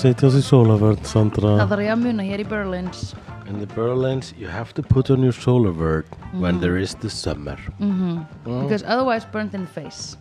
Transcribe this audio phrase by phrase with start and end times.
[0.00, 1.50] að setja á sig sólavörn, Sandra.
[1.60, 3.00] Það þarf ég að muna hér í Berlins
[3.50, 6.04] In the Berlins, you have to put on your sólavörn
[6.40, 7.58] when there is the summer.
[8.44, 10.16] Because otherwise burnt in the face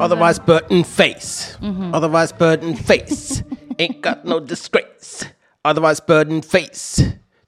[0.00, 1.58] Otherwise burden face.
[1.92, 3.42] Otherwise burden face.
[3.78, 5.26] Ain't got no disgrace.
[5.64, 7.02] Otherwise burden face.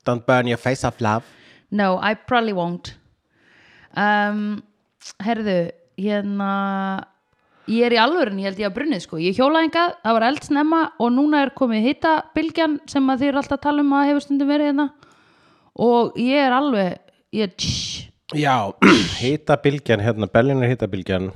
[0.04, 1.24] Don't burn your face off, love.
[1.70, 2.96] No, I probably won't
[3.94, 4.62] um,
[5.22, 7.06] Herðu, hérna
[7.70, 9.18] Ég er í alvörin, ég held ég að brunnið sko.
[9.22, 13.42] Ég hjólaði engað, það var eldsnemma og núna er komið hittabilgjan sem að þið eru
[13.42, 14.86] alltaf að tala um að hefur stundum verið hérna.
[15.86, 16.96] Og ég er alveg
[17.38, 18.70] ég, tsh, Já,
[19.22, 21.30] hitabilgjan, hérna, Berlin er hitabilgjan.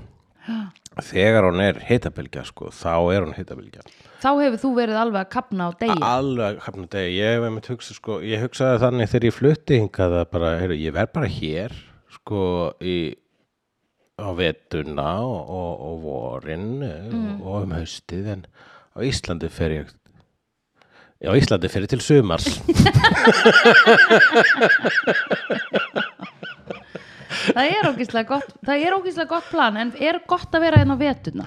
[1.02, 3.82] Þegar hún er hitabilgja, sko, þá er hún hitabilgja.
[4.22, 5.96] þá hefur þú verið alveg að kapna á degi.
[6.06, 10.14] Alveg, hafna degi, ég hef einmitt hugsa, sko, ég hugsaði þannig þegar ég flutti hingað
[10.20, 11.74] að bara, heyrðu, ég verð bara hér,
[12.14, 12.44] sko,
[12.78, 12.96] í,
[14.20, 18.46] á vetuna og, og, og vorin og um haustið, en
[18.94, 19.92] á Íslandi fer ég,
[21.26, 22.46] á Íslandi fer ég til sumars.
[27.44, 30.96] Það er ógíslega gott Það er ógíslega gott plan en er gott að vera hérna
[30.96, 31.46] á vetuna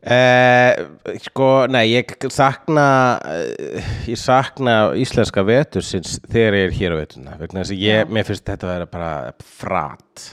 [0.00, 0.78] Eh,
[1.26, 7.34] sko, nei, ég sakna eh, ég sakna íslenska vetursins þegar ég er hér á vetuna
[7.36, 9.10] vegna þess að ég, mér finnst þetta að vera bara
[9.44, 10.24] frat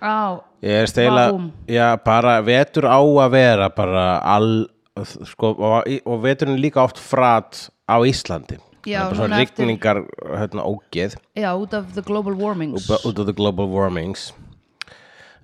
[0.00, 1.28] Á, ég er steila,
[1.68, 4.66] já, bara vetur á að vera bara all,
[5.04, 8.58] sko, og, og veturinn er líka oft frat á Íslandi.
[8.88, 10.04] Já, bara svona rigningar,
[10.40, 11.18] hérna, ógeð.
[11.36, 12.88] Já, út af the global warmings.
[13.04, 14.30] Út af the global warmings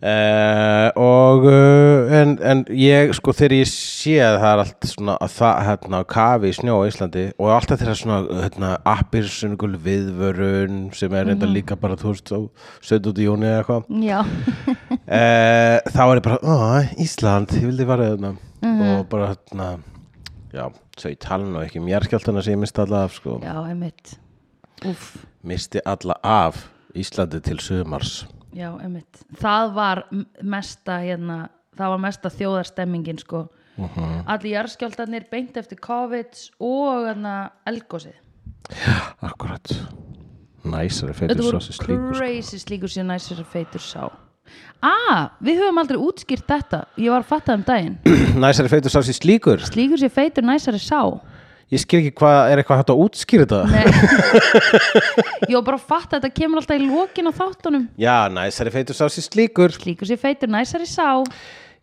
[0.04, 5.16] uh, og uh, en, en ég sko þegar ég sé að það er allt svona
[5.24, 9.28] að það hérna á kafi í snjó á Íslandi og alltaf þeirra svona hérna appir
[9.32, 12.40] sunnugul viðvörun sem er enda líka bara þú veist á
[12.84, 13.24] 17.
[13.24, 13.90] júni eða eitthvað.
[14.04, 16.70] Já, uh, þá er ég bara,
[17.06, 18.36] Ísland ég vildi vera þarna
[18.66, 19.72] og bara hérna
[20.52, 23.40] já, svo ég tala nú ekki um jarðskjáltana sem ég misti alla af sko.
[23.44, 23.54] Já,
[25.46, 28.24] misti alla af Íslandi til sumars
[28.56, 29.20] já, einmitt.
[29.40, 30.02] Það var
[30.42, 31.38] mesta hérna,
[31.76, 33.46] það var mesta þjóðarstemmingin sko.
[33.76, 34.22] Mhm.
[34.32, 37.34] Allir jarðskjáltarnir beint eftir COVID og hérna
[37.68, 38.14] elgósið
[39.22, 39.68] Akkurat.
[40.66, 42.18] Næsari Þetta feitur voru svo sem slíkur sko.
[42.18, 44.08] crazy slíkur sér næsir feitur sá.
[44.82, 46.80] Ah, við höfum aldrei útskýrt þetta.
[46.98, 47.98] Ég var að fatta um daginn.
[48.42, 49.62] Næsari feitur svo sem slíkur?
[49.66, 51.02] Slíkur sér feitur næsari sá
[51.74, 53.62] Ég skil ekki hvað, er eitthvað hægt að útskýra þetta?
[55.50, 57.86] Var bara að fatta að þetta kemur alltaf í lokin á þáttunum.
[57.98, 59.74] Já, næsari feitur svo sem slíkur.
[59.74, 61.24] Slíkur sér feitur næsari sá.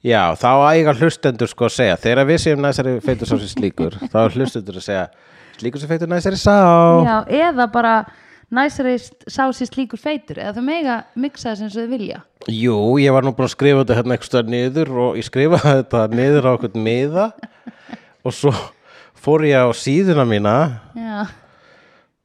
[0.04, 3.94] Já, þá æga hlustendur sko að segja Þegar við séum næsari feitur svo sem slíkur
[4.12, 5.04] þá er hlustendur að segja
[5.60, 6.56] Slíkur sem feitur næsari sá.
[7.08, 7.16] Já,
[7.48, 7.94] eða bara
[8.54, 12.22] næsari sá sér slíkur feitur eða þau mega miksa þess eins og þau vilja.
[12.52, 16.06] Jú, ég var nú bara að skrifa þetta hérna eitthvað niður og ég skrifaði þetta
[16.16, 17.28] niður á eitthvað miða
[18.24, 18.56] og svo
[19.24, 20.56] fór ég á síðuna mína
[20.98, 21.24] Já,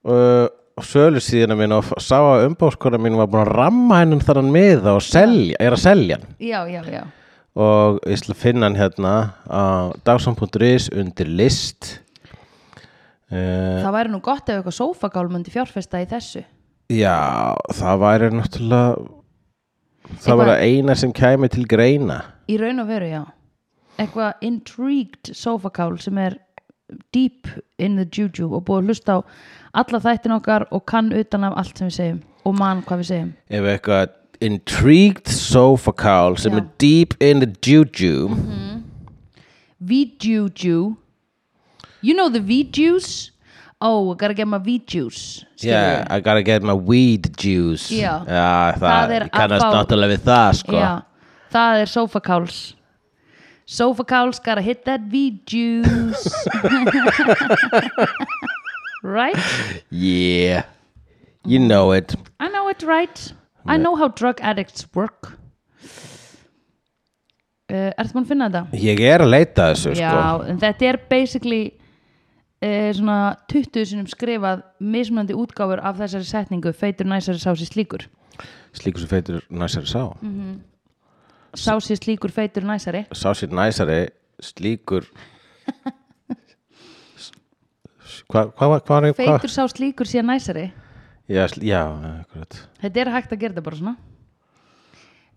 [0.09, 0.47] uh,
[0.79, 4.53] og sölu síðuna mína og sá að umbáskona mín var búin að ramma hennan þannig
[4.55, 6.29] miða og selja, er að selja hann.
[6.43, 7.05] Já, já, já.
[7.59, 9.15] Og ég að finna hann hérna
[9.51, 11.97] á dagsan.is undir list.
[13.29, 16.45] Uh, Það væri nú gott ef eitthvað sófagál myndi fjárfesta í þessu.
[16.95, 18.95] Já, það væri náttúrulega
[20.09, 22.21] það Eitthvað- var eina sem kæmi til greina.
[22.49, 23.25] Í raun og veru, já.
[23.99, 26.39] Eitthvað intrigued sofakál sem er
[27.13, 29.19] deep in the juju og búið að hlusta á
[29.83, 33.11] alla þættin okkar og kann utan af allt sem við segjum og mann hvað við
[33.11, 33.33] segjum.
[33.51, 36.63] Ef eitthvað intrigued sofa call sem Já.
[36.63, 38.31] er deep in the juju.
[39.81, 40.97] V-juju
[42.01, 43.31] You know the V-juice?
[43.81, 47.91] Oh, I gotta get my V-juice yeah, I gotta get my weed juice.
[47.91, 48.23] Já.
[48.25, 50.79] það, Það er ég kannast náttúrulega við það sko.
[50.79, 50.91] Já,
[51.55, 52.59] það er sofakáls
[53.69, 56.25] Sofakáls gotta hit that V-juice
[59.03, 59.37] Right?
[59.91, 60.65] yeah,
[61.45, 62.15] you know it.
[62.41, 63.33] I know it right?
[63.67, 65.35] I know how drug addicts work.
[67.69, 68.79] Uh, Ertu búin að finna þetta?
[68.81, 70.47] ég er að leita þessu Já, sko.
[70.49, 71.61] en þetta er basically
[72.65, 73.19] uh, svona
[73.53, 78.07] 20 sinum skrifað mismunandi útgáfur af þessari setningu feitur næsari sá sér slíkur.
[78.73, 80.07] Slíkur sem feitur næsari sá
[81.59, 83.05] Sá sér slíkur feitur næsari.
[83.13, 84.01] Sá sér næsari
[84.39, 85.09] slíkur
[88.29, 90.69] hvað hva, hva, hva, hva, feitur sá slíkur sér næsari.
[91.29, 91.83] Já, já,
[92.81, 93.97] þetta er hægt að gera þetta bara svona.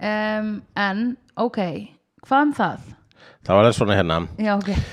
[0.02, 1.02] Um, en
[1.38, 1.60] ok
[2.26, 2.86] hvað um það?
[3.46, 4.70] Það var það svona hérna Já, ok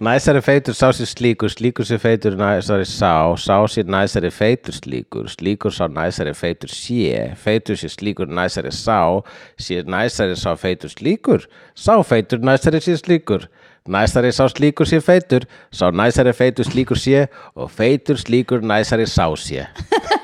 [0.00, 5.26] Næsari feitur sá sér slíkur, slíkur sér feitur næsari sá, sá sér næsari feitur slíkur,
[5.28, 9.20] slíkur sá næsari feitur sé, feitur sér slíkur næsari sá,
[9.60, 11.44] sér næsari sá feitur slíkur,
[11.76, 13.50] sá feitur næsari sér slíkur,
[13.88, 19.28] Næsari sá slíkur sé feitur, sá næsari feitur slíkur sé og feitur slíkur næsari sá
[19.36, 19.66] sé.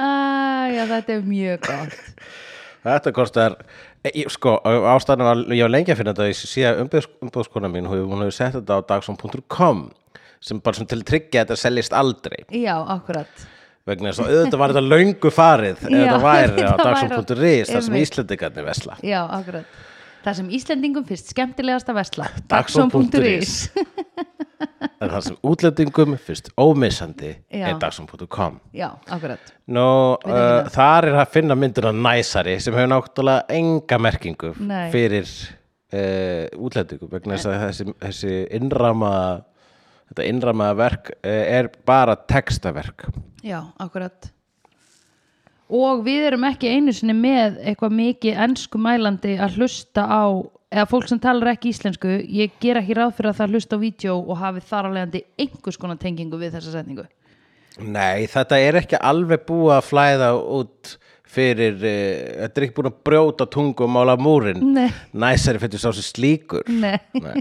[0.00, 1.96] Æja, þetta er mjög gott.
[2.86, 3.54] Þetta kostar,
[4.00, 8.32] e, sko, ástæðan var, ég var lengi að finna þetta, umbúðs, umbúðskona mín, hún hefur-
[8.32, 9.82] sett þetta á dagsum.com
[10.40, 12.38] sem bara sem til tryggja að þetta seljist aldrei.
[12.56, 13.44] Já, akkurat.
[13.88, 17.92] Vegna þess að auðvitað var þetta löngu farið ef þetta væri á dagsum.is þar sem
[17.92, 18.08] einmitt.
[18.08, 19.78] Íslendingarnir vesla Já, akkurat
[20.20, 23.54] Það sem Íslendingum fyrst skemmtilegasta vesla Dagsum.is.
[25.00, 29.52] en það sem útlendingum fyrst ómissandi er dagsum.com Já, akkurat.
[29.72, 29.86] Nú,
[30.20, 34.90] uh, þar er að finna myndina næsari sem hefur náttúrulega enga merkingu Nei.
[34.92, 39.14] fyrir uh, útlendingum vegna þess að þessi, þessi innrama
[40.10, 43.08] þetta innramaða verk uh, er bara textaverk.
[43.46, 44.28] Já, akkurat
[45.70, 50.24] Og við erum ekki einu sinni með eitthvað mikið ennsku mælandi að hlusta á
[50.70, 53.82] eða fólk sem talar ekki íslensku ég ger ekki ráð fyrir að það hlusta á
[53.82, 57.06] vídeo og hafi þar að leiðandi einhvers konar tengingu við þessa setningu.
[57.80, 60.94] Nei, þetta er ekki alveg búið að flæða út
[61.30, 64.62] fyrir, uh, þetta er ekki búin að brjóta tungu og mála múrin
[65.14, 66.66] næsari fyrir sá sér slíkur.
[66.66, 67.38] Nei, Nei.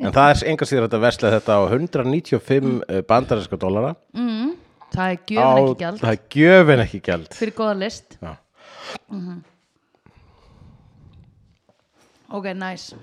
[0.00, 3.04] en það er enga síður að versla þetta á 195 mm.
[3.08, 3.94] bandarinska dólara
[4.94, 6.00] það er gjöfin ekki gjald.
[6.02, 7.30] það er gjöfin ekki gjald.
[7.38, 8.18] Fyrir góða list.
[8.22, 8.32] Já.
[12.28, 12.98] Ok, nice.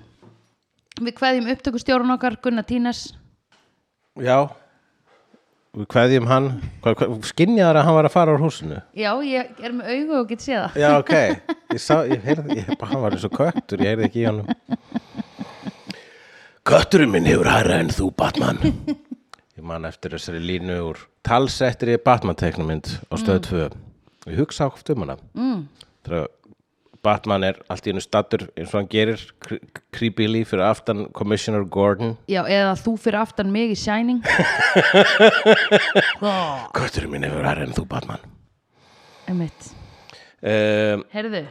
[1.02, 3.00] Við kveðjum upptökustjórun okkar Gunnar Tínes.
[4.22, 4.46] Já.
[5.76, 6.46] Við kveðjum hann.
[7.26, 8.78] Skinjaðar að hann var að fara úr húsinu?
[8.96, 10.78] Já, ég er með augu og get séð það.
[10.80, 11.14] Já, ok.
[11.74, 14.46] Ég sá, ég heyrði, ég, hann var eins og köttur Ég heyrði ekki í honum.
[16.66, 18.62] Kötturinn minn hefur hæra en þú, Batman.
[19.58, 23.66] Ég man eftir þessari línu úr talsettir í Batman-teknumynd á stöð 2
[24.26, 25.14] Ég hugsa átt um hana.
[25.38, 25.60] Mm.
[26.06, 26.24] Þegar
[27.06, 29.60] Batman er allt í einu stattur eins og hann gerir cre-
[29.94, 32.16] creepily fyrir aftan Commissioner Gordon.
[32.26, 34.18] Já, eða þú fyrir aftan mig í Shining.
[36.76, 38.22] Kötturinn minn hefur hæra en þú, Batman.
[39.30, 39.70] Einmitt.
[40.42, 41.44] Um, Heyrðu,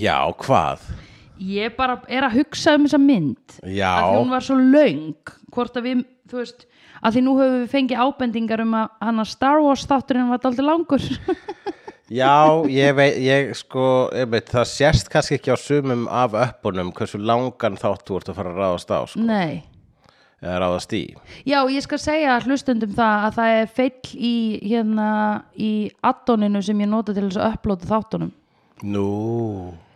[0.00, 0.86] Já, hvað?
[1.42, 3.90] ég bara er að hugsa um þessa mynd Já.
[3.98, 6.64] að hún var svo löng hvort að við, þú veist
[7.02, 10.42] að því nú höfum við fengið ábendingar um að hann að Star Wars þátturinn var
[10.42, 11.08] dálítið langur.
[12.12, 12.32] Já,
[12.68, 17.20] ég veit, ég sko, ég veit, það sérst kannski ekki á sumum af öppunum hversu
[17.20, 19.62] langan þátt þú ert að fara að ráðast á, sko, Nei.
[20.42, 21.04] Eða ráðast í.
[21.46, 24.34] Já, ég skal segja hlustundum það að það er feill í
[24.66, 25.08] hérna
[25.54, 25.72] í
[26.02, 28.32] addoninu sem ég nota til þess að upplóta þáttunum.
[28.82, 29.06] Nú,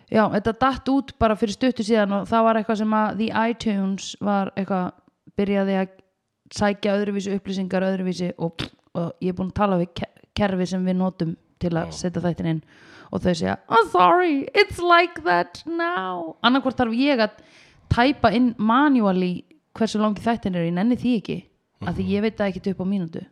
[0.06, 3.46] Já, þetta datt út bara fyrir stuttu síðan og það var eitthvað sem að The
[3.50, 4.92] iTunes var eitthvað,
[5.36, 5.94] byrjaði að
[6.54, 10.84] sækja öðruvísi upplýsingar öðruvísi og, og ég er búin að tala við ke- kerfi sem
[10.87, 12.62] við notum til að setja þættin inn.
[13.14, 16.37] Og þau segja I'm sorry, it's like that now.
[16.44, 17.37] Annarkvort þarf ég að
[17.93, 19.44] tæpa inn manually
[19.76, 21.37] hversu langi þættin er, ég nenni því ekki
[21.87, 23.23] af því ég veit það ekki upp á mínútu.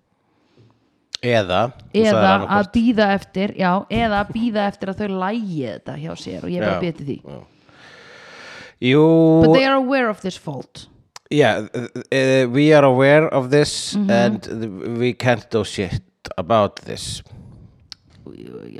[1.25, 1.61] Eða,
[1.97, 6.45] eða að býða eftir já, eða að býða eftir að þau lægi þetta hjá sér
[6.45, 7.17] og ég er Já, býða til því.
[8.85, 9.05] Jú,
[9.47, 10.87] but they are aware of this fault
[11.35, 14.11] yeah, uh, uh, we are aware of this Mhm.
[14.11, 16.03] and th- we can't do shit
[16.39, 17.23] about this.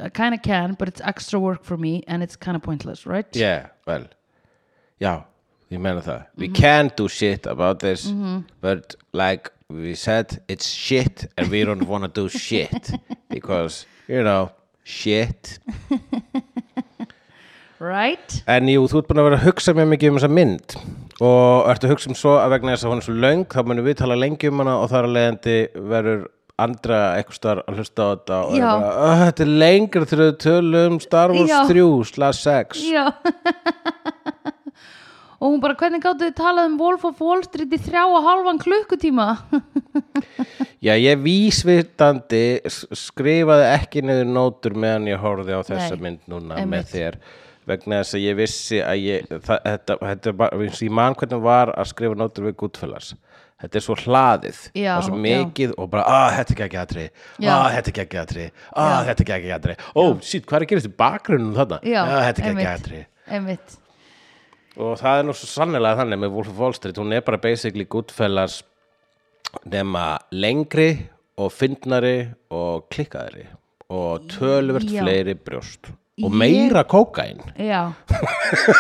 [0.03, 3.07] I kind of can but it's extra work for me and it's kind of pointless
[3.07, 4.07] right Yeah, well,
[5.01, 5.25] já,
[5.71, 6.27] ég meina það.
[6.37, 6.55] We Mhm.
[6.55, 8.13] can do shit about this,
[8.61, 12.91] but like we said, it's shit and we don't want to do shit
[13.31, 14.51] because, you know,
[14.85, 15.59] shit.
[17.85, 18.39] right.
[18.51, 20.77] En jú, þú ert búin að vera að hugsa mjög mikið um þessa mynd.
[21.25, 23.61] Og ertu að hugsa um svo að vegna þess að hún er svo löng, þá
[23.69, 25.57] munum við tala lengi um hana og þar að leiðandi
[25.93, 26.25] verður
[26.65, 30.29] andra eitthvað starf að hlusta á þetta og er bara, "Ah, þetta er lengur þegar
[30.29, 31.61] við tölum Star Wars Já.
[31.67, 33.05] 3 slash 6 já.
[35.45, 38.23] Og hún bara hvernig gáttu þið talað um Wolf of Wall Street í þrjá og
[38.25, 39.27] halvan klukkutíma?
[40.87, 42.61] Já, ég vísvitandi
[42.97, 46.71] skrifaði ekki niður nótur meðan ég horfði á þessa Nei, mynd núna einmitt.
[46.71, 47.19] með þér
[47.69, 51.73] vegna þess að ég vissi að ég, það, þetta, þetta bara, ég man hvernig var
[51.75, 53.15] að skrifa nótur við Goodfellas.
[53.65, 55.23] Þetta er svo hlaðið Já, það er svo já.
[55.25, 57.05] mikið og bara, að þetta er ekki aðri
[57.39, 57.53] Já.
[57.55, 58.47] að þetta er ekki aðri
[58.83, 61.79] að þetta er ekki aðri ó, sítt, hvað er að gerast í bakgrunnum þarna?
[61.87, 63.01] Já, "Ah, þetta er ekki aðri
[64.75, 67.39] og það er nú svo sannlega þannig með Wolf of Wall Street, hún er bara
[67.39, 68.63] basically Goodfellas
[69.71, 71.07] nema lengri
[71.39, 73.47] og fyndnari og klikkaðri
[73.95, 75.01] og tölvert Já.
[75.05, 77.91] fleiri brjóst og meira kókain Já,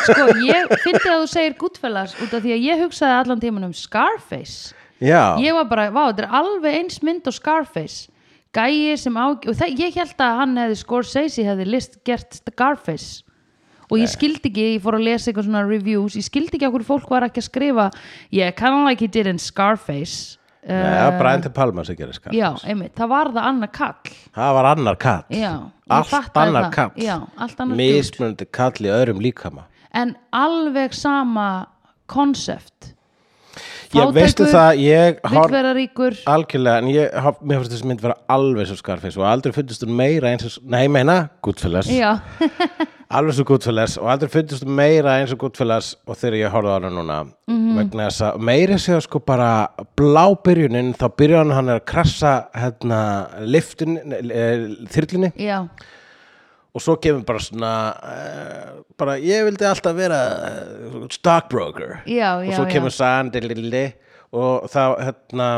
[0.07, 3.67] sko ég fyndi að þú segir Goodfellas út af því að ég hugsaði allan tíman
[3.67, 4.75] um Scarface.
[5.03, 8.07] Já, Ég var bara, vá, þetta er alveg eins mynd og Scarface.
[8.55, 13.25] Gæi sem á og það, ég held að hann hefði Scorsese hefði list gert Scarface.
[13.91, 16.87] Og ég skildi ekki, ég fór að lesa eitthvað svona reviews, ég skildi ekki okkur
[16.87, 17.91] fólk var ekki að skrifa
[18.31, 22.17] yeah, kind of like he did in Scarface Það var Brian De Palma sem gerir
[22.17, 24.15] skar já, einmitt, það var það annað kall.
[24.39, 25.25] Það var annar kall.
[25.29, 25.53] Já,
[25.99, 26.73] allt annar það.
[26.79, 27.05] kall.
[27.05, 29.67] Já, allt annar mismunandi kall í öðrum líkama.
[29.95, 31.49] En alveg sama
[32.11, 32.95] konsept.
[33.95, 36.17] Ég veistu það, ég vill har vera ríkur.
[36.27, 37.13] algjörlega, en ég
[37.47, 40.65] mér finnst þessi mynd vera alveg svo Scarface og aldrei fundist hún meira eins og,
[40.67, 41.87] nei, meina, Goodfellas.
[41.93, 42.17] Já,
[43.15, 46.77] alveg svo Goodfellas og aldrei hún meira eins og Goodfellas og þegar ég horfði á
[46.79, 47.19] hana núna
[47.49, 47.75] Mhm.
[47.79, 52.33] vegna þess að meira segja sko bara blá byrjunin, þá byrjar hann er að krassa
[52.55, 53.01] hérna
[53.45, 53.99] liftin,
[54.95, 55.59] þyrlunni já,
[56.75, 62.47] og svo kemur bara svona uh, bara ég vildi alltaf vera uh, stockbroker já, og
[62.49, 62.73] já, svo já.
[62.73, 63.87] kemur sandilili
[64.35, 65.49] og þá hérna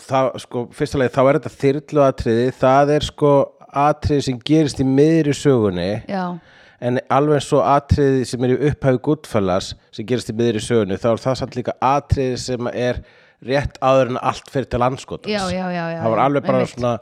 [0.00, 3.32] þá sko fyrsta leið þá er þetta þyrlu atriði það er sko
[3.72, 6.24] atriði sem gerist í miðri sögunni já,
[6.82, 10.98] en alveg eins og atriði sem er í upphæfi Goodfellas sem gerist í miðri sögunni
[11.00, 13.02] þá er það samt líka atriði sem er
[13.42, 16.66] rétt áður en allt fyrir til landskotans Já, já, já, já, það var alveg bara
[16.70, 16.92] svona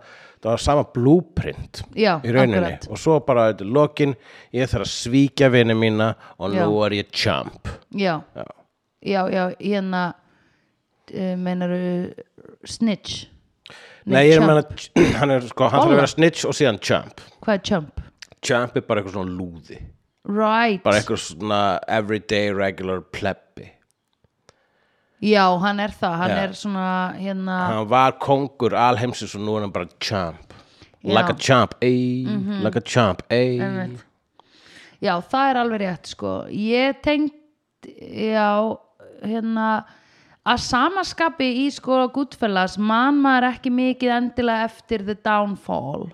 [0.40, 2.60] það var sama blueprint Já, í rauninni.
[2.62, 2.86] akkurat.
[2.88, 4.14] og svo bara þetta er lokin
[4.56, 6.62] ég þarf að svíkja vini mína og Já.
[6.64, 7.68] nú er ég champ.
[7.92, 8.46] Já, Já.
[9.04, 10.04] já, já, hérna
[11.12, 12.14] uh, meinaru
[12.64, 13.26] snitch
[14.14, 14.96] Nei, ég er að chump.
[14.96, 18.04] meina, hann er sko, hann þarf að vera snitch og síðan champ hvað er chump?
[18.40, 19.78] Champ er bara eitthvað svona lúði
[20.28, 23.70] right, bara eitthvað svona everyday regular plebbi
[25.20, 26.38] já, hann er það hann Já.
[26.44, 26.86] er svona,
[27.20, 30.46] hérna hann var kongur alheimsins og nú er hann bara champ
[31.00, 31.14] Já.
[31.16, 32.26] Like a champ, ey,
[32.60, 34.02] like a champ, ey Einmitt.
[35.00, 36.32] Já, það er alveg rétt sko.
[36.52, 38.76] Ég tengt já,
[39.24, 39.68] hérna
[40.50, 46.08] að samaskapi í sko Goodfellas man maður ekki mikið endilega eftir The Downfall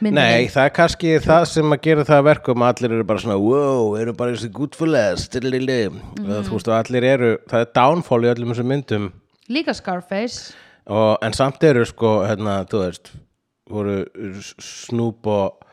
[0.00, 0.16] myndinni.
[0.16, 3.20] Nei, það er kannski það sem að gera það að verkum að allir eru bara
[3.20, 6.46] svona, wow, eru bara þessi goodfellas, stillili mm Mhm.
[6.48, 9.10] þú veist, og allir eru, það er downfall í öllum þessum myndum
[9.50, 10.54] Líka Scarface
[10.86, 13.12] og, en samt eru sko, hérna, þú veist
[13.70, 13.98] voru
[14.60, 15.64] Snoop og,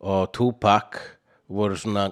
[0.00, 0.98] og Tupac
[1.48, 2.10] voru svona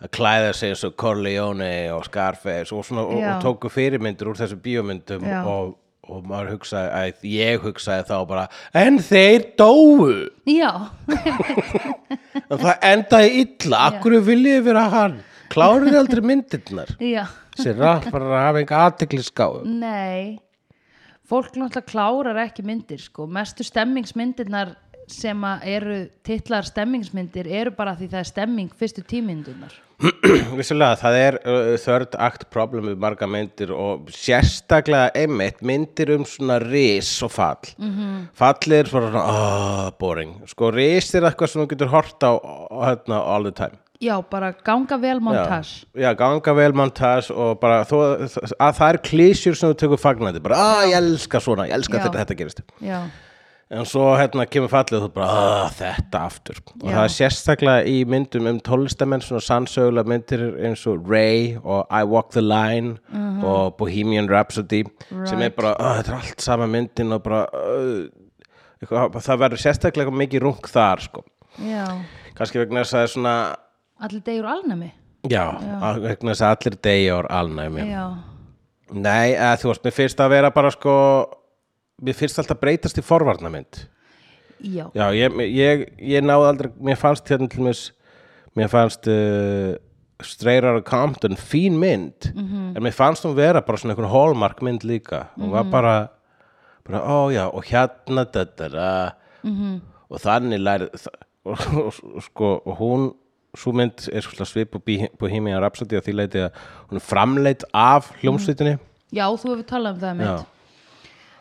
[0.00, 4.38] að klæða sig eins og Corleone og Scarface og, svona, og, og tóku fyrirmyndir úr
[4.40, 5.40] þessu bíómyndum Já.
[5.44, 5.74] og,
[6.10, 8.46] og maður hugsaði að ég hugsaði þá bara
[8.80, 10.10] en þeir dóu.
[10.48, 10.72] Já,
[12.48, 15.18] en það endaði illa, akkur viljið vera hann?
[15.50, 16.94] Klárið aldrei myndirnar?
[17.58, 20.38] Sér rappar að hafa enga aðtekliskáu Nei.
[21.30, 23.26] Fólk náttúrulega klárar ekki myndir sko.
[23.30, 24.72] mestu stemmingsmyndirnar
[25.12, 29.78] sem eru titlar stemmingsmyndir eru bara því það er stemming fyrstu tímyndunar
[30.58, 36.24] Vissulega, það er uh, third act problem við marga myndir og sérstaklega einmitt myndir um
[36.28, 37.68] svona ris og fall.
[37.76, 38.22] Mm -hmm.
[38.32, 42.32] fall er svona oh, boring, sko ris er eitthvað sem þú getur hort á
[42.80, 43.76] hérna, all the time.
[44.00, 45.84] Já, bara ganga vel montage.
[45.94, 48.24] Já, já, ganga vel montage og bara þó,
[48.58, 51.98] að það er klísjur sem þú tekur fagnandi, bara að ég elska svona, ég elska
[51.98, 52.62] þetta, þetta gerist.
[52.80, 53.04] Já,
[53.70, 55.34] En svo hérna kemur fallið og þú bara,
[55.68, 56.56] að þetta aftur.
[56.82, 56.94] Og Já.
[56.96, 62.00] það er sérstaklega í myndum um tólestamenn, svona sannsögulega myndir eins og Ray og I
[62.02, 62.96] Walk the Line
[63.46, 65.38] og Bohemian Rhapsody sem er Mhm.
[65.40, 65.56] Right.
[65.56, 68.08] bara, að, þetta er allt sama myndin og bara, uh,
[68.82, 71.22] eitthvað, það verður sérstaklega mikið rung þar, sko.
[71.62, 71.86] já
[72.34, 73.56] Kannski vegna þess að það er svona,
[74.02, 74.90] Allir degur alnæmi
[75.28, 75.46] já,
[75.80, 77.86] að- vegna þess að allir degi ár alnæmi.
[77.90, 78.14] Já,
[78.92, 81.26] Nei, þú veist, mér finnst að vera bara, sko,
[82.02, 83.86] mér finnst alltaf breytast í forvarnamynd.
[84.62, 87.78] já, Já, ég, ég, ég náði aldrei, mér fannst hérna til mér,
[88.56, 89.74] mér fannst uh,
[90.22, 92.76] Straight Outta Compton fín mynd, Mhm.
[92.76, 96.08] en mér fannst hún vera bara svona einhvern hallmark mynd líka, hún var bara,
[96.86, 99.12] bara, ó já, og hérna þetta, da,
[99.44, 99.80] Mhm.
[100.10, 103.14] og þannig lærið, þa- og, og, og, sko, og hún,
[103.56, 104.80] svo mynd er svip på
[105.18, 106.52] Bohemian Rhapsody að því leiti að
[106.90, 108.78] hún er framleitt af hljómsveitinni.
[109.12, 110.44] já, þú hefur talað um það Já.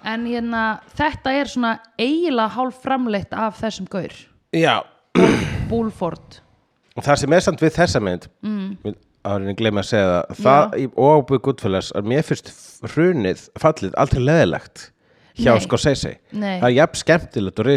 [0.08, 0.64] En hérna,
[0.96, 4.16] þetta er svona eiginlega hálf framleitt af þessum gaur.
[4.56, 4.82] Já,
[5.70, 6.40] Búlford
[6.98, 8.96] Og það sem er samt við þessa mynd mm.
[9.28, 12.50] árinni glemma að segja það það í óbúið Goodfellas að mér fyrst
[12.94, 14.86] hrunið, fallið, aldrei leðilegt
[15.40, 15.64] hjá Nei.
[15.64, 16.16] Scorsese.
[16.32, 16.56] Nei.
[16.60, 17.70] það er jafn skemmtilegt og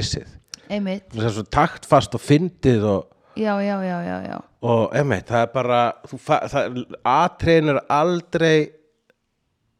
[0.73, 4.37] Einmitt, það er svo taktfast og fyndið og, já, já, já, já, já.
[4.65, 6.79] og einmitt, það er bara það,
[7.13, 8.55] atriðin er aldrei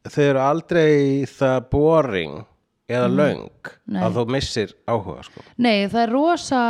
[0.09, 2.41] þau eru aldrei það boring
[2.93, 4.03] eða löng Nei.
[4.03, 5.45] að þú missir áhuga sko.
[5.57, 6.63] Nei, það er rosa,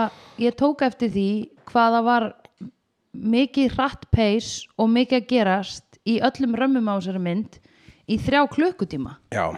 [0.42, 1.28] ég tók eftir því
[1.72, 2.28] hvað það var
[3.12, 7.58] mikið hratt pace og mikið að gerast í öllum römmum á þessari mynd
[8.10, 9.16] í þrjá klukkutíma.
[9.32, 9.52] já,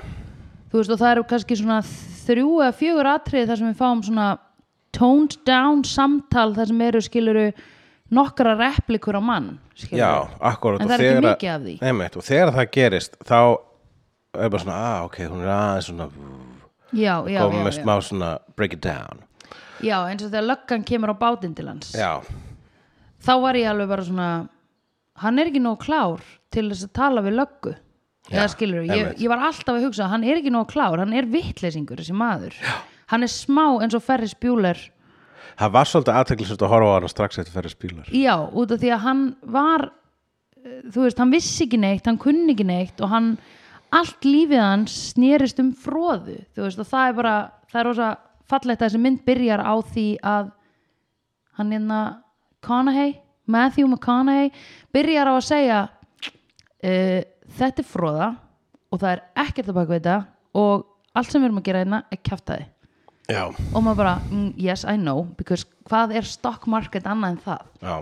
[0.71, 1.83] þú veist og það eru kannski svona
[2.25, 4.29] þrjú eða fjögur atriði þar sem við fáum svona
[4.95, 7.47] toned down samtal þar sem eru skiluru
[8.13, 9.59] nokkra replikur á mann.
[9.91, 11.77] Já, akkurat En það er ekki mikið af því.
[11.89, 13.39] Einmitt, og þegar það gerist þá
[14.35, 16.09] er bara svona, ah, ok, hún er aðeins svona
[16.93, 19.23] já, já, komið já, með smá svona break it down.
[19.85, 21.95] Já, eins og þegar löggan kemur á bátinn til hans.
[21.97, 22.21] Já,
[23.25, 24.29] þá var ég alveg bara svona
[25.23, 26.23] hann er ekki nóg klár
[26.55, 27.75] til þess að tala við löggu.
[28.33, 31.27] Eða skilur, ég, ég var alltaf að hugsa hann er ekki nóg klár, hann er
[31.29, 32.79] vittleysingur þessi maður, Já.
[33.13, 34.81] hann er smá eins og Ferris Bueller
[35.59, 38.83] það var svolítið aðteklisvægt að horfa á hana strax eftir fyrir spílar Já, út af
[38.83, 39.23] því að hann
[39.57, 43.35] var eh, þú veist, hann vissi ekki neitt hann kunni ekki neitt og hann
[43.95, 47.37] allt lífið hans snerist um fróðu þú veist, og það er bara
[47.71, 48.11] það er rosa
[48.51, 50.53] fallegt að þessi mynd byrjar á því að
[51.59, 52.01] hann hérna
[52.65, 54.51] McConaughey, Matthew McConaughey
[54.95, 57.21] byrjar á að segja uh,
[57.59, 58.29] þetta er fróða
[58.91, 60.17] og það er ekkert að baka þetta
[60.61, 62.67] og allt sem við erum að gera hérna er kjaftaði
[63.31, 67.43] Já, og maður bara, mm, yes I know because hvað er stock market annað en
[67.47, 67.69] það?
[67.81, 67.95] Já,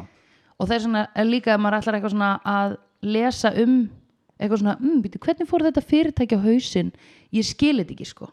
[0.58, 3.76] og það er svona er líka ef maður ætlar eitthvað svona að lesa um
[4.42, 6.92] eitthvað svona, mm, býtu, hvernig fór þetta fyrirtæki á hausinn?
[7.34, 8.28] Ég skil þetta ekki sko.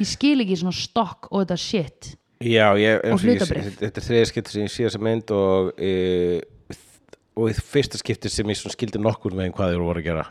[0.00, 2.14] Ég skil ekki svona stock og þetta shit.
[2.44, 3.74] Já ég, og hlutabréf.
[3.80, 5.90] Þetta er þriðja skipti sem ég sé þessa mynd og e,
[7.40, 10.24] og í fyrsta skipti sem ég svona skildi nokkur með hvað þeir voru að gera.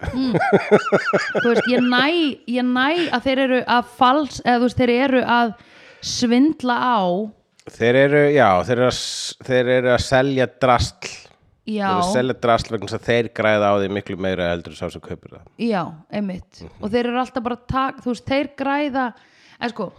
[1.40, 2.06] Þú veist, ég næ,
[2.50, 5.54] ég næ að þeir eru að fals, eða þú veist, þeir eru að
[6.06, 7.00] svindla á
[7.70, 9.00] Þeir eru, já, þeir eru að,
[9.46, 11.10] þeir eru að selja drastl
[11.70, 14.48] já, Þeir eru að selja drastl vegna þess að þeir græða á því miklu meira
[14.50, 15.44] heldur en sá sem kaupir það.
[15.62, 16.64] Já, einmitt.
[16.80, 19.06] Og þeir eru alltaf bara að taka, þú veist, þeir græða
[19.60, 19.90] en sko,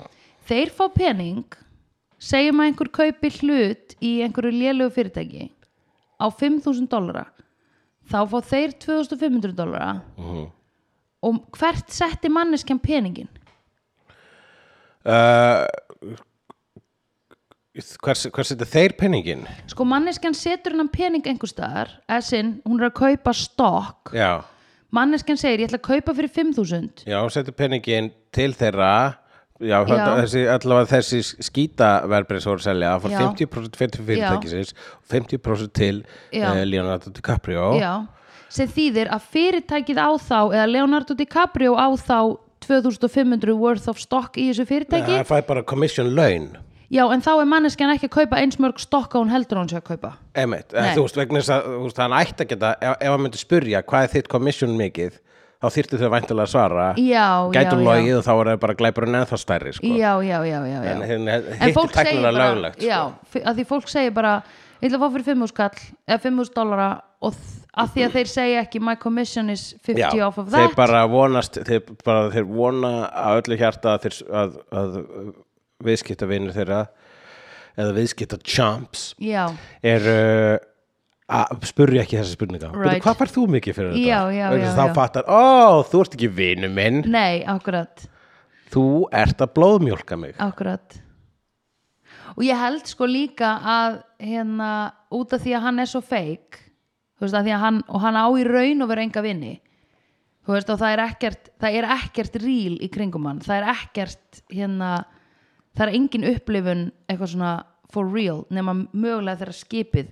[0.51, 1.59] þeir fá pening
[2.21, 5.47] segjum að einhver kaupi hlut í einhverju lélegu fyrirtæki
[6.21, 7.29] á 5.000 dollara
[8.11, 9.95] þá fá þeir 2.500 dollara
[11.25, 13.31] og hvert setti manneskjan peningin?
[15.01, 15.65] Uh,
[18.01, 19.45] Hvers, hvers þetta þeir penningin?
[19.71, 24.43] sko manneskjan setur hennan pening einhver staðar eða sinn, hún er að kaupa stokk Já,
[24.97, 29.21] manneskjan segir ég ætla að kaupa fyrir 5.000 já, setur penningin til þeirra
[29.61, 30.05] Já, já.
[30.23, 33.19] Þessi, allavega þessi skítaverbrið svo að selja, fór Já.
[33.27, 35.99] 50% fyrir til fyrirtækisins og 50% til
[36.33, 36.47] Já.
[36.49, 37.93] uh, Leonardo DiCaprio Já,
[38.49, 42.17] sem þýðir að fyrirtækið á þá eða Leonardo DiCaprio á þá
[42.67, 46.51] 2500 worth of stock í þessu fyrirtæki Það fæ bara commission laun
[46.91, 49.77] Já, en þá er manneskjan ekki að kaupa eins mörg stokka hún heldur hún sé
[49.79, 50.89] að kaupa Einmitt, Nei.
[50.91, 53.23] eh, þú veist, vegna þess að þú veist, hann ætti að geta, ef, ef hann
[53.23, 55.21] myndi spurja hvað er þitt commission mikið,
[55.63, 58.17] þá þyrfti þau væntulega að svara, Já, gætum já, logið já.
[58.19, 59.87] og þá er það bara glæpurinn ennþá stærri, sko.
[59.87, 60.91] Já, já, já, já, já.
[60.97, 63.39] En hérna, En hitt er fólk segir tæknilega bara löglegt, Já, sko.
[63.39, 64.35] f- að því fólk segir bara
[64.83, 65.71] ég ætla að fá fyrir 5.000 skall
[66.11, 66.91] eða 5.000 dollara
[67.23, 70.49] og þ- að því að þeir segja ekki my commission is 50 Já, off of
[70.51, 70.79] þeir that.
[70.79, 74.97] bara vonast, þeir, bara, þeir vona að öllu hjarta að, þeir, að, að
[75.87, 76.81] viðskiptavinur þeirra
[77.81, 79.45] eða viðskipta champs Já,
[79.87, 80.57] er uh,
[81.31, 82.73] að spurja ekki þessa spurninga.
[82.73, 82.87] Right.
[82.87, 83.05] right.
[83.05, 84.07] hvað fær þú mikið fyrir þetta?
[84.09, 87.05] Já, já, já, þá fattar, ó, þú ert ekki vinu minn.
[87.07, 88.09] Nei, akkurat.
[88.71, 88.87] Þú
[89.21, 90.35] ert að blóðmjólka mig.
[90.43, 90.99] Akkurat.
[92.37, 94.73] Og ég held sko líka að hérna,
[95.15, 96.61] út af því að hann er svo feik
[97.21, 99.55] þú veist, að því að hann og hann á í raun og vera enga vinni
[100.47, 103.43] þú veist, og það er ekkert það er ekkert ríl í kringum hann.
[103.45, 104.93] Það er ekkert hérna
[105.77, 107.53] það er engin upplifun eitthvað svona
[107.91, 110.11] for real, nema mögulega þegar skipið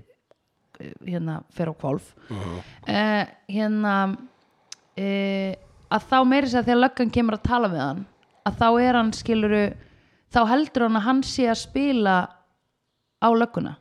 [0.83, 3.94] eh, hérna fer á kvolf uh hérna
[4.99, 5.53] uh,
[5.88, 8.01] að þá meiri sér að þegar löggan kemur að tala við hann
[8.49, 9.62] að þá er hann skiluru
[10.35, 12.16] þá heldur hann að hann sé að spila
[13.18, 13.77] á lögguna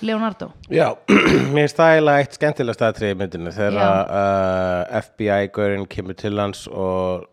[0.00, 0.90] Leonardo Já,
[1.54, 7.24] mér eiginlega eitt skemmtilegst aðtrið í myndinu þegar uh, FBI-gaurinn kemur til hans og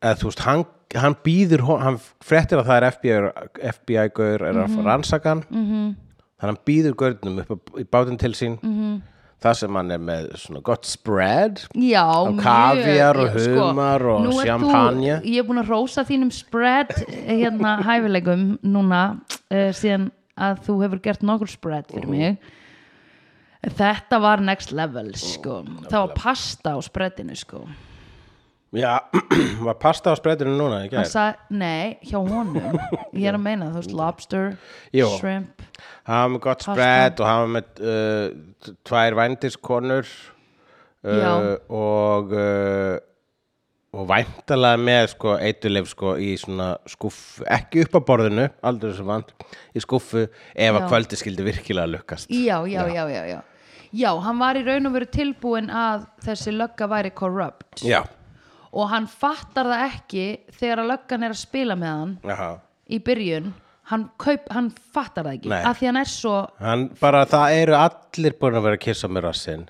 [0.00, 0.64] eða veist, hann,
[0.96, 5.94] hann býður hann fréttir að það er FBI FBI-gaur er að rannsaka hann -hmm.
[6.40, 9.00] þannig að hann býður gaurnum upp á- í bátinn til sín -hmm.
[9.42, 14.24] það sem hann er með svona gott spread Já, Og kavíar og sko, humar og
[14.24, 15.20] nú ert champagne.
[15.24, 16.92] Ég er búin að rósa þínum spread
[17.26, 22.50] hérna hæfileikum núna uh, síðan að þú hefur gert nokkur spread fyrir mig
[23.60, 25.58] Þetta var next level sko.
[25.84, 27.66] Það var pasta á spreadinu sko.
[28.72, 29.02] Já,
[29.66, 30.78] var pasta á spreadinu núna?
[30.88, 32.78] Hann sagði, nei, hjá honum
[33.18, 34.52] Ég er að meina, þú veist, lobster,
[34.94, 35.08] Jú.
[35.18, 35.64] shrimp
[36.06, 36.76] hann var með gott Pasta.
[36.76, 40.12] spread og hann var með uh, tvær vændiskonur
[41.02, 42.94] uh, og uh,
[43.90, 49.08] og væntalega með sko eiturleif sko í svona skuffu ekki upp á borðinu, aldrei sem
[49.08, 49.32] vant
[49.74, 52.30] í skuffu ef að kvöldi skildi virkilega lukkast.
[52.30, 53.40] Já, já, já, já, já
[53.90, 57.80] Já, hann var í raun og veru tilbúin að þessi lögga væri corrupt.
[57.82, 58.04] Já,
[58.70, 60.26] og hann fattar það ekki
[60.60, 62.50] þegar að löggan er að spila með hann Jaha.
[62.86, 63.50] í byrjun.
[63.90, 65.62] Hann, kaup, hann fattar það ekki Nei.
[65.66, 69.08] af því hann er svo Hann bara, það eru allir búin að vera að kissa
[69.10, 69.64] með rassinn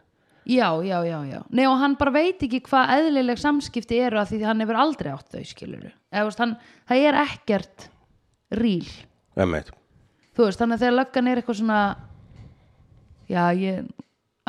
[0.50, 1.40] já, já, já, já.
[1.54, 5.12] Nei, og hann bara veit ekki hvað eðlileg samskipti eru af því hann hefur aldrei
[5.14, 6.56] átt þau skilur Eða, veist, hann,
[6.90, 7.88] það er ekkert
[8.58, 8.90] ríl
[9.40, 9.72] Emmeit
[10.36, 11.80] þú veist, þannig að þegar löggan er eitthvað svona
[13.30, 13.90] já, ég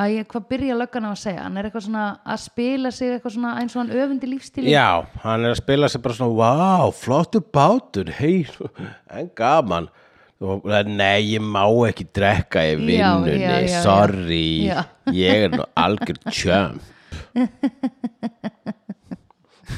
[0.02, 1.46] að ég, hvað byrja löggan á að segja?
[1.46, 5.04] Hann er eitthvað svona að spila sig eitthvað svona eins og hann öfundi lífstíli Já,
[5.26, 8.46] hann er að spila sig bara svona Vá, flottu bátur, hei
[9.18, 9.90] En gaman
[10.42, 13.82] Nei, ég má ekki drekka í vinnunni já, já, já.
[13.86, 14.48] Sorry,
[15.14, 16.82] ég er nú algjör tjömp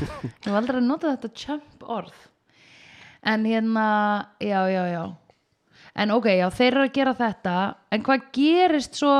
[0.04, 2.15] ég hef aldrei notað þetta chump orð.
[3.23, 3.86] En hérna
[4.43, 5.04] já, já, já.
[5.93, 7.58] En ok, já, þeir eru að gera þetta.
[7.93, 9.13] En hvað gerist svo?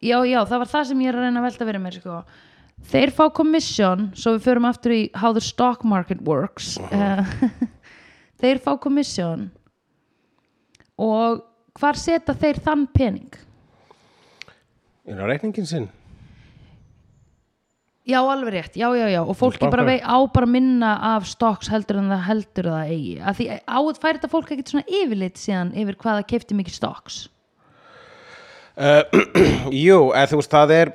[0.00, 2.22] Já, já, það var það sem ég er að reyna að velta fyrir mér sko.
[2.90, 6.78] þeir fá commission svo við förum aftur í how the stock market works.
[6.88, 7.20] Uh
[8.40, 9.50] þeir fá commission
[11.00, 11.40] og
[11.80, 13.40] hvar setja þeir þann pening?
[15.08, 15.88] Er það reikningin sinn?
[18.10, 19.20] Já, alveg rétt, já, já, já.
[19.22, 23.12] Og fólki bara vei, á bara minna af stocks heldur en það heldur það eigi.
[23.20, 26.78] Að því á, færi þetta fólk ekkert svona yfirlit síðan yfir hvað það keipti mikið
[26.78, 27.20] stocks?
[29.84, 30.92] Jú, eða þú veist, það er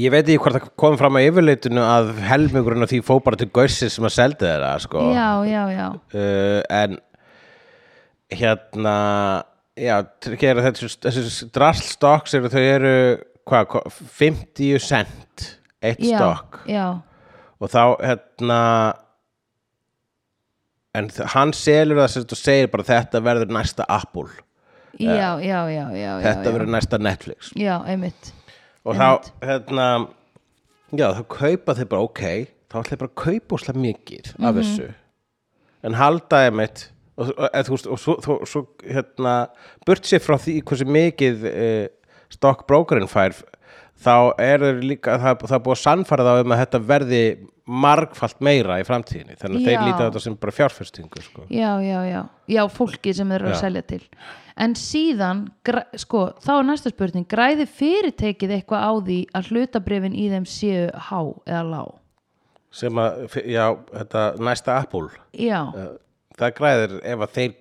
[0.00, 3.36] Ég veit ekki hvort það kom fram að yfirleitinu að helmingurinn af því fó bara
[3.36, 5.02] til gaussið sem að seldi þeirra sko.
[5.12, 6.96] Já, já, já, uh, en
[8.38, 8.96] hérna
[9.78, 9.96] já,
[10.40, 12.94] gera þessi, þessi drastlstokks eru þau eru
[13.48, 13.62] hva,
[14.18, 15.46] 50 cent
[15.82, 16.60] eitt já, stokk.
[16.70, 16.86] já,
[17.62, 18.60] og þá hérna
[20.98, 24.28] en hann selur það þú segir bara þetta verður næsta Apple.
[25.00, 27.52] Já, já, já, já, þetta verður næsta Netflix.
[27.56, 28.32] Já, einmitt
[28.84, 29.30] og Einmitt.
[29.32, 29.86] þá hérna
[30.92, 32.22] já þá kaupa þeir bara ok
[32.68, 34.44] þá ætla þeir bara að kaupa úslega mikið Mhm.
[34.50, 34.88] af þessu.
[35.82, 36.82] En halda þeim eitt
[37.16, 39.34] og, og, og, og, svo, svo, svo hérna
[39.86, 41.86] burt sér frá því hversu mikið uh,
[42.32, 43.36] stokkbrókarinn fær
[44.02, 47.22] þá er líka það, það er búið að sannfæra þá um að þetta verði
[47.82, 49.68] margfalt meira í framtíðinni þannig að Já.
[49.68, 51.44] þeir líta þetta sem bara fjárfestingu sko.
[51.46, 52.20] Já, já, já,
[52.50, 54.02] já, fólki sem eru að selja til
[54.62, 55.46] En síðan,
[55.96, 60.90] sko, þá er næsta spurning Græði fyrirtækið eitthvað á því að hlutabrifin í þeim séu
[60.92, 61.94] há eða lág?
[62.72, 65.88] sem að, já, þetta næsta Apple Já, Eh,
[66.38, 67.54] það græðir ef þeir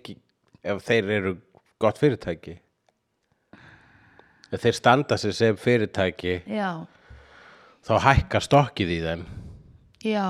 [0.62, 1.36] ef þeir eru
[1.82, 2.58] gott fyrirtæki.
[4.52, 6.84] Ef þeir standa sig sem fyrirtæki já,
[7.88, 9.24] þá hækkar stokkið í þeim.
[10.06, 10.28] Já.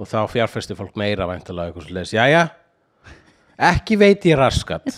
[0.00, 2.48] Og þá fjárfesti fólk meira væntalega eitthvað svo leis, jæja
[3.60, 4.88] ekki veit ég raskat.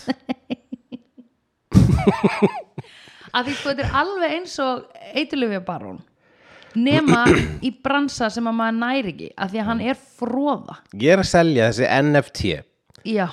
[3.33, 4.83] Að því sko þetta er alveg eins og
[5.17, 5.99] eitulöfja barón
[6.75, 7.23] nema
[7.61, 11.23] í bransa sem að maður næri ekki að því að hann er fróða ég er
[11.23, 12.43] að selja þessi NFT
[13.03, 13.27] já,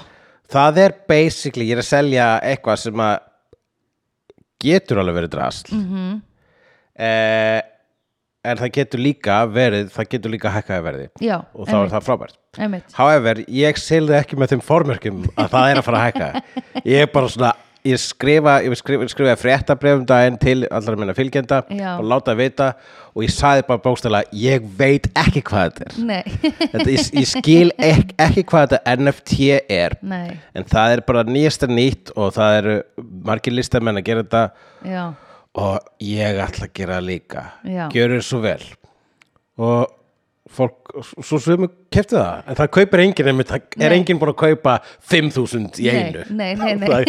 [0.50, 3.18] það er basically, ég er að selja eitthvað sem að
[4.60, 5.72] getur alveg verið drast.
[5.72, 6.20] Mm -hmm.
[7.06, 7.60] eh,
[8.44, 11.08] en það getur líka verið, það getur líka hækkaði verði.
[11.20, 12.38] Já, og þá er það frábært.
[12.58, 12.94] Einmitt.
[12.96, 16.42] However, ég selði ekki með þeim formörkjum að það er að fara að hækka.
[16.92, 17.52] Ég er bara svona
[17.86, 21.94] ég skrifa, ég skrifa, skrifa fréttabrefum daginn til allar minna fylgjenda Já.
[21.96, 22.72] og láta vita
[23.14, 26.28] og ég sagði bara bókstæla ég veit ekki hvað þetta er.
[26.72, 29.38] Þetta, ég, ég skil ekki, ekki hvað þetta NFT
[29.72, 29.96] er.
[30.02, 32.76] Nei, en það er bara nýjasta nýtt og það eru
[33.30, 34.44] margir listamenn að gera þetta
[34.92, 35.04] já.
[35.64, 37.46] og ég ætla að gera líka.
[37.64, 37.86] Já.
[37.94, 38.62] gjöru svo vel.
[39.60, 39.88] Og
[40.50, 40.90] fólk,
[41.22, 44.72] svo sem kefti það en það kaupir enginn einmitt, það er enginn búin að kaupa
[45.12, 46.24] 5.000 í einu.
[46.34, 46.88] nei, nei, nei.
[46.90, 47.04] það,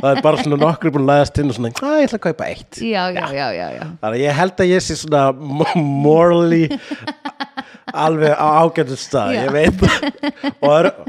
[0.00, 2.26] það er bara svona nokkur búin að læðast inn og svona, að ég ætla að
[2.28, 2.80] kaupa eitt.
[2.80, 3.84] Já, já, já, já, já.
[4.00, 6.64] þannig að ég held að ég sé svona mo- morally
[7.90, 9.40] alveg á ágættu stað Já.
[9.44, 10.90] ég veit það.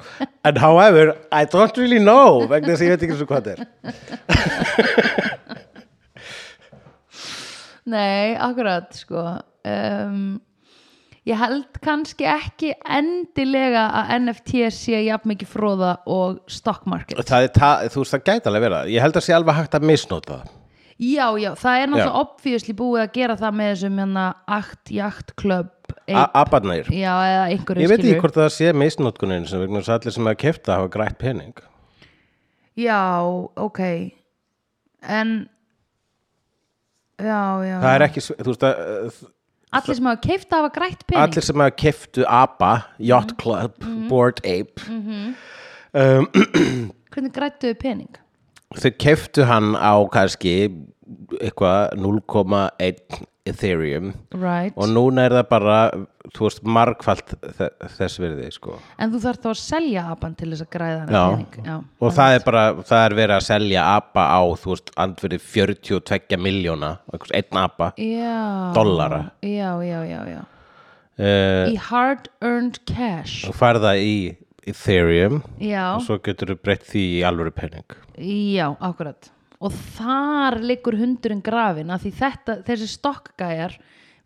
[0.44, 3.62] En however, I don't really know vegna þess að ég veit ekki svo hvað þetta
[3.62, 3.68] er.
[7.92, 9.22] Nei, akkurat sko.
[9.66, 10.40] Um,
[11.30, 17.20] Ég held kannski ekki endilega að NFT sé jafn mikið fróða og stock market.
[17.30, 19.78] Það er, ta- þú veist, það gæti alveg vera ég held að sé alveg hægt
[19.78, 20.50] að misnóta það.
[21.02, 24.26] Já, já, það er náttúrulega obviously búið að gera það með þessum hérna
[24.58, 25.70] Act Yacht Club
[26.14, 29.90] A- Abbarnir Já, eða einhverju Ég veit ekki hvort það sé misnótkunin sem vegna þess
[29.94, 31.54] að allir sem hafa kefta hafa grætt pening.
[32.78, 33.00] Já,
[33.58, 33.82] ok.
[35.06, 35.34] En
[37.22, 37.78] Já, já.
[37.82, 39.18] Það er ekki, þú veist að
[39.72, 41.22] Allir sem hafa keift að hafa grætt pening.
[41.24, 42.72] Allir sem hafa keftu ABBA,
[43.12, 43.78] Yacht Club,
[44.10, 44.84] Board Ape.
[45.92, 46.28] Um,
[47.12, 48.20] Hvernig grættuðu pening?
[48.72, 50.54] þau keftu hann á kannski
[51.42, 54.12] eitthvað 0,1 Ethereum.
[54.38, 54.76] Right.
[54.78, 55.78] Og núna er það bara
[56.36, 58.76] þú veist margfalt þe- þess virði sko.
[59.02, 61.00] En þú þarf þá að selja apan til þess að græða
[61.66, 65.42] hann og það er bara, það er verið að selja apa á, þú veist, andverið
[65.56, 66.92] 42 miljóna,
[67.34, 67.92] einn apa.
[67.98, 68.38] Já.
[68.78, 69.24] Dollara.
[69.42, 70.42] Já, já, já, já.
[71.22, 76.86] Uh, Í hard earned cash og færða í Ethereum Já, og svo getur þú breytt
[76.88, 77.84] því í alvöru penning
[78.18, 79.28] já, akkurat
[79.62, 83.76] Og þar liggur hundurinn grafin að því þetta, þessi stokkgæjar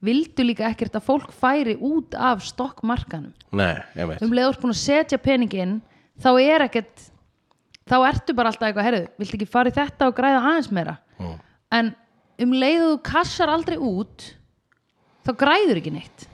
[0.06, 3.34] vildu líka ekkert að fólk færi út af stokkmarkanum.
[3.56, 5.76] Nei, ég veit um leið þú ert búin að setja peningin
[6.24, 7.10] þá er ekkert
[7.86, 10.98] þá ertu bara alltaf eitthvað, herru, viltu ekki fara í þetta og græða aðeins meira?
[11.16, 11.36] Mm.
[11.72, 11.92] en
[12.44, 14.26] um leið þú kassar aldrei út
[15.26, 16.26] þá græður ekki neitt.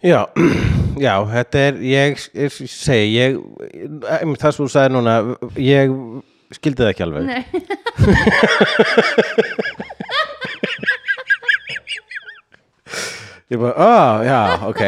[0.00, 0.24] Já,
[1.06, 3.40] já, þetta er, ég, ég segi, ég,
[4.40, 5.16] það sem þú sagði núna,
[5.60, 5.92] ég
[6.56, 7.22] skildi það ekki alveg.
[7.30, 7.42] Nei.
[13.50, 14.82] Ég bara, ó, já, ok.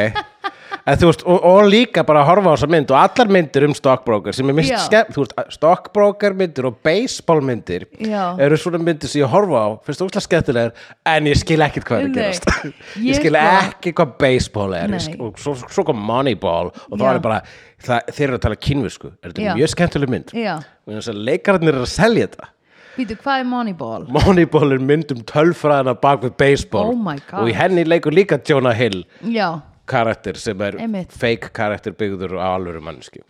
[0.83, 3.65] En þú veist, og, og líka bara að horfa á þessa mynd og allar myndir
[3.69, 4.79] um stockbroker sem er mist Já.
[4.83, 8.33] skemmt, þú veist, stockbroker myndir og baseball myndir Já.
[8.43, 10.73] eru svona myndir sem ég horfa á, finnst þú úrslega skemmtilegar,
[11.13, 12.17] en ég skil ekkert hvað er að Nei.
[12.19, 12.51] gerast.
[12.99, 15.03] Ég, Ég skil sko- ekki hvað baseball er, ég Nei.
[15.07, 17.09] skil, og svo, svo kom moneyball og þá Já.
[17.13, 17.41] er ég bara,
[17.87, 19.55] það, þeir eru að tala kynvisku, er þetta Já.
[19.59, 20.33] mjög skemmtileg mynd.
[20.37, 20.55] Já,
[20.87, 22.49] Og þess að leikararnir eru að selja þetta.
[22.97, 24.07] býtu, hvað er Moneyball?
[24.13, 27.41] Moneyball er mynd um tölfræðina bak við baseball Oh my God.
[27.41, 31.11] og í henni leikur líka Jonah Hill Já, karakter sem er Einmitt.
[31.13, 33.23] fake karakter byggður á alvöru mannsku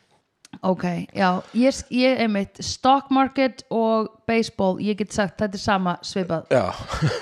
[0.62, 0.84] ok,
[1.16, 6.46] já ég, ég einmitt, stock market og baseball, ég get sagt þetta er sama svipað.
[6.54, 6.70] Já,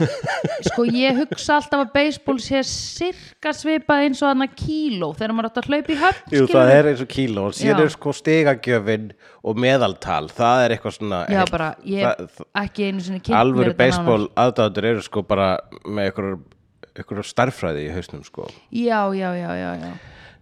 [0.68, 5.50] sko ég hugsa alltaf að baseball sé sirka svipað eins og hann kíló þegar maður
[5.50, 9.08] átt að hlaupa í höfn Jú, það er eins og kíló síðan er sko stigagjöfin
[9.40, 13.80] og meðaltal, það er eitthvað svona já heilt- bara, ég það- ekki einu alvöru þetta
[13.80, 15.50] baseball aðdáður eru sko bara
[15.88, 18.48] með einhverjum starffræði í hausnum sko.
[18.74, 19.92] Já, já, já, já, já.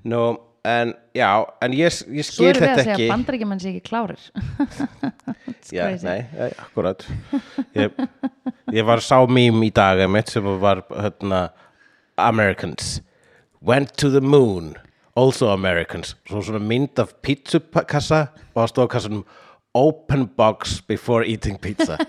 [0.08, 0.22] Nú,
[0.66, 1.30] en já,
[1.62, 3.06] en ég, ég svo skil erum við þetta að segja ekki.
[3.06, 4.22] Að bandaríkjumenn sé ekki klárir.
[5.68, 7.02] Já, nei, nei, akkurat.
[7.76, 7.92] Ég,
[8.72, 11.50] ég var sá mím í dag einmitt sem var hérna
[12.16, 13.02] Americans
[13.60, 14.72] went to the moon
[15.18, 16.14] also Americans.
[16.28, 18.20] Svo svona mynd af pizzukassa
[18.54, 19.24] og það stóð kassanum
[19.76, 21.98] open box before eating pizza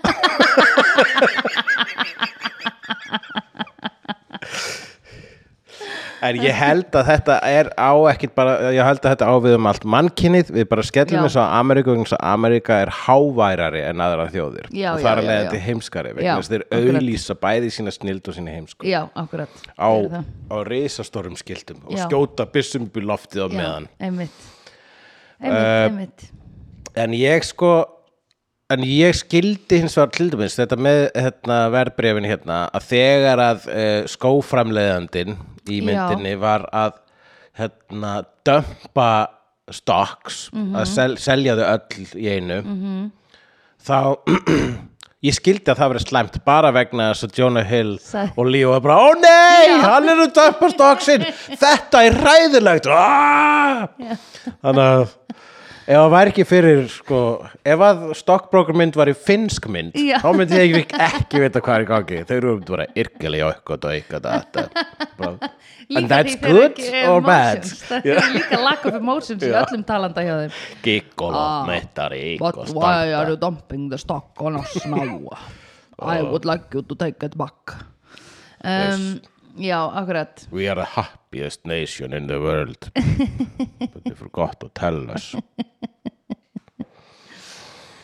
[6.22, 9.54] En ég held að þetta er á ekkit bara, ég held að þetta á við
[9.56, 14.02] um allt mannkynnið, við bara skellum eins og Ameríku, eins og Ameríka er háværari en
[14.04, 14.68] aðra þjóðir.
[14.76, 15.50] Já, og það er já.
[15.54, 18.88] til heimskari vegna þess að þeir auðlýsa bæði sína snild og sína heimsku.
[18.90, 19.90] Já, á,
[20.52, 22.04] á risastórum skiltum og Já.
[22.04, 23.88] skjóta byssum upp í loftið á meðan.
[24.00, 24.44] einmitt.
[25.40, 26.28] Einmitt, Eh, einmitt.
[26.96, 27.72] en ég sko
[28.70, 33.64] en ég skildi hins vegar til dæmis þetta með hérna, verðbrefin hérna að þegar að
[33.70, 35.34] uh, skóframleiðandinn
[35.70, 35.86] í Já.
[35.88, 36.98] myndinni var að
[37.60, 38.12] hérna
[38.46, 39.08] dömpa
[39.70, 40.72] stocks Mhm.
[40.80, 42.60] að sel, selja þau öll í einu
[43.86, 43.98] þá
[45.28, 48.72] ég skildi að það verið slæmt bara vegna þess að Jonah Hill Sagði- og Leo
[48.74, 49.76] er bara, ó nei, Já.
[49.84, 51.26] hann er að dömpa stocksin
[51.62, 52.88] þetta er ræðilegt
[54.62, 55.16] þannig að
[55.90, 57.20] ef það væri ekki fyrir sko,
[57.66, 60.20] ef að stockbroker mynd var í finnsk mynd Já.
[60.22, 62.20] þá myndi ég ekki, ekki vita hvað er í gangi.
[62.28, 65.50] Þau eru um bara yrkjali og eitthvað og eitthvað
[65.90, 67.64] and that's good or bad?
[67.90, 70.58] Það er líka lack of emotions í öllum talanda hjá þeim.
[70.84, 75.26] Giggle og Ah, mettari But why are you dumping the stock on us now?
[76.00, 77.74] I would like you to take it back.
[78.64, 79.20] Um,
[79.56, 80.46] Já, akkurat.
[80.52, 82.90] we are the happiest nation in the world
[83.92, 85.34] but they forgot to tell us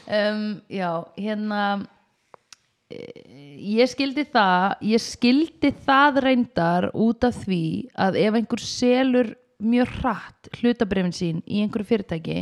[0.06, 1.86] Um, já, hérna,
[2.90, 3.24] eh,
[3.58, 9.90] ég skildi það, ég skildi það reyndar út af því að ef einhver selur mjög
[9.98, 12.38] hratt hlutabrefin sín í einhverju fyrirtæki,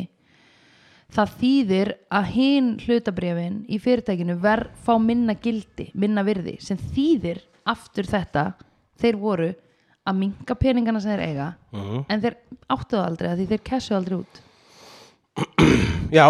[1.15, 7.41] það þýðir að hinn hlutabrefin í fyrirtækinu ver fá minna gildi, minna virði, sem þýðir
[7.65, 8.51] aftur þetta,
[9.01, 9.51] þeir voru
[10.05, 12.37] að minka peningana sem þeir eiga en þeir
[12.69, 14.43] áttu það aldrei að því þeir kessu aldrei út.
[16.15, 16.27] Já,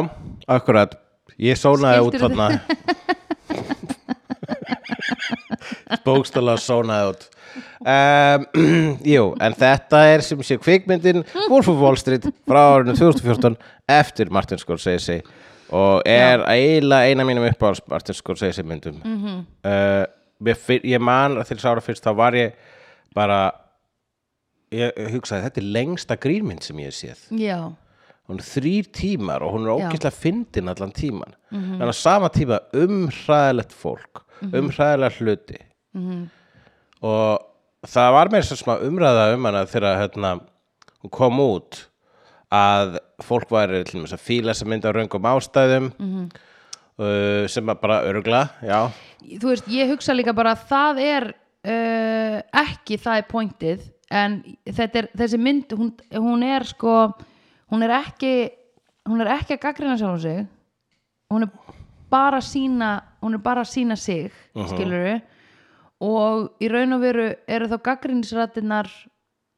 [0.47, 0.95] akkurat.
[1.43, 2.49] Ég sónaði út þarna.
[6.05, 7.25] bókstala sónaði út.
[7.85, 8.47] Um,
[9.15, 13.57] jú, en þetta er sem sé kvikmyndin Wolf of Wall Street frá árinu 2014
[13.91, 15.21] eftir Martin Scorsese
[15.75, 19.01] og er eiginlega eina mínum upp á Martin Scorsese myndum.
[19.05, 19.21] Mm.
[19.23, 19.39] -hmm.
[19.65, 20.05] uh,
[20.57, 22.53] fyr, ég man að til sára fyrst þá var ég
[23.15, 23.53] bara
[24.75, 27.21] ég hugsaði þetta er lengsta grínmynd sem ég hef séð.
[27.39, 27.61] Já,
[28.29, 32.59] hún er þrýr tímar og hún er ógeðslega fyndin allan tíman en á sama tíma
[32.75, 35.61] umhræðilegt fólk umhræðilega hluti.
[37.05, 37.45] Og
[37.87, 40.31] það var mér svo smá umræða um hana þegar hérna,
[41.05, 41.85] hún kom út
[42.55, 46.29] að fólk að fíla sem myndi á röngum ástæðum Mhm.
[46.99, 48.91] uh, sem að bara örgla já,
[49.41, 54.37] þú veist, ég hugsa líka bara að það er uh, ekki það er pointið en
[54.69, 56.99] er, þessi mynd, hún, hún er sko,
[57.73, 58.35] hún er ekki
[59.09, 60.45] hún er ekki að gaggrina sjálf sig.
[61.33, 61.73] Hún er
[62.13, 62.91] bara að sína
[63.25, 65.21] hún er bara að sína sig uh
[66.05, 68.89] og í raun og veru eru þá gaggrinisrættinnar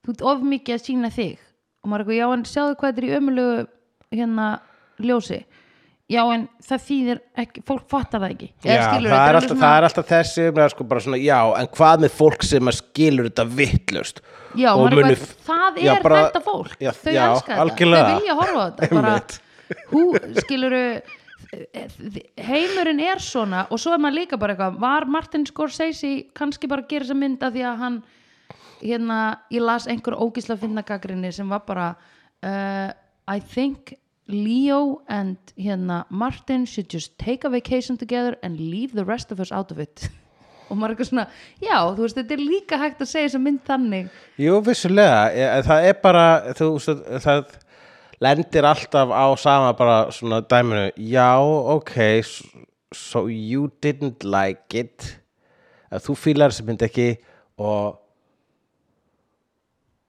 [0.05, 1.39] þú ert of mikið að sína þig.
[1.83, 3.67] Og maður er eitthvað, já en sjáðu hvað þetta er í ömulegu
[4.13, 4.47] hérna
[5.01, 5.41] ljósi
[6.13, 8.49] já en það þýðir ekki, fólk fattar það ekki.
[8.63, 12.15] Já það, er alltaf, það er alltaf þessi sko, bara svona, já, en hvað með
[12.21, 14.21] fólk sem að skilur þetta vittlust
[14.57, 15.19] Já, er muni-
[15.51, 16.77] það Já, er bara- þetta fólk.
[16.81, 18.91] Já, þau já, elska þetta, þau vilja horfa á þetta.
[18.97, 19.17] Bara,
[19.91, 20.03] hú,
[20.47, 20.85] skiluru
[22.47, 26.85] heimurinn er svona og svo er maður líka bara eitthvað var Martin Scorsese kannski bara
[26.85, 27.99] að gera þessa mynd af því að hann
[28.83, 29.19] hérna,
[29.55, 31.91] ég las einhver ógísla finna gaggrinni sem var bara
[32.45, 32.91] uh,
[33.27, 33.95] I think
[34.29, 39.41] Leo and hérna, Martin should just take a vacation together and leave the rest of
[39.41, 40.09] us out of it.
[40.71, 41.25] Og maður er eitthvað svona,
[41.63, 44.09] já, þú veist, þetta er líka hægt að segja þessa mynd þannig.
[44.43, 46.25] Jú, vissulega, e- það er bara
[46.59, 47.53] þú, veist, það
[48.27, 51.29] lendir alltaf á sama bara svona dæminu, já,
[51.77, 51.95] ok
[52.97, 55.21] so you didn't like it.
[55.93, 57.13] Að þú fílar sem mynd ekki
[57.63, 58.03] og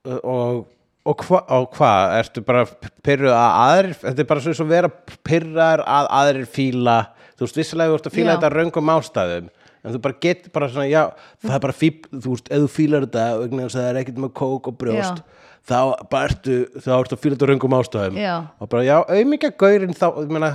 [0.07, 0.67] og
[1.07, 2.65] og hva, og hvað, ertu bara
[3.05, 4.89] pyrruð að aðrir, þetta er bara svo að vera
[5.27, 6.97] pyrrar að aðrir fíla
[7.37, 8.35] þú veist, vissulega þú ert að fíla Já.
[8.35, 9.49] þetta af röngum ástæðum
[9.87, 11.03] en þú bara getur bara svona, já,
[11.45, 13.99] það er bara fíl, þú veist, ef þú fílar þetta vegna þess að það er
[14.01, 15.21] ekkert með kók og brjóst
[15.67, 15.77] þá
[16.11, 18.33] bara ertu, þá ertu að fíla þetta af röngum ástæðum Já.
[18.57, 20.51] og bara, já, auðmikið gaurinn þá, ég meina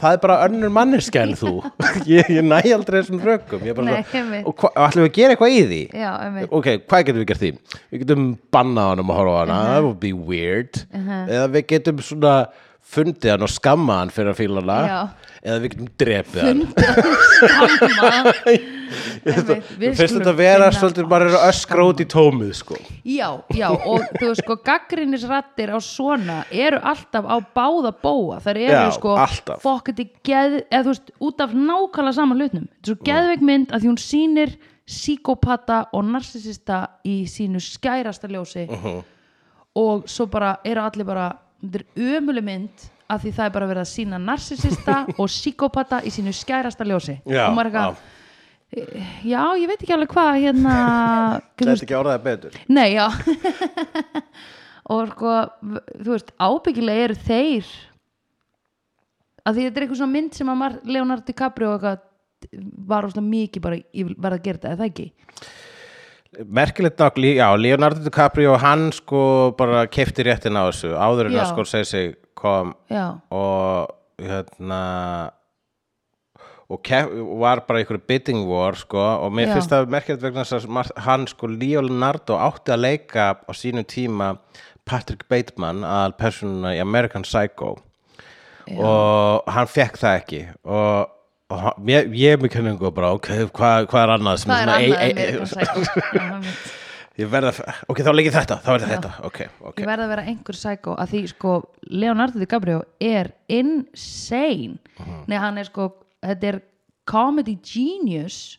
[0.00, 1.52] það er bara önnur manneska en þú.
[2.10, 4.46] Ég, ég næ aldrei þessum bara Nei, einmitt.
[4.48, 5.80] og hva, ætlum við að gera eitthvað í því?
[6.00, 6.10] Já,
[6.48, 7.52] ok, hvað getum við gert því?
[7.90, 9.60] Við getum bannað hann um að horfa á hana.
[9.70, 10.82] That would be weird.
[10.96, 12.34] Eða við getum svona
[12.90, 14.80] fundið hann og skamma hann fyrir að fíla hana.
[14.88, 15.29] Já.
[15.40, 16.60] Eða við getum drepið hann.
[18.90, 22.74] Við Mér finnst skulum þetta að vera svolítið bara öskra út í tómið sko.
[23.06, 28.58] já, já, og þú veist sko gaggrinisrattir á svona eru alltaf á báða bóa þar
[28.58, 29.14] eru Já, sko
[29.62, 33.70] fokketi geð, eða þú veist, út af nákvæmlega saman hlutnum, þetta er svo geðveik mynd
[33.70, 34.50] að því hún sýnir
[34.90, 38.66] psíkopata og narsisista í sínu skærasta ljósi.
[38.66, 39.02] Mhm.
[39.78, 41.28] og svo bara eru allir bara
[41.62, 41.84] þetta er
[42.18, 46.34] ömuleg mynd að því það er bara verið að sína narsisista og psíkopata í sínu
[46.36, 47.18] skærasta ljósi.
[47.26, 48.16] Já, og maður er eitthvað
[49.26, 50.74] já, ég veit ekki alveg hvað hérna
[51.58, 52.58] Þetta er ekki orðaði betur.
[52.70, 53.08] Nei, já.
[54.90, 57.68] Og sko þú veist, ábyggilega eru þeir
[59.46, 62.06] að því þetta er eitthvað svona mynd sem að Mar Leonardo DiCaprio og eitthvað
[62.90, 65.06] var óslega mikið bara í verða að gera þetta, eða ekki?
[66.46, 69.22] Merkilegt nokk, já, Leonardo DiCaprio hann sko
[69.58, 71.42] bara kefti réttin á þessu áður en Já.
[71.42, 74.80] að sko segja sig kom já, og hérna
[76.70, 76.86] og
[77.40, 79.54] var bara einhverju bidding war sko og mér Já.
[79.56, 84.36] finnst það merkilegt vegna að hann sko Leonardo átti að leika á sínum tíma
[84.86, 87.76] Patrick Bateman að persónuna í American Psycho.
[88.70, 90.40] Og hann fekk það ekki.
[90.64, 91.10] Og,
[91.50, 94.66] og hann- ég, er með kenningu bara ok, hvað, hvað er annað sem það er
[94.66, 96.06] svona annað American Psycho?
[96.14, 96.80] Já.
[97.20, 97.52] Ég verða,
[97.90, 99.82] ok, þá leikir þetta þá er þetta, ok, ok.
[99.82, 101.56] Ég verða að vera einhver psycho að því sko
[101.90, 104.78] Leonardo DiCaprio er insane.
[105.30, 105.90] Nei hann er sko
[106.24, 106.60] þetta er
[107.10, 108.58] comedy genius.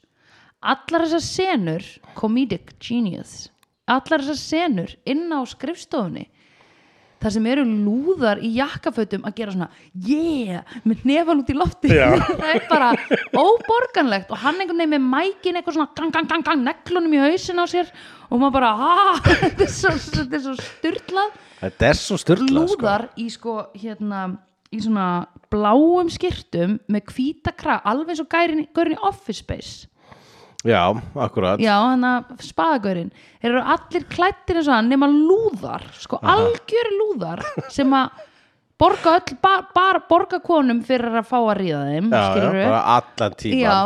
[0.62, 3.50] Allar þessar senur comedic genius.
[3.90, 6.28] Allar þessar senur inn á skrifstofunni
[7.22, 9.68] þar sem eru lúðar í jakkafötum að gera svona
[10.08, 11.92] yeah, með nefan út í lofti.
[12.42, 12.90] Það er bara
[13.38, 14.32] óborganlegt.
[14.34, 17.62] Og hann einhvern veginn með mækin eitthvað svona gang, gang, gang, gang, neklunum í hausin
[17.62, 17.94] á sér
[18.32, 18.72] og maður bara,
[19.44, 19.92] þetta er svo,
[20.24, 22.80] er svo styrlað þetta er svo styrla sko.
[22.80, 24.24] lúðar í sko hérna
[24.72, 29.88] í svona bláum skyrtum með hvíta krag, alveg og gærin, gærin í Office Space.
[30.64, 31.60] Já, akkurat.
[31.60, 33.10] Já, hann að spaðagaurin
[33.42, 37.42] þeir eru allir klættir eins og hann nema lúðar, sko algjöri lúðar
[37.74, 38.22] sem að
[38.82, 42.84] borga öll, bara, bara borga konum fyrir að fá að ríða þeim já, já, bara
[42.96, 43.78] allan tíman já,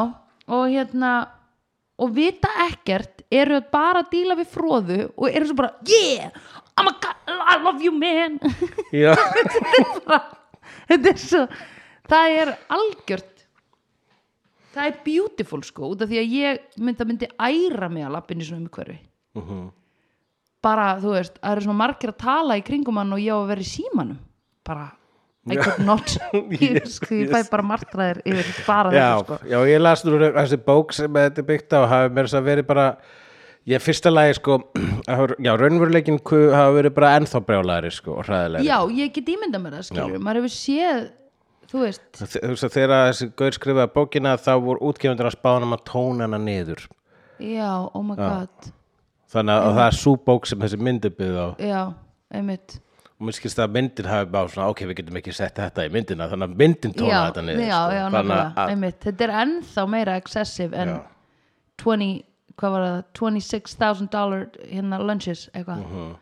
[0.52, 1.14] og hérna
[2.00, 6.32] og vita ekkert eru bara að díla við fróðu og eru svo bara, yeah
[6.76, 8.39] I'm a god, I love you man
[8.91, 9.14] já.
[10.89, 11.46] þetta er svo
[12.10, 13.32] það er algjört
[14.76, 18.16] það er beautiful sko út af því að ég myndi að myndi æra mig að
[18.18, 19.00] lappin í svona umhverfi
[19.36, 19.66] Mhm.
[20.64, 23.39] bara þú veist, það eru svona margir að tala í kringum hann og ég á
[23.39, 24.20] að vera í símanum
[24.66, 24.86] bara,
[25.46, 26.16] I could not.
[26.34, 27.34] Ég, Yes, sko, ég yes.
[27.36, 29.50] fæ bara martraðir yfir bara já, þetta sko.
[29.52, 32.48] já, ég las nú þessi bók sem þetta er byggt á hafi mér þess að
[32.50, 32.88] verið bara
[33.66, 34.60] Ég fyrsta lagi sko
[35.41, 38.68] Já, raunveruleikin hafa verið bara ennþá brjálæri sko og hræðilegri.
[38.68, 41.00] Já, ég get ímynda mér það skilur maður hefur séð,
[41.72, 42.04] þú veist.
[42.62, 46.86] Þegar þessi gaur skrifaði bókina þá voru útgefundur að spána að tóna hana niður.
[47.41, 48.70] Já, oh my god.
[49.34, 51.48] Þannig að það er sú bók sem þessi myndi byggð á.
[51.58, 51.82] Já,
[52.38, 52.78] einmitt
[53.16, 55.91] og mér skilst að myndin hafi bara svona ok, við getum ekki sett þetta í
[55.93, 57.95] myndina þannig að myndin tóna já, þetta niður já, sko.
[57.95, 58.05] já,
[58.36, 61.01] að, einmitt þetta er ennþá meira excessive en Já.
[61.84, 62.24] 20,
[62.59, 66.16] hvað var það 26.000 dollar hérna lunches eitthvað Mhm.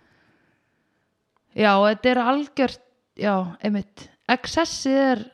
[1.56, 2.80] já, þetta er algjört
[3.18, 3.34] já,
[3.64, 5.26] einmitt excessið er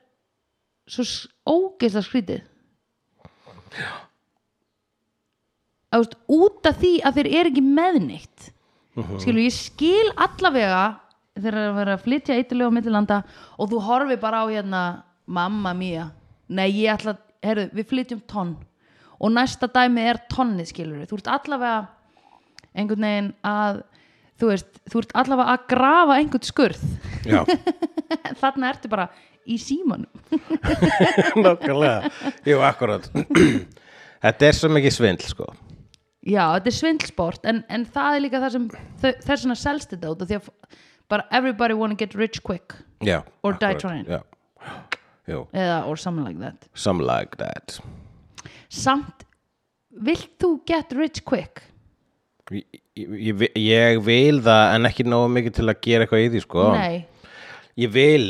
[0.90, 1.04] svo
[1.48, 2.42] ógeðslega skrítið
[5.90, 8.50] Þú veist, út af því að þeir eru ekki meðnýtt
[8.96, 9.20] Mhm.
[9.22, 11.00] skilur, ég skil allavega
[11.44, 13.20] þegar það er að að flytja eitthvað á millilanda
[13.58, 14.82] og þú horfi bara á hérna
[15.30, 16.10] mamma mía,
[16.50, 18.58] nei ég ætla herru, við flytjum tonn.
[19.20, 21.80] Og næsta dæmi er tonnið skilur þú ert allavega
[22.74, 23.82] einhvern veginn að
[24.40, 26.86] þú veist, þú ert allavega að grafa einhvern skurð.
[28.42, 29.10] Þarna ertu bara
[29.50, 30.10] í símanum.
[31.44, 32.12] Nákvæmlega.
[32.48, 33.10] Jú, akkurat.
[34.24, 35.50] Þetta er svo mikið svindl sko.
[36.28, 38.64] Já, þetta er svindlsport en, en það er líka það sem
[39.00, 40.50] þess vegna selst þetta út af því að
[41.10, 42.76] bara everybody wanna get rich quick.
[43.02, 44.06] Já, Or die akkurat, trying.
[44.06, 44.22] Já,
[45.28, 46.68] jú, eða or something like that.
[46.74, 47.80] Some like that.
[48.70, 49.26] Samt,
[49.92, 51.64] vilt þú get rich quick?
[52.52, 52.66] Ég,
[52.98, 56.68] ég, ég vil það en ekki nógu mikið til að gera eitthvað í því sko.
[56.74, 57.06] Nei,
[57.80, 58.24] Ég vil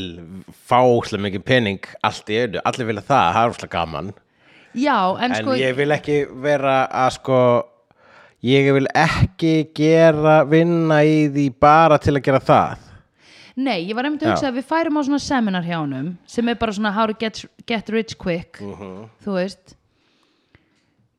[0.69, 4.09] fá óslega mikið pening allt í einu, allir vilja það, það er óslega gaman.
[4.77, 7.37] Já, en, En sko ég vil ekki vera að sko
[8.45, 12.85] Ég vil ekki gera vinna í því bara til að gera það.
[13.59, 14.51] Nei, ég var einmitt að hugsa Já.
[14.53, 17.41] að við færum á svona seminar hjá honum sem er bara svona how to get,
[17.67, 19.09] get rich quick Mhm.
[19.25, 19.75] þú veist.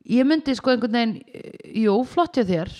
[0.09, 2.73] Ég myndi sko einhvern veginn eh, jú, flott hjá þér.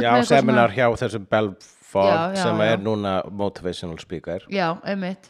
[0.00, 4.38] Já, seminar hjá þessum Belfort Já, já, sem er núna motivational speaker.
[4.46, 5.28] Svona, Já, einmitt.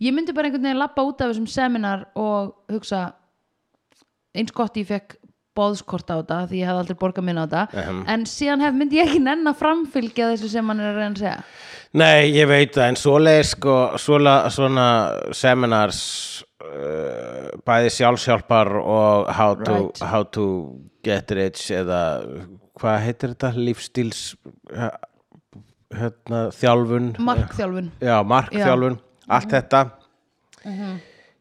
[0.00, 3.12] Ég myndi bara einhvern veginn lappa út af þessum seminar og hugsa
[4.34, 5.16] eins gott ég fekk
[5.58, 7.82] bóðskort á þetta því ég hef aldrei borgað minna á þetta.
[7.82, 8.00] Ehem.
[8.14, 11.12] en síðan hef, myndi ég ekki nenn að framfylgja þessu sem hann er að reyna
[11.12, 11.36] að segja.
[11.92, 14.34] Nei, ég veit það, en svoleið sko, svona,
[15.36, 16.00] seminars
[16.64, 20.02] uh, bæði sjálfsjálpar og how to, Right.
[20.08, 20.46] how to
[21.04, 22.00] get rich eða
[22.80, 24.22] hvað heitir þetta, lífstíls
[24.72, 24.88] uh,
[25.92, 27.12] hérna, þjálfun?
[27.20, 27.92] Markþjálfun.
[28.00, 28.96] Já, markþjálfun,
[29.28, 29.84] allt þetta.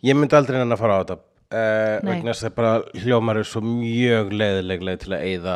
[0.02, 1.22] Ég myndi aldrei nennan að fara á þetta
[1.52, 2.74] uh, vegna þess að bara
[3.04, 5.56] hljómar er svo mjög leiðileg leið til að eyða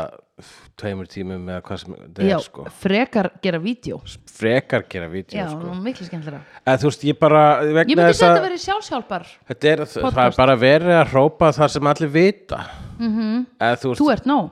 [0.76, 2.66] tveimur tímum eða hvað sem þetta Já, er sko.
[2.84, 4.02] frekar gera vídeo.
[4.36, 5.76] Frekar gera vídeo Já, sko.
[5.86, 9.72] miklu skemmtilega eða þú veist, ég bara Ég myndi segja að þetta verið sjálfsjálpar þetta
[9.72, 12.60] er, það er bara verið að hrópa það sem allir vita.
[13.00, 13.46] Mm -hmm.
[13.60, 13.96] eða þú, Mhm.
[13.96, 14.50] Þú veist, ert nóg.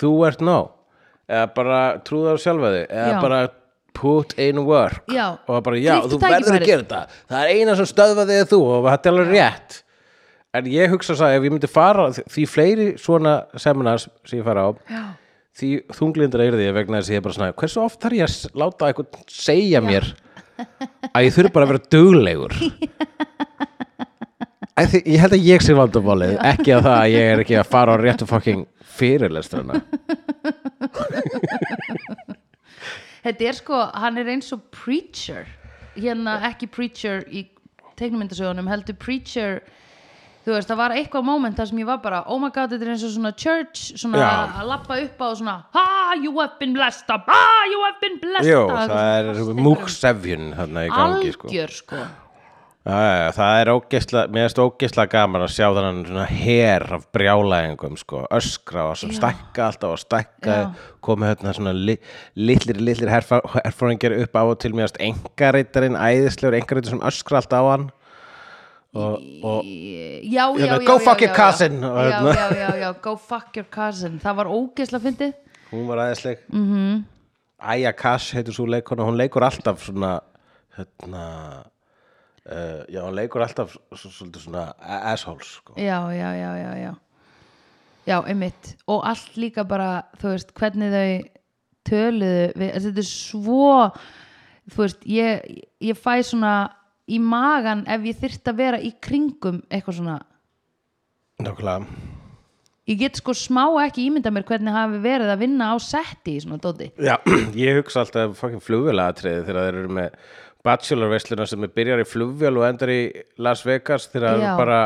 [0.00, 0.70] Þú ert nóg.
[1.28, 2.86] Eða bara trúða á sjálfa þig.
[2.90, 3.20] Eða Já.
[3.20, 3.48] bara
[3.92, 5.04] put in work.
[5.08, 5.38] Já.
[5.46, 7.06] og bara já, Gríptu þú verður að gera þetta.
[7.28, 9.82] Það er eina sem stöðva þig þú og þetta er alveg rétt
[10.56, 14.46] en ég hugsa svo að ef ég myndi fara því fleiri svona seminars sem ég
[14.46, 15.02] fara á Já.
[15.60, 18.26] því þunglindar er því vegna þess að ég er bara svona hversu oft þarf ég
[18.26, 20.04] að láta eitthvað segja mér
[21.14, 22.56] að ég þurfi bara að vera duglegur?
[24.80, 27.56] Æ, því, ég held að ég sé vandamálið ekki að það að ég er ekki
[27.60, 28.62] að fara á réttu fucking
[28.96, 29.80] fyrirlestrana.
[33.24, 35.50] Þetta er sko, hann er eins og preacher.
[35.98, 37.44] Hérna ekki preacher í
[38.00, 39.60] teiknumyndasögunum heldur preacher
[40.40, 42.86] Þú veist, það var eitthvað moment þar sem ég var bara Oh my god, þetta
[42.86, 44.30] er eins og svona church Svona Já.
[44.62, 45.84] að lappa upp á og svona Ha,
[46.16, 48.88] you have been blessed up Ha, you have been blessed Jú, up.
[48.88, 51.50] það er múksefjun þarna í gangi sko.
[51.52, 52.00] Algjör sko.
[52.80, 57.98] Já, það er ógeðsla, mér finnst ógeðsla gaman að sjá þannig svona her af brjálæðingum
[58.00, 60.56] sko, öskra og sem stækka alltaf og stækka
[61.04, 61.98] komið hérna svona li,
[62.40, 67.68] litlir, litlir herfóringir upp á og til mér engareitarinn, æðislegur engareitar sem öskra alltaf á
[67.68, 67.90] hann
[68.94, 71.80] og, og Já, já, já go fuck your cousin,
[73.02, 74.18] go fuck your cousin.
[74.18, 75.34] Það var ógeðslega fyndið.
[75.70, 76.38] Hún var æðisleg.
[76.48, 77.02] Mm -hmm.
[77.58, 80.20] Aya Cash heitir svo leikona, hún leikur alltaf svona
[80.76, 81.64] hérna
[82.46, 85.74] uh, já, hún leikur alltaf svona assholes sko.
[85.76, 86.94] já, já, já, já, já.
[88.06, 88.76] Já, einmitt.
[88.86, 91.40] Og allt líka bara, þú veist, hvernig þau
[91.84, 93.90] töluðu við, þetta er svo
[94.70, 96.54] þú veist, ég, ég fæ svona
[97.10, 100.16] í magan ef ég þyrft að vera í kringum eitthvað svona.
[101.40, 102.18] Nákvæmlega.
[102.90, 106.40] Ég get sko smá ekki ímynda mér hvernig hafi verið að vinna á setti í
[106.42, 107.14] svona dóti Já,
[107.60, 110.16] ég hugsa alltaf fucking flugvélatriði þegar þeir eru með
[110.66, 113.00] bachelorveisluna sem er byrjar í flugvél og endar í
[113.38, 114.80] Las Vegas þegar eru bara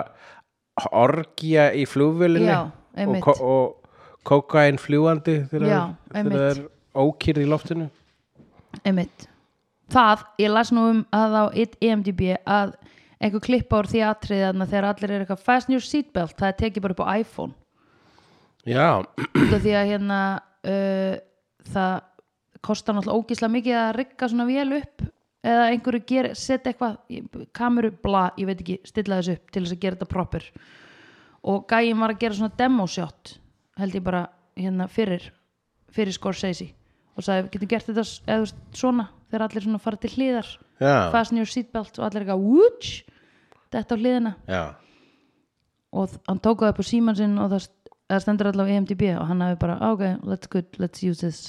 [0.93, 2.61] orgja í flugvélinni Já,
[3.07, 6.37] og, og kókain fljúandi þegar Já, þegar einmitt.
[6.37, 6.63] það er
[7.05, 7.89] ókýrð í loftinu.
[8.85, 9.29] Einmitt
[9.93, 11.45] það, ég las nú um að á
[11.81, 12.75] IMDb að
[13.25, 16.59] einhver klippa úr því atriði þarna þegar allir er eitthvað fasten your seatbelt, það er
[16.61, 17.55] tekið bara upp á iPhone.
[18.65, 18.89] Já,
[19.61, 20.21] því að hérna
[20.65, 21.17] uh,
[21.73, 21.95] það
[22.65, 25.05] kostar náttúrulega ógíslega mikið að rigga svona vel upp
[25.45, 29.83] eða einhverju setja eitthvað kameru, bla, ég veit ekki stilla þessu upp til þess að
[29.83, 30.47] gera þetta proper.
[31.45, 33.35] Og gæinn var að gera svona demo shot
[33.77, 34.23] held ég bara
[34.57, 35.29] hérna fyrir
[35.95, 36.71] fyrir Scorsese
[37.15, 38.05] og sagði, getur gert þetta
[38.35, 40.53] eða svona þegar allir svona fara til hliðar.
[40.83, 42.95] Já, fasten your seatbelt og allir eitthvað wúts,
[43.75, 44.35] þetta á hliðina.
[44.51, 44.63] Já.
[45.95, 47.69] Og hann tók það upp á síman sinn og það,
[48.11, 51.45] það stendur allavega í IMDb og hann hafi bara, ok, let's good, let's use this.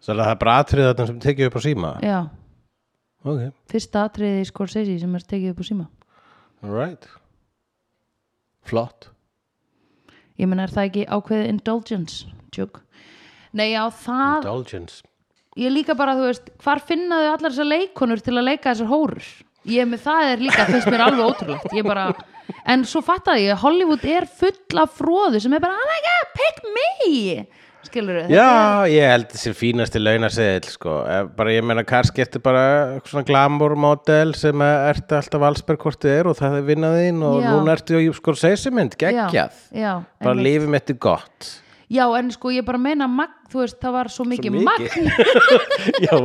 [0.00, 1.94] Svo það er bara atrið þarna sem tekið upp á síma?
[2.04, 2.20] Já,
[3.20, 5.86] Ok, fyrsta atriði í Scorsese sem er tekið upp á síma.
[6.64, 7.08] Alright
[8.64, 9.10] Flott.
[10.40, 12.30] Ég menn er það ekki ákveðið indulgence?
[12.54, 12.80] Tjók
[13.56, 15.00] nei já það, Indulgence
[15.60, 19.30] ég líka bara þú veist hvar finnaðu allar þessar leikonur til að leika þessar hórur
[19.70, 22.10] ég með það er líka finnst mér alveg ótrúlegt ég bara,
[22.64, 26.30] en svo fattaði ég Hollywood er full af fróðu sem er bara, oh my god,
[26.38, 27.48] pick me
[27.90, 30.96] skilur Já, ég held þessi fínasti launaseðil sko.
[31.08, 35.46] Eh, bara ég meina kannski ertu bara svona glamour model sem ertu alltaf
[36.04, 37.48] þið er og það er vinnaðinn og Já.
[37.54, 40.46] núna ertu sko seysumynd, geggjað já, já, bara einmitt.
[40.46, 41.50] lífið mitt er gott
[41.90, 44.66] já, en sko ég bara meina magn, þú veist, það var svo mikið, mikið.
[44.70, 45.04] magn.
[46.06, 46.22] Já, er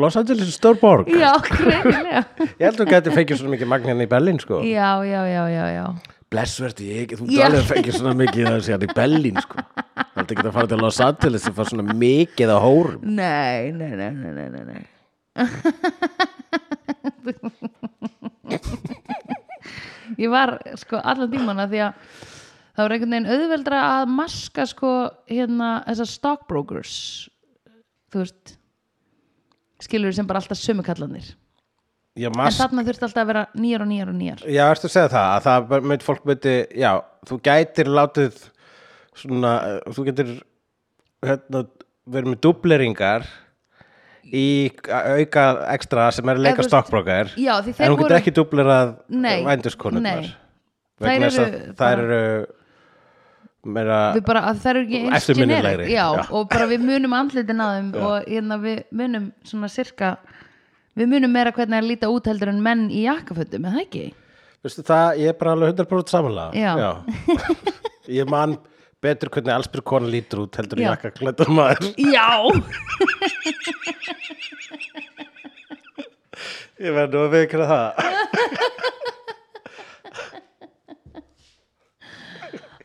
[0.00, 1.04] Los Angeles er stór borg.
[1.12, 2.20] Já, greinilega.
[2.58, 4.56] Ég held að þú gæti fengið svona mikið magn hérna í Berlín sko.
[4.64, 5.86] já, já, já, já, já.
[6.34, 9.56] Blessverdi ég þú getur alveg fengið svona mikið það hérna í Berlín sko.
[9.94, 13.00] Það er ekki að fara til Los Angeles og fara svona mikið á hórum.
[13.04, 14.82] Nei, nei, nei, nei, nei, nei,
[20.18, 21.94] ég var sko allan tímana því að
[22.74, 24.90] það var einhvern veginn auðveldra að maska sko
[25.30, 26.94] hérna þessar stockbrokers
[28.14, 28.54] þú veist
[29.84, 31.32] skilur sem bara alltaf sömukallanir
[32.14, 34.92] Já, en þarna þurfti alltaf að vera nýjar og nýjar og nýjar Já, ertu að
[34.94, 36.90] segja það að það mynd fólk myndi, já,
[37.26, 38.36] þú gætir látið
[39.18, 39.54] svona,
[39.96, 40.30] þú getur
[41.26, 41.64] hérna,
[42.14, 43.26] verið með dubleringar
[44.24, 44.44] í
[44.88, 45.44] auka
[45.74, 50.30] ekstra sem er leika stokkbrókar já en hún getur voru ekki dublerað Nei, vænduskonurnar nei.
[51.02, 52.46] vegna Þær þess að eru bara- eru
[53.64, 56.24] bara að það eru ekki eins generic já, já.
[56.30, 60.10] og bara við munum andlitin að þeim og hérna við munum svona sirka
[60.98, 64.04] við munum meira hvernig að líta út heldur en menn í jakkafötum, er það ekki?
[64.64, 66.90] Veistu það, ég er bara alveg 100% samanlega Já.
[68.20, 68.58] Ég man
[69.04, 70.90] betur hvernig allsbyr kona lítur út heldur en Já.
[70.94, 72.30] jakka klættur maður Já,
[76.84, 77.88] Ég verð nú að veikra það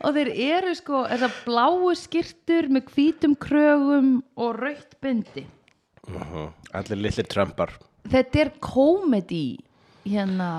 [0.03, 5.45] og þeir eru sko þessar bláu skirtur með hvítum krögum og rautt bindi.
[6.73, 7.75] Allir litlir trömpar
[8.09, 9.45] þetta er komedi
[10.07, 10.51] hérna.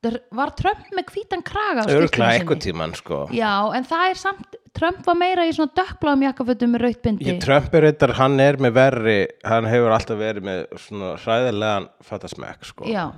[0.00, 2.06] Það var Trump með hvítan kraga sinni?
[2.08, 3.26] eitthvað tíman sko.
[3.36, 7.26] Já, en það er samt Trump var meira í svona dökkbláum jakkafötum með rautt bindi.
[7.28, 11.90] Ég Trump er reyndar, hann er með verri hann hefur alltaf verið með svona hræðilegan
[12.06, 12.88] fattasmekk sko.
[12.88, 13.10] Já,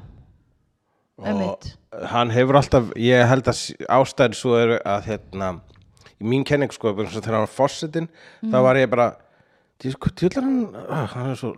[1.18, 5.50] og hann hefur alltaf, ég held að ástæðin svo er að hérna
[6.22, 8.62] í mín kenning sko, þegar hann var fossetin þá Mm.
[8.62, 9.10] var ég bara
[9.82, 11.52] tjóðlar hann, ah, hann er svo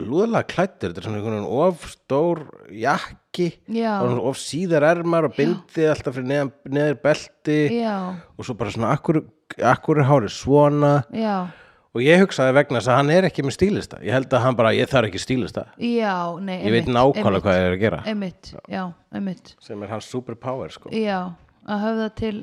[0.00, 2.38] lúðalega klættur, þetta er svona einhvern veginn of stór
[2.72, 4.00] jakki Já.
[4.00, 7.96] of síðar ermar og bindið alltaf fyrir neðan, neður belti Já,
[8.38, 9.22] og svo bara svona akkur,
[9.58, 10.92] akkur er hárið svona?
[11.12, 11.48] Já,
[11.96, 14.00] og ég hugsaði vegna þess að hann er ekki með stílista.
[14.06, 15.66] Ég held að hann bara, ég þarf ekki stílista.
[15.82, 18.00] Já, nei ég veit nákvæmlega hvað ég er að gera.
[18.10, 18.82] Einmitt, já,
[19.14, 19.54] einmitt.
[19.64, 20.92] Sem er hans superpower sko.
[20.94, 21.20] Já,
[21.66, 22.34] að höfða til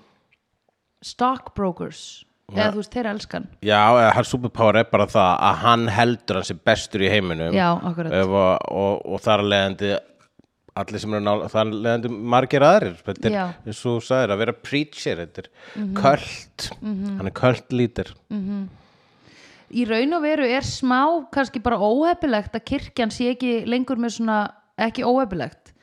[1.06, 2.06] stockbrokers.
[2.48, 6.38] Eða þú veist, þeir elskan Já, eða hans superpower er bara það að hann heldur
[6.40, 7.52] hans er bestur í heiminum.
[7.56, 8.14] Já, akkurat.
[8.16, 9.90] Ef, og, og, og þar að leiðandi
[10.78, 12.96] allir sem eru nála, þar að leiðandi margir aðrir.
[13.04, 13.38] Þetta er
[13.68, 15.50] eins og þú sagðir að vera preacher þetta er
[15.98, 18.14] köld hann er köld lítir
[19.68, 21.02] Í raun og veru er smá
[21.34, 24.38] kannski bara óhefilegt að kirkjan sé ekki lengur með svona,
[24.80, 25.74] ekki óhefilegt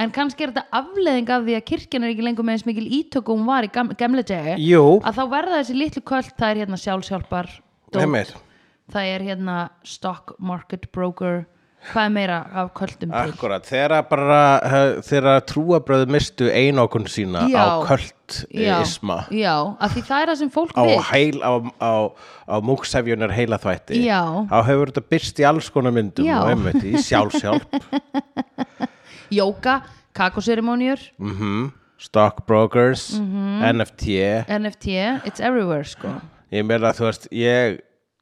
[0.00, 2.86] en kannski er þetta afleðing af því að kirkjan er ekki lengur með eins mikil
[3.00, 6.30] ítök og hún var í gam, gamle degi Jú, að þá verða þessi litlu köld
[6.38, 7.50] það er hérna sjálfshjálpar
[7.92, 8.32] dót,
[8.92, 11.42] það er hérna stock market broker
[11.90, 13.32] hvað er meira af köldum til?
[13.34, 17.58] akkurat þegar að bara eh, þegar trúabröðu mistu einokun sína Já.
[17.58, 21.40] á köld já, isma já, af því það er það sem fólk á, vil heil,
[21.42, 21.52] á,
[21.82, 21.92] á,
[22.48, 24.22] á múksefjunar heila þvætti Já.
[24.48, 26.38] þá hefur þetta byrst í alls konar myndum Já.
[26.44, 27.66] og einmitt í sjálfsjálf
[29.40, 29.80] jóka,
[30.14, 31.70] kakoserimóniur mm
[32.02, 33.62] stockbrokers, Mhm.
[33.78, 34.02] NFT
[34.50, 34.86] NFT,
[35.24, 36.08] it's everywhere sko
[36.50, 37.76] ég meina þú veist ég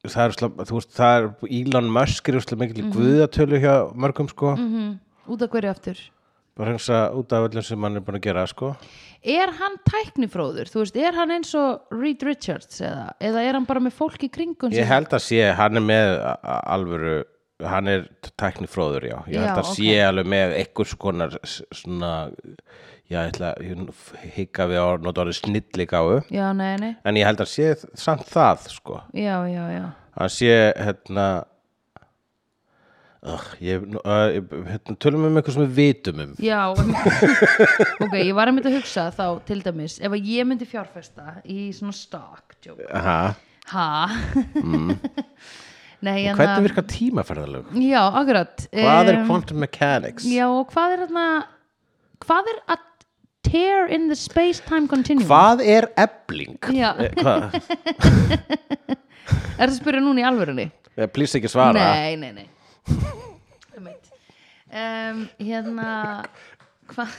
[0.08, 2.92] það er, slá, þú veist, það er Elon Musk er úrslega mikil Mhm.
[2.94, 4.54] guðatölu hjá mörgum sko.
[5.28, 5.98] Út af hverju aftur?
[6.56, 8.76] Bara hensa út af öllum sem hann er búin að gera sko.
[9.22, 13.64] Er hann tæknifróður, þú veist, er hann eins og Reed Richards eða, eða er hann
[13.66, 16.36] bara með fólk í kringun ég held að sé, hann er með
[16.66, 17.24] alvöru
[17.60, 18.08] hann er
[18.40, 22.32] tæknifróður já, ég held Já, að sé alveg með einhvers konar svona
[23.10, 27.26] já, ég ætla að hika við að nota orðið snilligáfu já, nei, nei, en ég
[27.26, 29.86] held að sé samt það sko já, já, já
[30.20, 31.26] hann sé hérna
[33.26, 34.38] uh, ég, uh,
[34.70, 36.60] hérna, tölum um eitthvað sem við vitum um Já,
[38.04, 41.68] ok, ég var einmitt að hugsa þá til dæmis, ef að ég myndi fjárfesta í
[41.76, 42.86] svona stock joke.
[42.96, 43.34] Aha.
[43.70, 43.88] Ha?
[46.00, 46.38] Nei, en Mm.
[46.38, 47.74] hvernig virka tímaferðalög?
[47.84, 50.24] Já, akkurat hvað er Em, quantum mechanics?
[50.32, 51.26] Já, og hvað er þarna
[52.24, 52.86] hvað er að
[53.46, 55.26] tear in the space-time continuum?
[55.28, 56.58] hvað er ebling?
[56.74, 56.92] Já.
[56.98, 57.56] Eh, hvað?
[59.60, 60.70] Er það að spyrja núna í alvörunni?
[60.96, 62.48] Eh, please ekki svara Nei, nei, nei
[64.70, 65.90] um, Hérna
[66.90, 67.14] hvað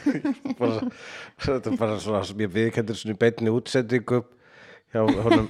[0.60, 0.92] bara,
[1.40, 4.20] þetta er bara svona sem ég viðkendur svona í beinni útsendingu
[4.92, 5.48] hjá honum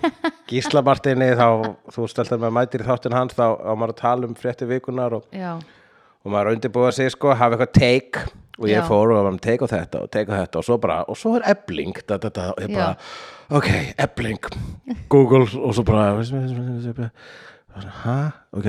[0.50, 1.48] Gísla Martini þá
[1.94, 5.18] þú steltar með mætir í þáttinn hans þá á maður að tala um frétti vikunar
[5.18, 8.26] og, Já, og maður undirbúið sig sko, hafa eitthvað take
[8.62, 8.86] og ég Já.
[8.88, 11.48] fór og var með á þetta og á þetta og svo bara, og svo er
[11.52, 12.92] ebling da, da, da, og ég bara,
[13.58, 13.70] ok,
[14.06, 14.52] ebling
[15.10, 16.12] Google og svo bara
[18.02, 18.18] hæ,
[18.54, 18.68] ok,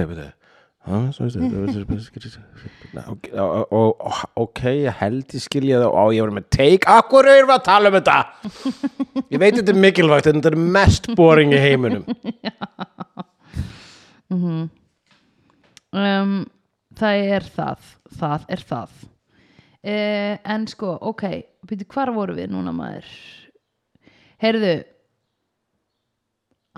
[3.71, 4.01] og,
[4.43, 7.69] ok, ég held ég skilja það og ég var með take, akkur erum við að
[7.69, 8.19] tala um þetta
[9.31, 12.05] ég veit þetta er mikilvægt en þetta er mest boring í heiminum
[15.93, 16.43] um,
[16.99, 19.01] það er það það er það
[19.85, 21.23] uh, en sko, ok
[21.69, 23.07] byrju, hvar voru við núna maður?
[24.43, 24.73] Heyrðu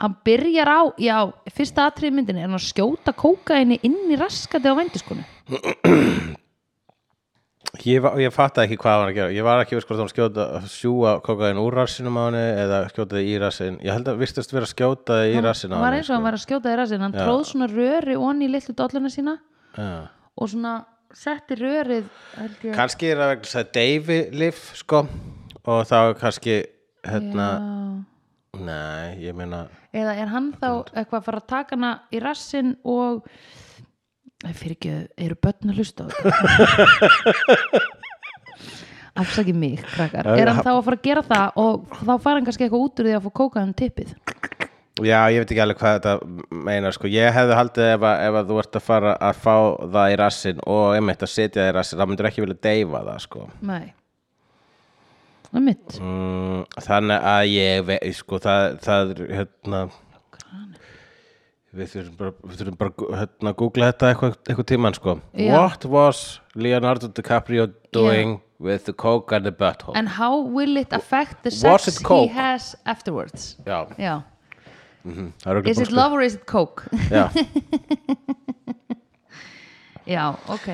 [0.03, 1.17] hann byrjar á já,
[1.55, 5.23] fyrsta atrið myndin er hann að skjóta kókaini inn í raskati á vændiskonu
[7.85, 9.33] Ég, var- ég fatt ekki hvað hann var að gera.
[9.35, 13.23] Ég var ekki veist hvort hann skjóta sjúa kokaðin úr rassinum á henni eða skjótaði
[13.33, 16.03] í rassin Ég held að vistast vera að skjóta í rassin á hann var henni
[16.05, 17.25] eins og hann var að skjóta í rassin hann Já.
[17.25, 19.35] tróð svona röri onni í litlu dolluna sína
[19.75, 19.89] sko.
[20.39, 20.75] og svona
[21.19, 22.07] setti rörið
[22.75, 25.05] Kannski er það vegna að Davy lif sko
[25.65, 26.57] og þá er kannski
[27.05, 27.49] hérna,
[28.59, 32.75] nei, ég meina eða er hann þá eitthvað að fara að taka hana í rassin
[32.85, 33.29] og
[34.45, 34.95] fyrir ekki,
[35.25, 37.85] eru börn að hlusta á þetta?
[39.15, 40.27] Afsaki mig, krakkar.
[40.35, 43.01] Er hann þá að fara að gera það og þá fara hann kannski eitthvað út
[43.01, 44.11] úr því að fá kókaðan tippið
[45.03, 46.13] Já, ég veit ekki alveg hvað þetta
[46.69, 47.09] meina sko.
[47.11, 49.57] Ég hefði haldið ef að, ef að þú ert að fara að fá
[49.97, 53.01] það í rassin og einmitt að setja það í rassin, þá myndir ekki vilja deyfa
[53.09, 53.47] það sko.
[53.59, 53.85] nei
[55.55, 59.83] það er mitt mm, Þannig að ég veit, sko, það, það er hérna
[61.75, 65.15] Við þurfum bara, við þurfum bara að hérna, googla þetta eitthvað, eitthvað tíman sko.
[65.35, 65.55] Já.
[65.57, 66.21] What was
[66.55, 69.97] Leonardo DiCaprio doing with the coke and the butthole?
[69.99, 74.23] and how will it affect the sex he has afterwards Já, já,
[75.05, 76.89] það er is it love or is it coke?
[77.11, 77.29] Já,
[80.17, 80.69] já, ok.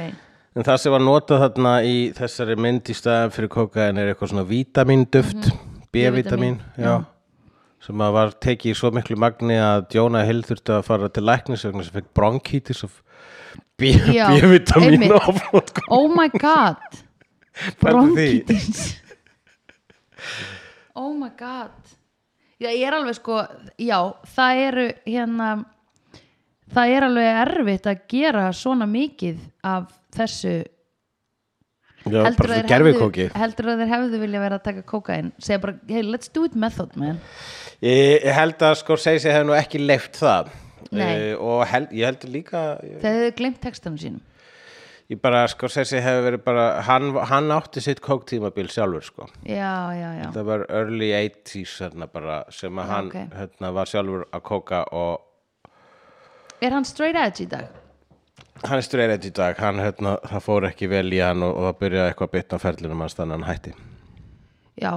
[0.54, 4.32] En það sem var notað þarna í þessari mynd í staðan fyrir kokain er eitthvað
[4.32, 5.50] svona vítaminduft,
[5.94, 7.04] B-vitamin, já.
[7.82, 11.26] sem að var tekið í svo miklu magni að Jonah Hill þurfti að fara til
[11.26, 12.84] læknis vegna sem fekk bronkitis
[13.80, 15.06] Já, B-vitamin
[15.88, 16.76] oh my god.
[17.80, 19.00] Bronkitis
[21.00, 21.72] oh my god
[22.68, 23.38] ég er alveg sko
[23.80, 23.98] já,
[24.36, 25.50] það eru hérna
[26.74, 30.54] það er alveg erfitt að gera svona mikið af þessu.
[32.00, 35.74] Já, heldur að, hefðu, heldur að þeir hefðu vilja vera að taka kókain segja bara,
[35.90, 37.18] hey, let's do it method man.
[37.84, 40.48] Ég, ég held að Scorsese hefði nú ekki leift það.
[40.90, 44.22] Eh, og held, ég held líka ég, þeir hefðu glemt textanum sínum
[45.10, 50.08] ég bara Scorsese hefði verið bara hann, hann átti sitt kóktímabil sjálfur sko já, já,
[50.20, 53.36] já, það var early 80s hérna, bara, sem að hann ok.
[53.40, 55.76] hérna, var sjálfur að kóka og
[56.62, 57.70] er hann straight edge í dag?
[58.62, 61.70] hann er straight í dag hann, hérna, það fór ekki vel í hann og, og
[61.70, 63.74] það byrjaði eitthvað bytt á ferlinum hans þannig að hann hætti
[64.80, 64.92] já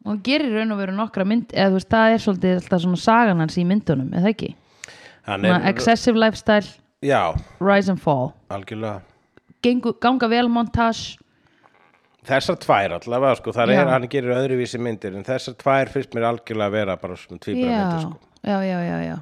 [0.00, 2.84] og hann gerir raun og veru nokkra mynd eða þú veist, það er svolítið alltaf
[2.84, 4.54] svona sagan hans í myndunum, eða ekki?
[5.28, 6.68] hann er, excessive lifestyle,
[7.02, 8.32] já, rise and fall.
[8.50, 9.00] Algjörlega.
[9.62, 11.16] Gengu, ganga vel montage.
[12.28, 13.80] Þessar tvær allavega sko, það Já.
[13.80, 17.40] er, hann gerir öðruvísi myndir en þessar tvær fyrst mér algjörlega að vera bara svona
[17.40, 19.14] tvíbara já, myndir sko, já, já, já, já,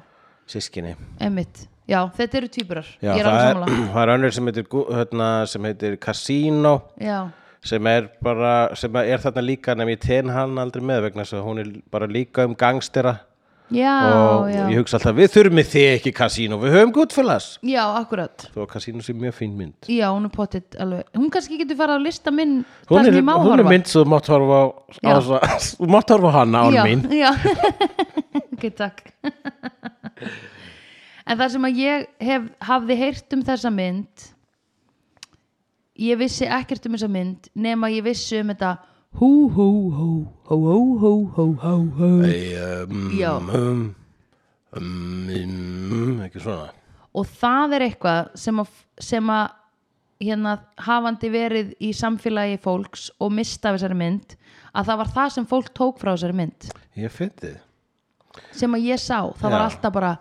[0.51, 0.91] sískinni
[1.23, 3.71] emmitt já, þetta eru týpurar, já, ég er alveg það, sammála.
[3.71, 7.19] er, það er önnur sem heitir, Gu- hérna, sem heitir Casino já,
[7.71, 8.51] sem er bara,
[8.83, 11.71] sem er þarna líka nefn ég ten hann aldrei með vegna þess að hún er
[11.95, 13.15] bara líka um gangstera
[13.73, 17.47] já, og já, ég hugsa alltaf, við þurfum þið ekki kasínu, við höfum Goodfellas.
[17.65, 18.47] Já, akkurat.
[18.53, 19.89] Þó að kasínu sé mjög fín mynd.
[19.91, 21.05] Já, hún er pottitt alveg.
[21.17, 22.55] Hún kannski getur farið að lista minn
[22.89, 25.13] hún er, hún er mynd sem þú mátt horfa á,
[25.79, 27.05] þú mátt horfa hana án mín.
[27.13, 27.29] já.
[28.55, 29.13] ok, takk.
[31.29, 34.29] En það sem að ég hef, hafði heyrt um þessa mynd
[35.99, 38.75] ég vissi ekkert um þessa mynd nema ég vissi um þetta
[39.17, 40.09] hú hú hú
[40.45, 43.31] hú hú hú hú hú hú um, Já.
[43.37, 43.95] um,
[44.77, 46.69] um, um, ekki svona.
[47.17, 48.69] Og það er eitthvað sem að,
[49.01, 49.55] sem að
[50.19, 54.35] hérna hafandi verið í samfélagi fólks og mista af þessari mynd
[54.75, 56.69] að það var það sem fólk tók frá þessari mynd.
[56.99, 57.55] Ég fyndi
[58.55, 59.65] sem að ég sá, það var Já.
[59.65, 60.11] alltaf bara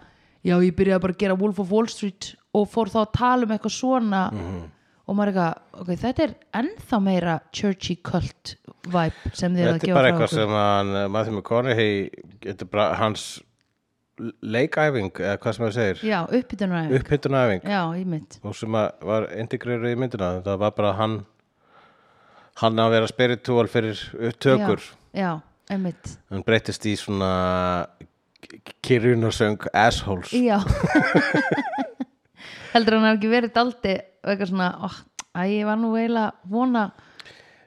[0.43, 3.47] já, ég byrjaði bara að gera Wolf of Wall Street og fór þá að tala
[3.47, 4.23] um eitthvað svona
[5.09, 8.55] og maður eitthvað, ok, þetta er ennþá meira churchy cult
[8.89, 11.37] vibe sem þið eru að þetta er gefa bara frá eitthvað okkur sem hann Matthew
[11.39, 13.27] McConaughey þetta er bara hans
[14.43, 16.05] leikæfing eða hvað sem það segir.
[16.09, 20.31] Já, uppbytunaræðing upphittunæfing já, ég mynd og sem að var integrerið í myndina.
[20.47, 21.19] Það var bara hann
[22.59, 24.01] hann að vera spiritual fyrir
[24.43, 25.31] tökur já, já,
[25.71, 26.17] einmitt.
[26.33, 27.33] Hann breytist í svona
[28.87, 30.35] kyrjunarsöng assholes.
[30.35, 30.59] Já
[32.75, 35.01] heldur hann hafi ekki verið daldi og eitthvað svona, oh,
[35.39, 36.85] að ég var nú eiginlega að vona.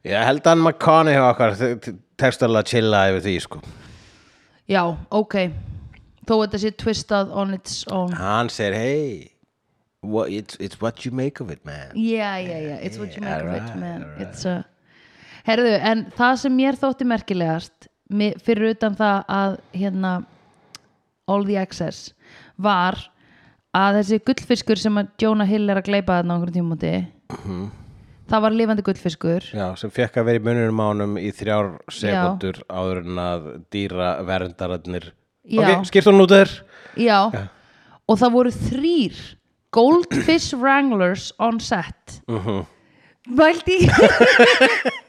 [0.07, 1.57] Ég held að hann McConaughey okkar
[2.21, 3.61] tekst alveg að chilla yfir því sko.
[4.71, 5.37] Já, ok.
[6.29, 8.13] Þó þetta sé twistað on its own.
[8.15, 9.31] Hann segir hey
[10.01, 11.91] what, it's, it's what you make of it man.
[11.95, 14.03] Yeah, yeah, yeah, it's what you make of it, alright, man.
[14.03, 14.27] alright.
[14.27, 14.63] It's a...
[15.45, 17.87] Herðu, en það sem mér þótti merkilegast
[18.45, 20.11] fyrir utan það að hérna
[21.31, 22.11] All the Access
[22.61, 22.99] var
[23.77, 26.93] að þessi gullfiskur sem að Jonah Hill er að gleypa þarna á einhverjum tímúti
[27.31, 27.69] Mhm.
[28.31, 29.41] það var lifandi gullfiskur.
[29.53, 34.09] Já, sem fekk að vera í mununum ánum í þrjár sekundur áður en að dýra
[34.27, 35.11] verndararnir
[35.47, 35.61] Já.
[35.79, 36.51] Ok, skipt hún út þér.
[36.97, 37.49] Já,
[38.07, 39.15] og það voru þrýr
[39.71, 42.21] Goldfish Wranglers on set.
[42.27, 42.65] Mhm.
[43.37, 43.89] Pældi í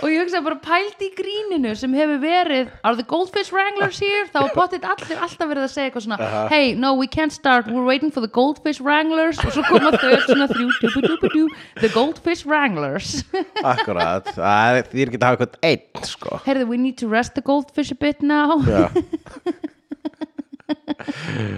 [0.00, 4.26] Og ég hugsa bara pældi í gríninu sem hefur verið Are the Goldfish Wranglers here?
[4.32, 6.18] Það var potið allir alltaf verið að segja eitthvað svona
[6.52, 9.40] Hey, no, we can't start, we're waiting for the Goldfish Wranglers.
[9.44, 11.44] Og svo koma þau öll svona þrjú dubu, dubu, dubu,
[11.80, 13.24] The Goldfish Wranglers.
[13.62, 16.40] Akkurat, er því er ekki að hafa eitthvað einn sko.
[16.46, 18.58] Heyrðu, we need to rest the goldfish a bit now.
[18.66, 18.88] Já,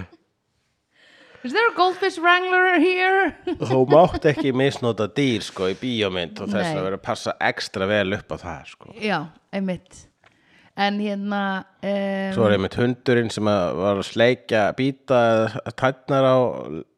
[1.43, 3.35] Is there a Goldfish Wrangler here?
[3.67, 7.87] þú mátt ekki misnota dýr sko í bíómynd og þess að vera að passa ekstra
[7.89, 8.93] vel upp á það sko.
[9.03, 9.17] Já,
[9.51, 10.05] einmitt.
[10.79, 11.41] En hérna
[11.83, 15.19] um, Svo er einmitt hundurinn sem að var að sleikja býta
[15.75, 16.37] tætnar á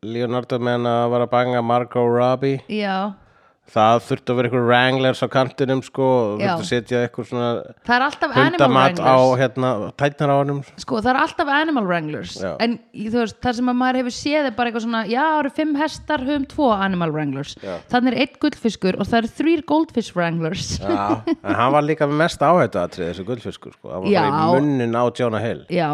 [0.05, 2.61] Leonardo meðan að var að banga Margot Robbie.
[2.69, 3.17] Já,
[3.66, 6.05] Það þurfti að vera eitthvað wranglers á kantinum sko
[6.38, 6.51] Já.
[6.53, 7.47] þurfti að setja eitthvað svona
[7.88, 11.84] það er alltaf Animal hundamat á hérna, tætnar á honum Sko, það er alltaf Animal
[11.89, 12.51] Wranglers Já.
[12.61, 15.39] En þú veist, það sem að maður hefur séð er bara eitthvað svona Já, það
[15.41, 17.74] eru fimm hestar, höfum tvo Animal Wranglers Já.
[17.89, 22.07] Þannig er einn gullfiskur og það eru þrýr Goldfish Wranglers Já, en hann var líka
[22.11, 24.22] mest áhættu atrið þessu gullfiskur sko, hann var Já.
[24.30, 25.89] bara í munnin á Jonah Hill Já,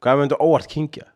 [0.00, 1.08] Hvað myndi óvart kingja?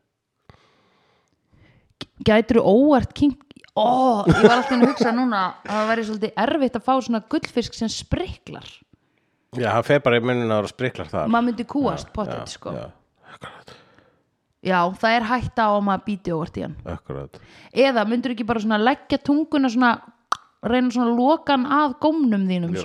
[2.25, 3.35] gætur óvart king
[3.75, 7.21] Ó, ég var alltaf að hugsa núna að það væri svolítið erfitt að fá svona
[7.33, 8.69] gullfisk sem spriklar.
[9.59, 11.31] Já, hann fer bara í munnin á og spriklar þar.
[11.31, 12.75] Maður myndi kúast pottet, sko.
[12.75, 12.87] Já,
[14.65, 16.79] Já, það er hætta á að maður býti óvart í hann.
[16.89, 17.43] Akkurat.
[17.75, 19.91] Eða myndur ekki bara svona leggja tunguna svona
[20.65, 22.79] reyna svona lokan að gómnum þínum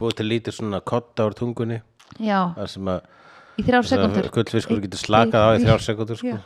[0.00, 1.82] Búið til lítið svona kotta úr tungunni.
[2.16, 3.04] Já, að
[3.60, 6.36] í þrjár sekundur gullfiskur getur slakað á í þrjár sekundur sko.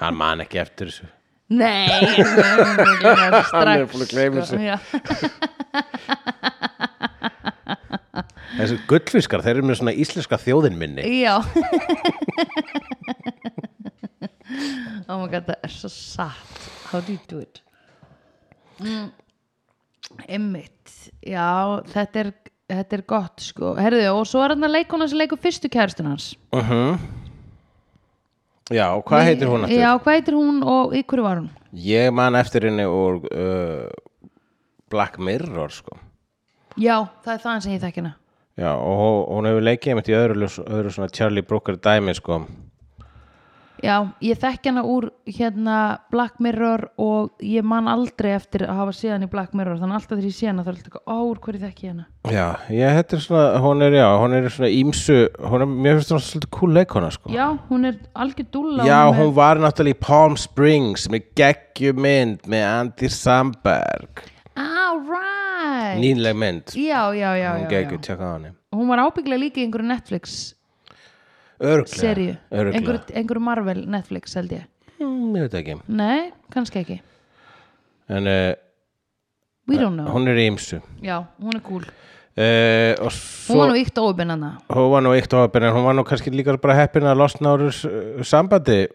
[0.00, 1.10] Hann man ekki eftir þessu
[1.50, 1.88] Nei,
[3.50, 4.56] hann er búinn að gleyma þessu.
[4.62, 4.76] já.
[8.60, 11.34] Þessi gullfiskar, þeir eru með svona íslenska þjóðin minni já
[15.10, 17.62] Oh my god, það er svo satt How do you do it?
[18.82, 19.08] Mm.
[20.26, 20.94] Einmitt
[21.24, 22.32] Já, þetta er,
[22.74, 26.10] þetta er gott sko Herðu, og svo er hann að leikona sem leikur fyrstu kæristun
[26.12, 26.94] hans uh
[28.70, 29.80] Já, og hvað heitir hún eftir?
[29.82, 31.50] Já, hvað heitir hún og í hverju var hún?
[31.74, 33.90] Ég man eftir henni úr uh,
[34.90, 35.98] Black Mirror sko.
[36.78, 38.16] Já, það er það sem ég þekki hana
[38.60, 42.42] Já, og hún hefur leikið einmitt í öðru, öðru svona Charlie Brooker dæmi sko.
[43.80, 45.76] Já, ég þekki hana úr hérna
[46.12, 49.98] Black Mirror og ég man aldrei eftir að hafa séð hann í Black Mirror þannig
[50.00, 52.06] alltaf þegar ég sé hana þá er alltaf eitthvað, úr hverju þekki ég hana?
[52.28, 56.14] Já, ég er svona hún er, já, hún er svona ímsu hún er, mér finnst
[56.14, 57.32] hún svolítið cool leikona sko.
[57.32, 62.46] Já, hún er algjör dúlla Já, hún hún var náttúrulega í Palm Springs með geggjumynd
[62.50, 64.24] með Andy Samberg.
[64.58, 65.28] All right.
[65.60, 66.72] Right nýleg mynd.
[66.74, 67.98] Já, já, já, hún já.
[67.98, 68.50] tjekka á henni.
[68.72, 70.54] Hún var ábyggilega líka í einhverju Netflix
[71.60, 74.66] serju, einhverju, einhverju Marvel Netflix held ég,
[75.00, 75.74] Mm, ég veit ekki.
[75.88, 76.98] Nei, kannski ekki.
[78.12, 78.52] En uh,
[79.68, 81.84] we don't know, hún er í ymsu já, hún er cool.
[82.36, 85.84] Uh, hún svo var nú íkt óöfinn hana hún var nú eitt ofin en hún
[85.88, 88.86] var nú kannski líka bara heppin að losna úr uh, sambandi.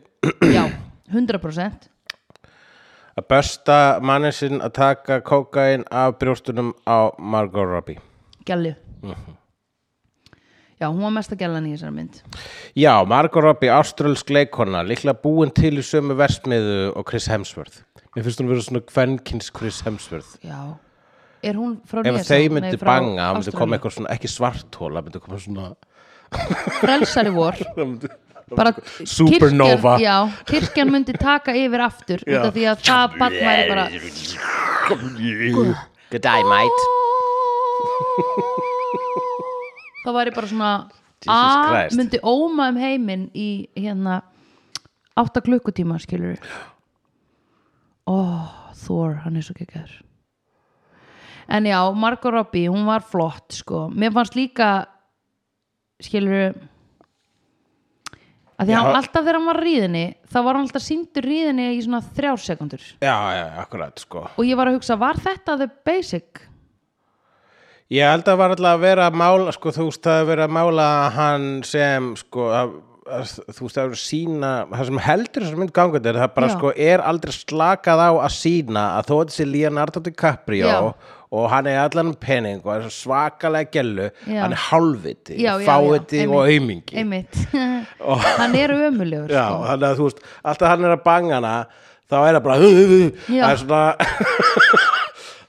[0.54, 0.66] Já,
[1.12, 1.90] 100%
[3.16, 7.98] að besta mannin sinn að taka kókain af brjóstunum á Margot Robbie.
[8.46, 9.36] Gælu Mhm.
[10.86, 12.22] Já, hún var mesta gælan í þessari mynd.
[12.78, 17.82] Já, Margot Robbie, áströlsk leikona líklega búin til í sömu versmiðu og Chris Hemsworth.
[18.16, 20.38] Mér finnst hún vera svona kvenkins Chris Hemsworth.
[20.46, 20.78] Já,
[21.44, 22.54] er hún frá Ef Nýja þeir Sjálandi?
[22.60, 25.66] myndi banga, það myndi koma eitthvað svona ekki svarthóla, myndi koma svona
[26.82, 27.58] frelsari vor.
[28.56, 28.76] Bara
[29.10, 29.96] Supernova.
[29.98, 33.86] kirkjan, já, kirkjan myndi taka yfir aftur út af því að það bann væri bara
[36.12, 36.82] Good day, mate
[40.06, 40.72] það væri bara svona
[41.32, 44.20] A myndi óma um heiminn í hérna
[45.18, 46.38] 8 klukkutíma skilur
[48.06, 48.18] ó,
[48.86, 49.96] Thor, hann er svo geggjör
[51.48, 53.88] en já, Margot Robbie hún var flott sko.
[53.94, 54.70] Mér fannst líka
[56.02, 56.54] skilur
[58.56, 58.80] að því Já.
[58.80, 62.42] hann alltaf þegar hann var ríðinni þá var hann alltaf síndur ríðinni í svona þrjár
[62.44, 64.26] sekundur Já, já, akkurat, sko.
[64.36, 66.46] Og ég var að hugsa, var þetta the basic?
[67.94, 70.46] Ég held að var alltaf að vera að mála, sko, þú veist, það að vera
[70.48, 72.72] að mála hann sem, sko, að,
[73.06, 76.32] að, þú veist, að vera að sína, það sem heldur þessar mynd gangandi er það
[76.40, 76.56] bara, Já.
[76.56, 80.80] sko, er aldrei slakað á að sína að þó þessi Leonardo DiCaprio Já.
[81.36, 84.40] og hann er allan pening og er svakalega gellu, Já.
[84.42, 84.66] hann er
[85.46, 86.98] já, fáviti og aumingi.
[86.98, 87.38] einmitt
[88.42, 89.62] hann er ömulegur Já, sko.
[89.78, 91.54] að þú veist, alltaf hann er að banga hana,
[92.10, 92.60] þá er það bara,
[93.30, 93.86] það er svona,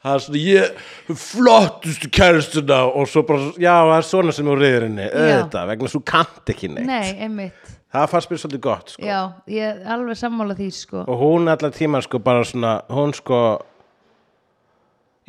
[0.06, 0.82] það er svona, ég,
[1.26, 5.92] flottustu kæristuna og svo bara, já, það er svona sem þú reyður henni, auðvitað, vegna
[5.92, 6.86] svo kannt ekki neitt.
[6.90, 9.04] nei, einmitt Það fannst mér svolítið gott, sko.
[9.06, 11.04] já, ég er alveg sammála því sko.
[11.08, 13.38] Og hún allar tíma, sko, bara svona, hún, sko,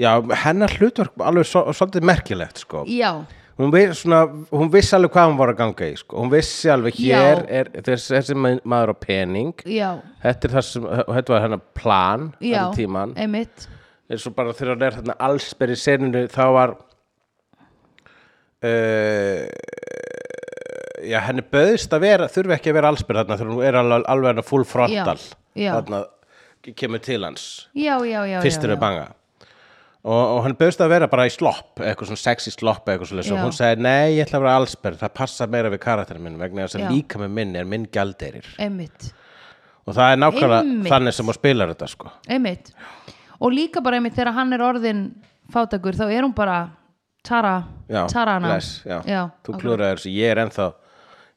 [0.02, 0.12] já,
[0.44, 2.84] hennar hlutverk alveg svo, svolítið merkilegt, sko.
[2.92, 3.14] já,
[3.58, 4.20] Hún, viss, svona,
[4.54, 6.20] hún vissi alveg hvað hún var að ganga í, sko.
[6.22, 8.36] Hún vissi alveg, hér er þessi, þessi
[8.70, 9.64] maður á pening,
[10.22, 13.66] Þetta sem, þetta var hennar plan allan tíman, einmitt
[14.08, 16.76] eins og bara þegar hann er þarna allsber í seninu þá var
[18.64, 19.44] uh,
[21.04, 24.08] já, henni böðist að vera, þurfi ekki að vera allsber þarna þegar hún er alveg,
[24.14, 25.70] alveg hennar full frontal Já, já.
[25.76, 26.04] þarna
[26.78, 27.44] kemur til hans.
[27.78, 29.06] Já, já, já, fyrstur er banga
[30.08, 33.28] og, og hann bauðst að vera bara í slopp eitthvað svona sexy slopp eitthvað svona
[33.36, 36.40] og hún sagði, nei, ég ætla að vera allsber það passa meira við karakterin minn
[36.40, 39.12] vegna þess að líka með minn er minn einmitt.
[39.88, 40.90] Og það er nákvæmlega Einmitt.
[40.92, 42.10] þannig sem hún spilar þetta sko.
[42.28, 42.74] Einmitt
[43.40, 45.02] og líka bara einmitt þegar hann er orðin
[45.54, 46.58] fátakur þá er hún bara
[47.28, 49.02] Tara, Já, Tara hana bless, já.
[49.04, 50.68] já, þú klúraður þessu, ég er ennþá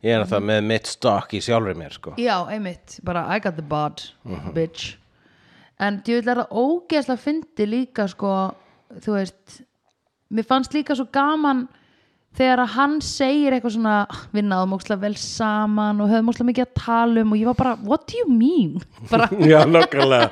[0.04, 2.12] ég er ennþá með mitt stokk í sjálfri mér sko.
[2.16, 4.52] já, einmitt, bara I got the bod Mhm.
[4.54, 4.96] bitch
[5.80, 8.54] en ég vil það ógeðslega fyndi líka sko,
[9.00, 9.62] þú veist
[10.30, 11.68] mér fannst líka svo gaman
[12.38, 16.50] þegar að hann segir eitthvað svona "Ah, við náðum ógeðslega vel saman og höfum ógeðslega
[16.50, 18.76] mikið að tala um og ég var bara, what do you mean?
[19.10, 20.30] bara, já, nokkulega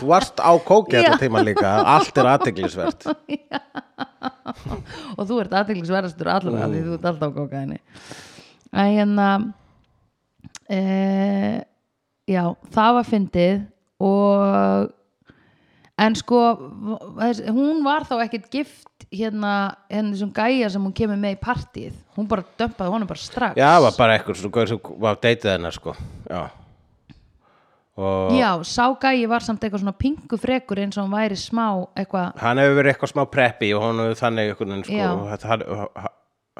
[0.00, 1.02] þú varst á kóki Já.
[1.04, 3.06] þetta tíma líka allt er aðteglisvert
[5.16, 6.72] og þú ert aðteglisverðastur allavega Mm.
[6.72, 7.78] því þú ert alltaf á kókaini
[8.72, 9.28] en hérna
[10.70, 10.80] e,
[12.28, 12.42] já,
[12.74, 13.66] það var fyndið
[14.00, 14.90] og
[15.98, 16.40] en sko
[17.52, 19.52] hún var þá ekkit gift hérna,
[19.90, 23.58] henni sem gæja sem hún kemur með í partíð hún bara dömpaði honum bara strax.
[23.58, 25.94] Já, var bara eitthvað svona gauð sem var deytið hennar sko.
[26.30, 26.42] já.
[27.96, 31.86] Og Já, sá gæji var samt eitthvað svona pingu frekur eins og hann væri smá
[31.96, 36.10] eitthvað hann hefur verið eitthvað smá preppi og hann hefur þannig eitthvað sko, hann,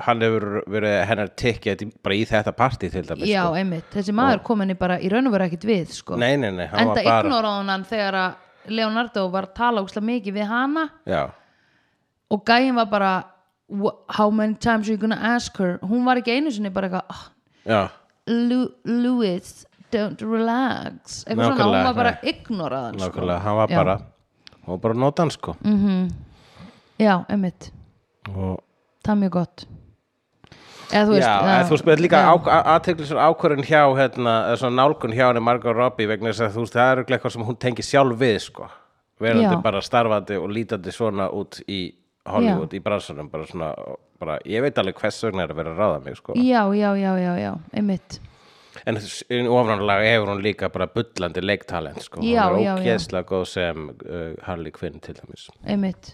[0.07, 3.61] hann hefur verið hennar tikkið bara í þetta partí til dæmis Já, sko.
[3.61, 6.17] einmitt, þessi maður kom henni bara í raun og vera ekkit við sko.
[6.17, 8.43] nei, nei, nei, enda var bara hann þegar að
[8.73, 10.89] Leonardo var að tala úkslega mikið við hana.
[11.07, 11.21] Já,
[12.31, 13.23] og gæjin var bara
[13.71, 15.79] "Wha- how many times are you gonna ask her?
[15.83, 17.31] Hún var ekki einu sinni bara eitthvað "Ah,
[17.67, 17.89] já,
[18.29, 21.25] Lu Louis, don't relax.
[21.25, 23.11] Eitthvað svona, hún var bara ignorað sko.
[23.11, 25.55] nákvæmlega, hann var bara hann var bara nótan sko.
[26.99, 27.71] Já, einmitt,
[28.35, 28.61] og
[29.05, 29.67] það er mjög gott.
[30.91, 35.43] Eða þú veist Já, eða- þú spyrir líka aðteglisur ákvörðin hjá hérna, nálgun hjá henni
[35.43, 38.17] Margot Robbie vegna þess að þú veist, það er örugglega eitthvað sem hún tengir sjálf
[38.19, 38.69] við sko,
[39.21, 39.63] verandi Já.
[39.63, 41.93] bara starfandi og lítandi svona út í
[42.27, 43.73] Hollywood, í bransunum bara svona,
[44.21, 46.39] bara, ég veit alveg hvers vegna er að vera að ráða mig sko.
[46.39, 48.21] já, já, já, já, já, einmitt
[48.85, 48.99] en
[49.49, 52.21] ofranlega hefur hún líka bara bullandi leiktalent sko.
[52.21, 52.73] Já, hún já, er já.
[52.77, 56.13] ógeðslega góð sem uh, Harley Quinn til dæmis einmitt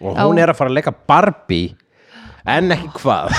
[0.00, 0.22] og Já.
[0.26, 1.74] hún er að fara að leika Barbie
[2.50, 3.32] en ekki hvað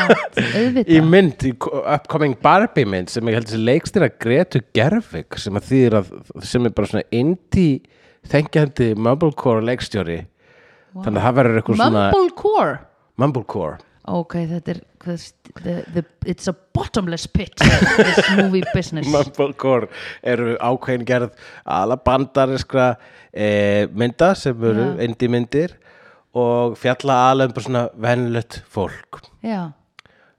[0.96, 5.72] í mynd, í upcoming Barbie mynd sem ég held þessi leikstýra Gretu Gervig sem að
[6.00, 6.12] að
[6.46, 7.80] sem er bara svona indie
[8.30, 10.20] þengjandi mumblecore leikstjóri
[10.96, 12.76] þannig að það verður eitthvað svona Mumblecore
[13.20, 13.78] mumblecore
[14.10, 14.80] ok, þetta er
[15.62, 19.08] the, the, it's a bottomless pit this movie business.
[19.14, 19.90] Mumblecore
[20.22, 21.34] eru ákveðin gerð
[21.64, 22.94] ala bandariskra
[23.32, 25.04] e, mynda sem eru Já.
[25.06, 25.76] indie myndir
[26.36, 29.22] og fjalla ala um bara svona venlött fólk.
[29.42, 29.72] Já,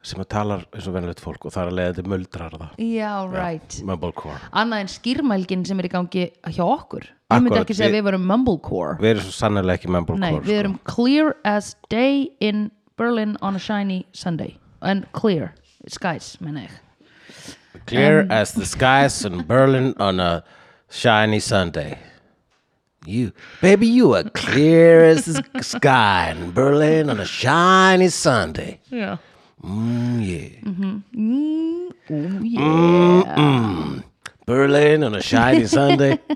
[0.01, 2.69] sem að talar eins og venlött fólk og það er að leiða til muldrar það.
[2.81, 3.77] Já, right.
[3.85, 7.05] mumblecore annað en skýrmælgin sem er í gangi hjá okkur.
[7.31, 10.41] Ég myndi ekki segja að við varum mumblecore við erum svo sannlega ekki mumblecore nei,
[10.47, 14.57] við erum clear as day in Berlin on a shiny Sunday.
[14.81, 15.53] And clear
[15.87, 16.77] skies, menna ég.
[17.31, 17.57] Sko.
[17.85, 20.43] clear as the skies in Berlin on a
[20.89, 21.99] shiny Sunday.
[23.05, 23.31] You
[23.61, 28.79] baby you are clear as the sky in Berlin on a shiny Sunday.
[28.91, 29.19] Já
[29.63, 30.49] mm, yeah
[32.11, 34.01] Ooh, yeah.
[34.45, 36.17] Berlin on a shiny Sunday.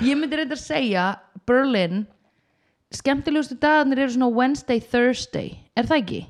[0.00, 1.04] Ég myndi reyndar að segja
[1.46, 2.06] Berlin.
[2.90, 5.52] Skemmtilegustu dagarnir eru svona Wednesday, Thursday.
[5.78, 6.20] Er það ekki?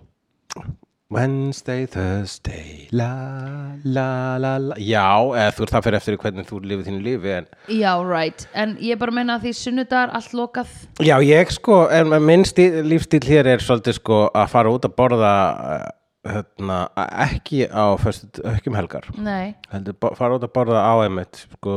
[1.11, 4.77] Wednesday, Thursday la la la la.
[4.79, 8.45] Já, eða þú ert það fyrir eftir hvernig þú lifið þínu lífi en Já, right,
[8.55, 10.77] en ég bara meina að því sunnudagar allt lokað.
[11.03, 14.95] Já, ég sko, en minn stíl, lífstíl hér er svolítið sko að fara út að
[15.03, 15.91] borða uh,
[16.31, 16.79] hérna,
[17.27, 19.11] ekki á föstu, ekki um helgar.
[19.19, 21.77] Nei, heldur fara út að borða á einmitt sko,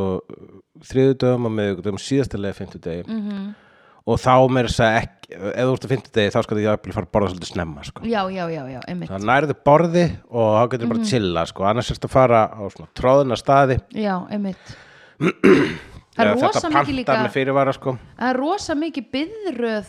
[0.94, 3.10] þriðudöfum og miðugdöfum síðastilega fimmtudegi.
[3.10, 3.30] Mhm.
[3.30, 3.52] -hmm.
[4.06, 6.94] Og þá mér þess að ekki ef þú ert að fimmtudegi þá skal ég að
[6.94, 8.04] fara að borða svolítið snemma sko.
[8.06, 10.92] já, já, já, já, einmitt það nærðu borði og þá getur Mhm.
[10.94, 11.64] bara að chilla sko.
[11.70, 14.76] annars ertu að fara á svona tróðuna staði Já, einmitt
[16.14, 17.92] Það er Eða rosa þetta mikið pantar líka með fyrirvara sko.
[18.20, 19.88] Það er rosa mikið byðröð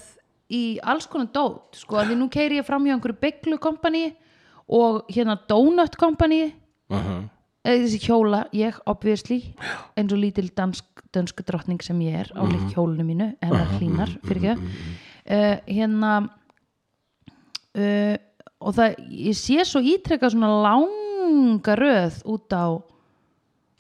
[0.57, 4.05] í alls konar dót sko, að því nú keiri ég fram hjá einhverju bygglu kompani
[4.73, 6.55] og hérna donut kompani
[6.89, 7.29] eða
[7.65, 9.41] þessi hjóla, ég obviously
[9.97, 10.85] eins og lítil dansk,
[11.15, 14.83] dansk drottning sem ég er á lík hjólinu mínu en það hlínar, fyrir ekki.
[15.31, 16.13] uh, hérna
[17.79, 18.17] uh,
[18.65, 22.67] og það, ég sé svo ítrekka svona langa röð út á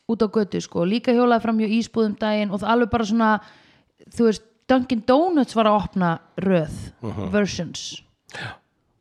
[0.05, 3.30] út á götu sko, líka hjólaði fram hjá ísbúðum daginn og það alveg bara svona
[4.12, 6.11] þú veist, Dunkin Donuts var að opna
[6.41, 6.76] röð,
[7.32, 7.99] versions.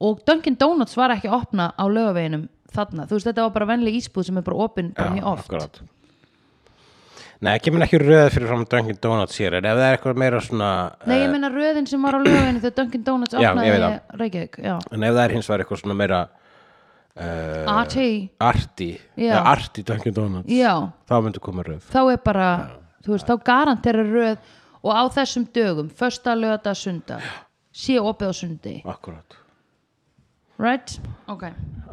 [0.03, 3.67] Og Dunkin Donuts var ekki að opna á lögaveginum þarna, þú veist, þetta var bara
[3.73, 5.47] venlega ísbúð sem er bara opin bara mjög oft.
[5.49, 5.81] akkurat.
[7.43, 10.19] Nei, ekki minn ekki röð fyrir fram Dunkin Donuts hér en ef það er eitthvað
[10.21, 10.69] meira svona
[11.09, 13.89] Nei, ég meina röðin sem var á lögaveginu þegar Dunkin Donuts opnaði
[14.21, 16.21] Reykjavík, já, En ef það er hins vegar eitthvað svona meira
[17.19, 17.97] uh, AT
[18.39, 19.25] arti Já.
[19.27, 20.71] ja, arti Dunkin Donuts já,
[21.09, 21.83] þá myndi koma röð.
[21.91, 22.47] Þá er bara
[23.03, 24.37] þú veist, þá garantera röð
[24.83, 27.19] og á þessum dögum, fösta, lögata, sunda
[27.73, 28.73] sé opið á sundi.
[28.87, 29.35] Akkurat,
[30.63, 31.43] right, ok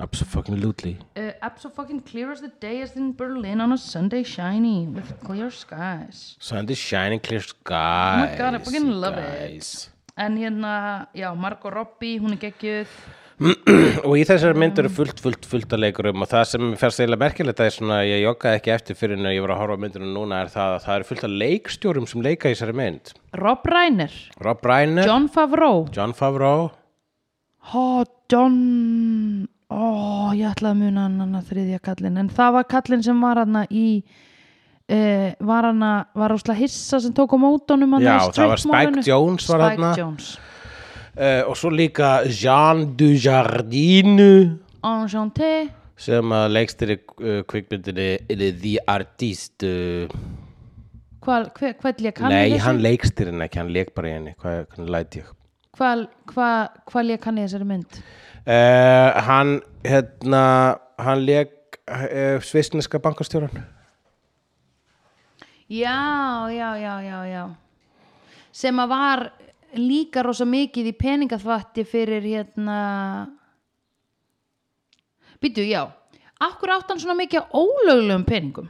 [0.01, 0.97] absolutely.
[1.17, 5.51] Uh, absolutely clear as the day as in Berlin on a Sunday shiny with clear
[5.51, 6.37] skies.
[6.41, 9.39] Sunday shining clear skies Oh my God, I fucking love it.
[9.41, 9.91] guys.
[10.17, 12.89] en hérna, já, Margot Robbie hún er geggjuð.
[14.05, 16.21] Og í þessari mynd eru fullt, fullt, fullt að leikurum.
[16.21, 19.41] Og það sem færst eiginlega merkilegt að svona, ég joggaði ekki eftir fyrir en ég
[19.47, 22.25] var að horfa á myndinu núna er það að það eru fullt af leikstjórum sem
[22.27, 23.15] leika í þessari mynd.
[23.41, 25.87] Rob Reiner, Rob Reiner, John, Favreau.
[25.97, 26.69] John Favreau.
[27.73, 33.05] Ó, John Ó, ég ætlaði að muna hann hann þriðja kallinn, en það var kallinn
[33.07, 33.87] sem var hann í
[34.91, 35.85] uh, var hann
[36.19, 39.93] var ásla hissa sem tók á mótunum Já, það var Spike Jones var Spike þarna.
[40.01, 40.33] Jones
[41.15, 45.71] uh, og svo líka Jean Dujardine Enchanté.
[46.01, 48.11] sem að leikstýri uh, kvikmyndinni
[48.63, 50.11] The Artist uh,
[51.23, 54.17] hvað hva, hva lék hann í Nei, hann leikstýri henni ekki, hann leik bara í
[54.19, 54.35] henni.
[54.41, 55.37] Hvað, hvernig læt ég
[55.77, 56.51] hvað hva,
[56.91, 58.01] hva lék hann í þessari mynd?
[58.41, 60.45] Uh, Hann, hérna
[60.99, 63.63] hann leik uh, svisneska bankastjóran
[65.71, 67.45] já, já, já, já, já.
[68.51, 69.21] Sem að var
[69.79, 72.79] líka rosa mikið í peningaþvatti fyrir hérna
[75.39, 75.85] býtu, já.
[76.43, 78.69] Akkur átt hann svona mikið á ólöglegum peningum?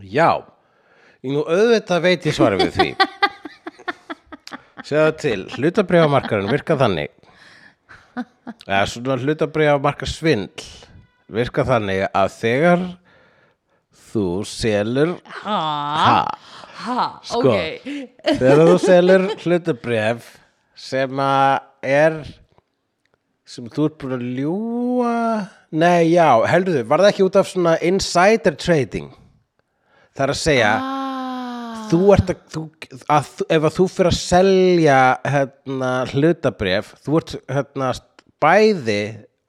[0.00, 0.44] Já,
[1.24, 2.88] ég nú auðvitað veit ég svara við því.
[4.86, 7.12] Sjáðu til, hlutabrifamarkarinn virka þannig.
[8.66, 10.64] Eða svona hlutabrifamarkar svindl
[11.30, 12.84] virka þannig að þegar
[14.10, 15.12] þú selur
[15.44, 15.58] ha,
[16.00, 16.16] ha,
[16.82, 17.52] ha, Sko.
[17.52, 17.84] ok.
[18.26, 20.26] þegar þú selur hlutabrif
[20.74, 22.18] sem að er
[23.50, 25.14] sem þú ert búin að ljúa
[25.70, 29.12] nei, já, heldur þau, var það ekki út af svona insider trading?
[30.16, 30.99] Það er að segja ah,
[31.90, 32.62] þú ert að, þú,
[33.16, 35.00] að ef að þú fyrir að selja
[35.34, 37.90] hérna, hlutabref þú ert hérna,
[38.40, 39.00] bæði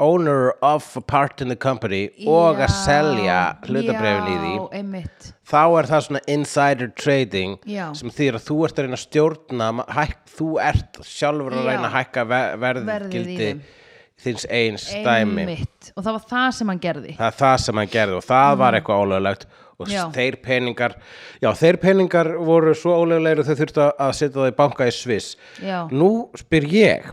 [0.01, 3.35] owner of a part in the company og að já, selja
[3.67, 5.27] hlutabrefin í því einmitt.
[5.45, 7.83] þá er það svona insider trading Já.
[7.97, 9.69] sem þýr að þú ert að reyna að stjórna
[9.99, 12.25] hæk, þú ert sjálfur að reyna að hækka
[12.65, 13.51] verðgildi
[14.21, 15.45] þins eins dæmi.
[15.45, 15.91] Einmitt.
[15.95, 17.13] Og það var það sem hann gerði.
[17.17, 19.47] Það það sem hann gerði og það var eitthvað ólöglegt
[19.81, 20.03] og Já.
[20.15, 20.95] þeir peningar
[21.41, 25.35] já þeir peningar voru svo ólöglegir þau þurftu að setja það í banka í Sviss.
[25.61, 25.79] Já.
[25.91, 27.09] Nú spyr ég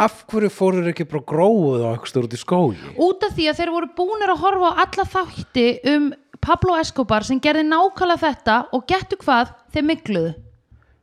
[0.00, 2.92] af hverju fóruður ekki bara gróið á eitthvað út í skógi?
[2.96, 7.26] Út af því að þeir voru búnir að horfa á alla þátti um Pablo Escobar
[7.26, 10.30] sem gerði nákvæmlega þetta og getur hvað, þeir mikluðu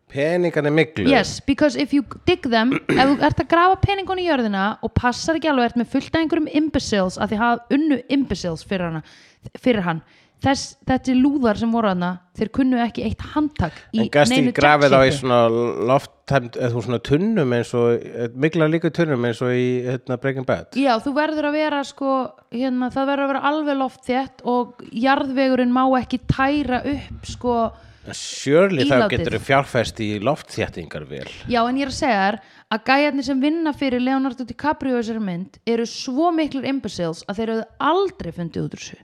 [0.07, 4.27] peningarnir miklu yes, because if you dig them ef þú ert að grafa peningun í
[4.29, 7.97] jörðina og passar ekki alveg ert með fullt af einhverjum imbeciles að því hafa unnu
[8.15, 9.01] imbeciles fyrir, hana,
[9.59, 10.01] fyrir hann
[10.37, 15.01] Þess, er lúðar sem voru hana þeir kunnu ekki eitt handtak en ekki grafið á
[15.01, 15.39] í svona
[15.89, 18.05] lofthæmt eða svona tunnum eins og
[18.37, 20.77] mikla líka tunnum eins og í hérna, Breaking Bad.
[20.77, 22.13] Já, þú verður að vera sko,
[22.53, 27.57] hérna, það verður að vera alveg loftþétt og jarðvegurinn má ekki tæra upp sko,
[28.15, 31.25] Surely þá getur fjárfest í loftþéttingar vel.
[31.51, 32.37] Já en ég er að segja þér
[32.71, 37.51] að gæjarnir sem vinna fyrir Leonardo DiCaprio þessari mynd eru svo miklir imbeciles að þeir
[37.55, 39.01] eru aldrei fundið út úr þessu.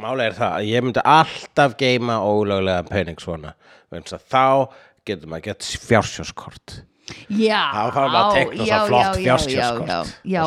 [0.00, 3.54] Málið er það að ég myndi alltaf geima ólöglega pening svona
[3.92, 4.72] þá
[5.04, 6.80] getur maður gett fjársjóskort
[7.28, 10.44] Já, Þá þarf maður að já, svo flott já, já, Já,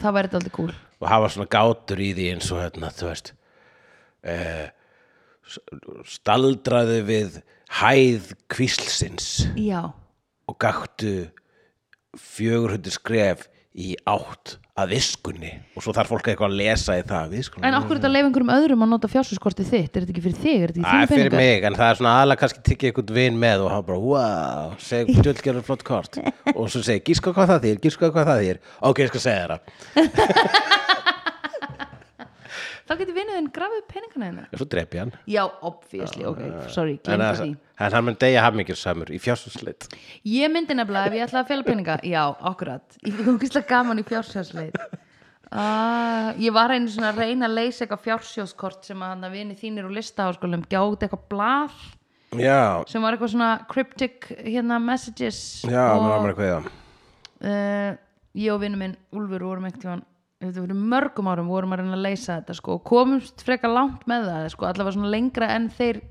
[0.00, 0.70] það væri þetta aldrei cool.
[0.98, 3.32] Og hafa svona gátur í því eins og hérna, þú veist
[4.24, 4.70] eh,
[6.08, 7.40] staldraði við
[7.80, 9.28] hæð kvíslsins.
[9.58, 9.82] Já,
[10.48, 11.28] og gaktu
[12.18, 13.46] fjögur hundir skref
[13.78, 15.50] í átt að viskunni.
[15.76, 17.34] Og svo þarf fólk eitthvað að lesa í það
[17.66, 20.58] en okkur þetta leif einhverjum öðrum að nota fjársjóskortið þitt, er þetta ekki fyrir þig,
[20.64, 21.42] er þetta Það ekki er þínu fyrir peningar?
[21.42, 24.76] mig, en það er svona aðlega kannski tikið einhvern vin með og hann bara, wow,
[24.82, 26.20] seg djöld gerður flott kort.
[26.58, 28.62] Og svo segi, gíska hvað það þýr, gíska hvað það þýr.
[28.90, 30.96] Ok, ég skal segja þér
[32.88, 35.10] Þá getur vinnuðin grafið peningana hérna og svo drepi hann.
[35.28, 36.38] Já, obviously, ok,
[36.72, 39.90] sorry, en, glemta það- því en hann mun degja hafmyggjur samur í fjársúsleitt
[40.24, 42.22] Ég myndi nefnilega ef ég ætlaði að fjalla peninga Já,
[42.52, 44.80] akkurat, ég fikk ógislega gaman í fjársjóðsleit
[45.52, 49.36] uh, Ég var einu svona að reyna að leysa eitthvað fjársjóðskort sem að hann að
[49.38, 51.78] vini þínir úr listaháskólum gjátt eitthvað blað
[52.40, 56.60] já, sem var eitthvað svona cryptic hérna messages já, og mér var mér að kveða.
[57.52, 57.90] uh,
[58.38, 60.04] ég og vinnu minn Úlfur vorum tímann
[60.42, 64.04] þetta fyrir mörgum árum vorum að reyna að leysa þetta sko, og komumst frekar langt
[64.10, 66.02] með það sko, allavega svona lengra en þeir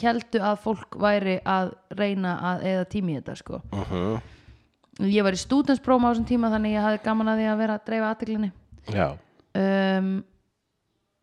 [0.00, 3.60] heldu að fólk væri að reyna að eða tími í þetta sko.
[3.74, 4.22] uh
[5.02, 7.76] ég var í stúdenspróma á þessum tíma þannig ég hafði gaman að því að vera
[7.78, 8.50] að dreifa aðtiklinni
[8.94, 9.06] já,
[9.58, 10.10] um,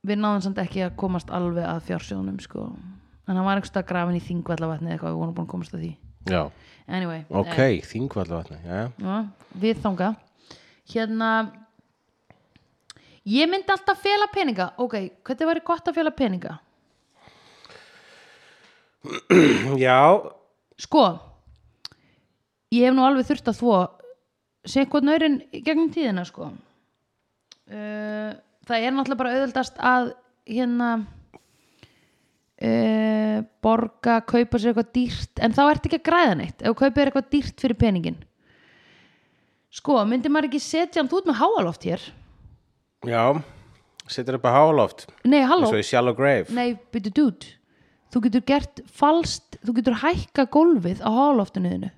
[0.08, 2.66] við náðum samt ekki að komast alveg að fjársjónum sko.
[3.28, 5.92] en hann var einhverstað grafin í þingvallavatni eitthvað, við vorum búin að komast að því.
[6.28, 6.42] Já,
[6.88, 8.82] anyway, ok, eh, þingvallavatni Já,
[9.62, 10.10] við þanga
[10.92, 11.32] hérna
[13.30, 14.72] ég myndi alltaf fela peninga.
[14.82, 16.58] Ok, hvernig væri gott að fela peninga?
[19.82, 20.00] Já,
[20.78, 21.06] sko
[22.72, 26.52] ég hef nú alveg þurft að þvó nöyrin gegnum tíðina sko.
[27.72, 28.32] Uh,
[28.68, 30.12] það er náttúrulega bara auðvöldast að
[30.50, 30.90] hérna
[32.62, 36.76] uh, borga, kaupa sér eitthvað dýrt en þá ertu ekki að græða neitt ef þú
[36.82, 38.20] kaupir eitthvað dýrt fyrir peningin
[39.72, 42.02] sko, myndi maður ekki setja hann ert með háaloft hér
[43.08, 43.24] já.
[44.12, 45.08] Setur upp að háloft.
[45.24, 46.52] Nei, halló, eins og í Shallow Grave.
[46.52, 47.58] Nei, byrju dude
[48.12, 51.92] þú getur gert falskt þú getur hækka gólfið á háloftunuðinu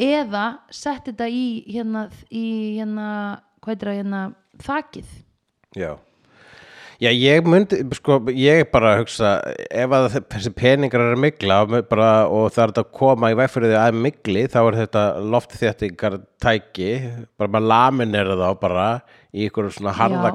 [0.00, 2.44] eða sett þetta í hérna, í
[2.78, 3.08] hérna
[3.60, 4.20] hvað er það hérna,
[4.64, 5.08] þakið.
[5.76, 5.90] Já
[6.98, 9.28] Já, ég myndi, sko, ég er bara að hugsa,
[9.70, 13.36] ef að þessi peningar eru að migla bara, og það er þetta að koma í
[13.38, 15.02] veg fyrir því að migli, þá er þetta
[15.34, 16.88] loftþéttingar tæki,
[17.38, 18.86] bara maður laminir þá bara
[19.30, 20.32] í ykkur svona harða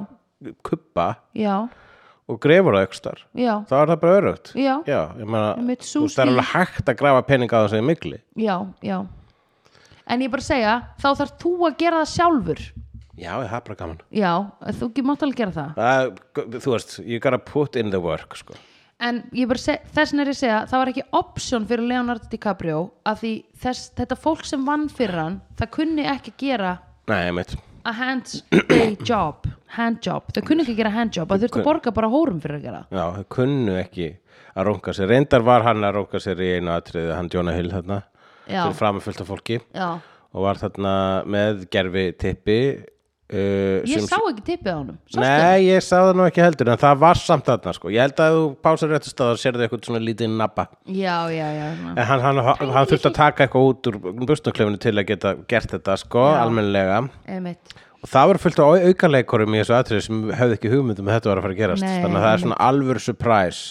[0.64, 1.10] kuppa
[2.32, 3.26] og grefur það ykkur starf.
[3.36, 4.54] já, Þá er það bara örugt.
[4.56, 8.22] já, Já, ég meina, þú er alveg hægt að grafa peninga á þessi migli.
[8.40, 9.02] já, já
[10.08, 12.64] en ég bara segja, þá þarf þú að gera það sjálfur
[13.18, 13.98] Já, það er bara gaman.
[14.12, 14.32] já,
[14.80, 16.14] þú mátt alveg gera það Það,
[16.64, 18.56] þú veist, you gotta put in the work, sko.
[19.04, 22.30] en ég bara seg, þess er ég að segja það var ekki option fyrir Leonardo
[22.32, 23.34] DiCaprio að því
[23.66, 26.78] þess, þetta fólk sem vann fyrir hann það kunni ekki gera
[27.08, 27.56] Nei, einmitt.
[27.86, 29.46] a hands day job
[29.76, 32.82] handjob, þau kunni ekki gera handjob að þurftu að borga bara hórum fyrir að gera
[32.84, 32.98] það.
[32.98, 34.08] Já, þau kunnu ekki
[34.54, 35.08] að runga sér.
[35.10, 37.98] Reyndar var hann að runga sér í einu atriði, hann Jonah Hill þarna,
[38.48, 38.62] Já.
[38.68, 39.88] fyrir fram fullt af fólki já,
[40.34, 40.94] og var þarna
[41.26, 42.58] með gerfi tippi
[43.34, 45.22] uh, Ég sá ekki tippið á Sástu?
[45.24, 47.92] Nei, ég sá það nú ekki heldur en það var samt þarna sko.
[47.94, 51.48] Ég held að þú pásar réttu stað og sérðu eitthvað svona lítið nabba Já, já,
[51.58, 51.66] já.
[51.94, 55.34] En hann, hann, hann, hann þurfti að taka eitthvað út úr bustuklefinu til að geta
[55.50, 56.38] gert þetta sko, Já.
[56.46, 57.02] almennilega.
[57.28, 57.76] Einmitt.
[58.04, 61.30] Og það var fullt af aukaleikurum í þessu atriði sem hefði ekki hugmyndum að þetta
[61.32, 61.86] var að fara að gerast.
[61.86, 63.62] Nei, þannig að það er svona alvöru surprise.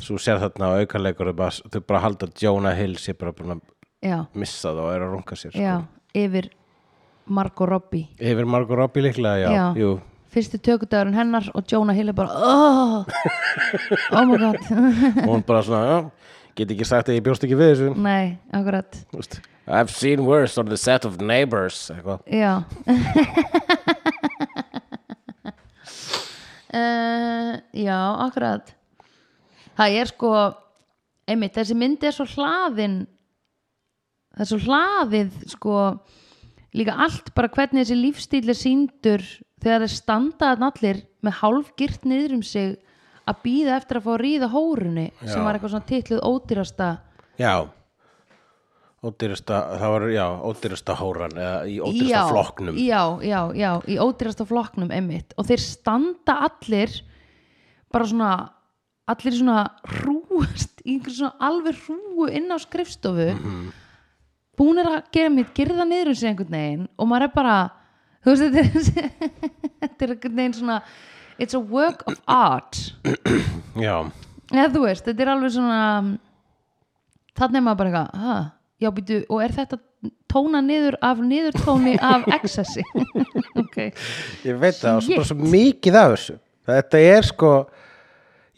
[0.00, 3.66] Svo sér þarna á aukaleikurum að þau bara halda Jonah Hill sé bara búin að
[4.38, 5.60] missa það og er að runga sér sko.
[5.60, 5.76] já
[6.16, 6.48] Yfir
[7.28, 8.06] Margot Robbie.
[8.20, 9.64] Yfir Margot Robbie líklega, já, Já.
[9.78, 9.98] Jú.
[10.28, 13.06] Fyrsti tökudagurinn hennar og Jonah Hill er bara Oh,
[14.12, 14.58] oh my god.
[15.24, 15.98] Og hún bara svona, já,
[16.58, 17.92] get ekki sagt að ég bjóst ekki við þessu.
[17.96, 18.98] Nei, akkurat.
[19.12, 19.38] Þú veist,
[19.68, 22.20] I've seen worse on the set of Neighbours eitthvað.
[22.28, 22.64] Já.
[26.68, 27.98] Uh, Já,
[28.28, 28.74] akkurat.
[29.78, 30.32] Það er sko
[31.28, 33.02] einmitt, þessi mynd er svo hlaðin
[34.34, 35.74] það er svo hlaðið sko
[36.76, 39.24] líka allt bara hvernig þessi lífstíl er síndur
[39.62, 42.76] þegar þeir standaðan allir með hálfgirt niður um sig
[43.28, 45.32] að býða eftir að fá að ríða hórunni Já.
[45.32, 46.92] sem var eitthvað svona titluð ódýrasta
[47.38, 47.54] Já.
[48.98, 52.78] Ódýrasta, það var, já, ódýrasta hóran eða í ódýrasta já, flokknum.
[52.82, 55.36] já, já, já, í ódýrasta flokknum einmitt.
[55.38, 56.96] Og þeir standa allir
[57.94, 58.32] bara svona
[59.08, 63.68] allir svona hrúast í einhver svona alveg hrúu inn á skrifstofu mm
[64.58, 67.58] búnir að gera mitt gerða niður um sig einhvern veginn og maður er bara
[68.24, 69.30] þú veist þetta er,
[69.84, 70.80] þetta er einhvern veginn svona
[71.38, 72.76] it's a work of art.
[73.78, 74.10] Já,
[74.50, 75.82] eða þú veist, þetta er alveg svona
[77.38, 78.48] þannig maður bara eitthvað
[78.78, 79.78] já býtu, og er þetta
[80.30, 82.84] tóna niður af niðurtóni af excessi?
[83.58, 83.78] Ok,
[84.46, 86.36] ég veit það og svo mikið af þessu.
[86.68, 87.52] Þetta er sko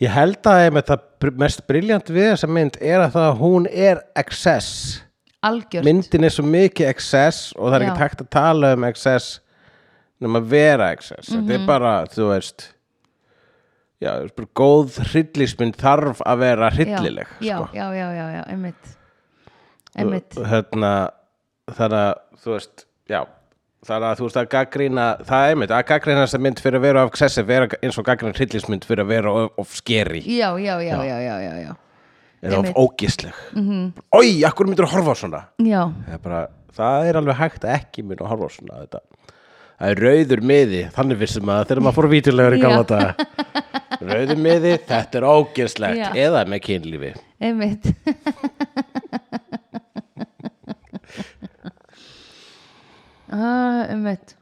[0.02, 4.02] ég held að það mest briljant við þessa mynd er að það að hún er
[4.20, 5.00] excess
[5.46, 7.88] algjört myndin er svo mikið excess og það er Já.
[7.92, 9.40] ekki hægt að tala um excess
[10.20, 11.54] nema vera excess þetta Mhm.
[11.62, 12.68] er bara, þú veist
[14.02, 17.68] já, þú veist, bara góð hryllismynd þarf að vera hryllileg já, sko.
[17.74, 18.96] já, já, já, já, einmitt
[19.96, 20.92] einmitt, Og hérna,
[21.72, 22.14] þannig að
[22.44, 23.20] þú veist, já
[23.86, 26.84] þannig að þú veist að gaggrína það er einmitt, að gaggrína þessa mynd fyrir að
[26.84, 30.52] vera of excessive vera eins og gaggrína hryllismynd fyrir að vera of, of scary já,
[30.60, 31.72] já, já, já, já, já, já.
[32.42, 34.02] Eða of ógisleg mm -hmm.
[34.16, 35.42] Ói, akkur myndir að horfa á svona?
[35.58, 39.00] Það er, bara, það er alveg hægt að ekki mynda að horfa á svona þetta.
[39.80, 43.14] Það er rauður miði, þannig vissum að þegar maður fór vítulegur í gamla daga.
[44.00, 46.10] Rauður miði, þetta er ógislegt Já.
[46.14, 47.14] eða með kynlífi.
[47.40, 47.84] Einmitt.
[53.30, 54.34] Ah, einmitt.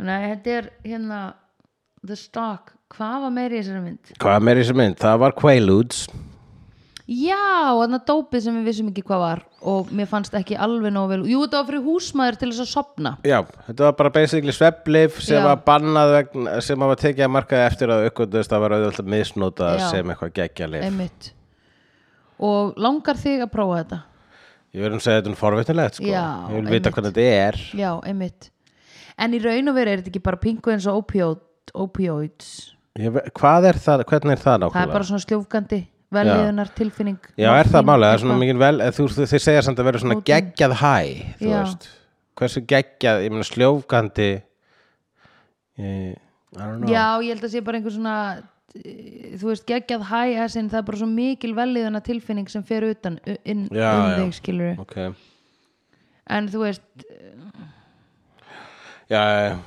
[0.00, 1.18] Nei, þetta er hérna
[2.06, 4.12] The Stock, hvað var meiri í þessari mynd?
[4.22, 6.06] hvað meir í þessu mynd, það var Quaaludes
[7.10, 11.08] Já, þarna dópið sem við vissum ekki hvað var og mér fannst ekki alveg nóg
[11.10, 14.54] vel Jú, þetta var fyrir húsmaður til þess að sopna Já, þetta var bara basically
[14.54, 15.42] sveflif sem Já.
[15.48, 19.74] var bannað vegna, sem var tekið að markaði eftir að aukvöldust það var auðvitað misnotað
[19.82, 19.88] Já.
[19.90, 20.86] sem eitthvað geggjalif.
[20.86, 21.32] einmitt
[22.40, 24.00] og langar þig að prófa þetta?
[24.70, 26.06] Ég verðum að segja þetta um forvitnilegt sko.
[26.06, 26.94] Já, Ég vil vita einmitt.
[26.94, 27.56] hvernig þetta er.
[27.74, 28.50] Já, einmitt
[29.20, 31.42] En í raun og veru er þetta ekki bara pingu eins og opioid,
[31.74, 32.52] opioids
[32.96, 34.86] Ég, ve- hvað er það, hvernig er það Það nákvæmlega?
[34.86, 35.80] er bara svona sljófgandi
[36.14, 39.80] velliðunar tilfinning Já, er það málega, það er svona mikið vel, þú, þið segja samt
[39.82, 40.94] að vera svona geggjað hæ,
[41.40, 41.56] þú Já.
[41.56, 41.88] veist.
[42.40, 44.28] Hversu geggjað, ég meina sljófgandi,
[45.80, 46.16] ég,
[46.50, 46.90] I don't know.
[46.90, 48.14] Já, ég held að sé bara einhver svona
[48.74, 53.20] eh, þú veist, geggjað hæ það er bara svo mikil velliðana tilfinning sem fer utan
[53.44, 54.96] inn um þig skilur Ok,
[56.30, 56.86] en þú veist,
[59.10, 59.22] já,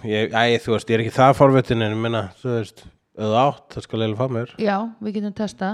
[0.08, 2.84] ég, æ, þú veist, ég er ekki það forvitin en ég meina, þú veist,
[3.16, 4.56] eða átt, það skal eiginlega fá mér.
[4.60, 5.72] já, við getum testa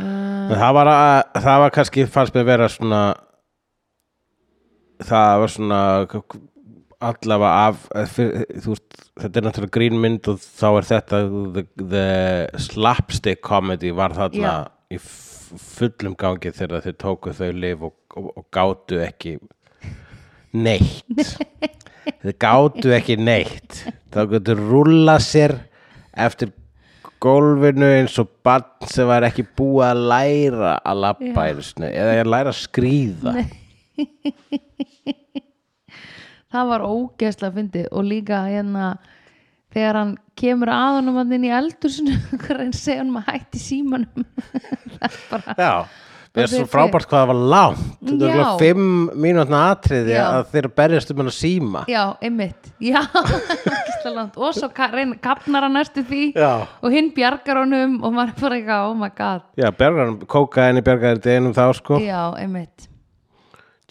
[0.00, 3.02] En það var, að, það var kannski fannst mér vera svona
[5.04, 5.80] það var svona
[7.04, 11.20] allavega af veist, þetta er náttúrulega grínmynd og þá er þetta
[11.56, 12.08] the, the
[12.62, 14.56] slapstick comedy var þarna Já.
[14.94, 19.38] í fullum gangi þegar þau tóku þau lif og, og, og gátu ekki
[20.54, 21.38] neitt.
[22.24, 23.78] Þau gátu ekki neitt.
[24.12, 25.56] Þá gátu rúlla sér
[26.12, 26.52] eftir
[27.24, 32.52] gólfinu eins og barn sem var ekki búið að læra að sinni, eða að læra
[32.52, 33.34] að skríða.
[36.54, 38.94] Það var ógeðslega fyndið og líka hérna
[39.74, 42.14] þegar hann kemur að honum hann inn í eldursinu
[42.44, 44.26] hvernig segja hann að hætti símanum?
[44.94, 45.72] Það er bara Já,
[46.34, 47.82] það er svo frábært hvað það var langt.
[48.04, 48.88] Þetta er alveg fimm
[49.22, 50.22] mínútna atriði Já.
[50.24, 51.82] að þeir berjast um hann að síma.
[51.90, 52.70] Já, einmitt.
[52.82, 53.02] Já,
[54.44, 56.50] og svo kapnar hann næstu því Já.
[56.82, 59.46] og hinn bjargar honum og maður er bara eitthvað, oh my god.
[59.60, 62.00] Já, bergar hann, kókaðinni bergar þetta einum þá sko.
[62.02, 62.88] Já, einmitt.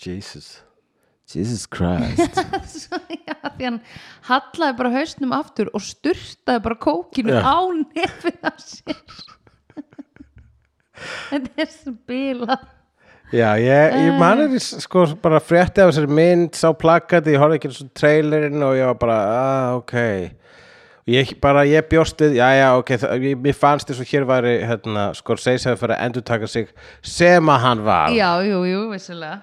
[0.03, 0.57] Jesus,
[1.31, 2.41] Jesus Christ.
[3.27, 3.79] Já, því hann
[4.27, 7.43] hallaði bara hausnum aftur og sturtaði bara kókinu Já.
[7.47, 8.99] á nefið af sér
[11.31, 12.59] þetta er svo bila
[13.33, 17.71] Já, ég, ég manir sko bara frétti af þessari mynd sá plakati, ég horfði ekki
[17.73, 19.93] svo trailerinn og ég var bara, ah, ok.
[21.09, 24.27] Ég bara, ég bjóst við já, já, ok, það, ég, mér fannst þess að hér
[24.29, 26.69] væri hérna, Scorsese hefði fyrir að endur taka sig
[27.01, 28.13] sem að hann var.
[28.13, 29.41] Já, jú, jú, vissilega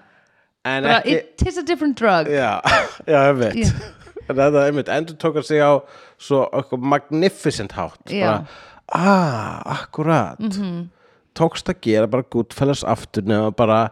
[0.63, 2.31] bara, ekki, it is a different drug.
[2.31, 2.61] Já,
[3.11, 3.59] já, einmitt.
[3.65, 3.91] Já.
[4.29, 5.83] en þetta, einmitt, endur tóka sig á
[6.21, 6.47] svo
[6.79, 8.01] magnificent hátt.
[8.07, 8.23] Já.
[8.31, 8.47] bara,
[8.95, 10.39] ah, akkurat.
[10.39, 10.89] Mhm.
[11.37, 13.83] Tókst að gera bara Goodfellas aftur nema bara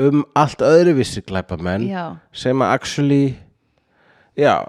[0.00, 1.88] um allt öðruvísi glæpamenn
[2.32, 3.24] sem að actually
[4.38, 4.66] já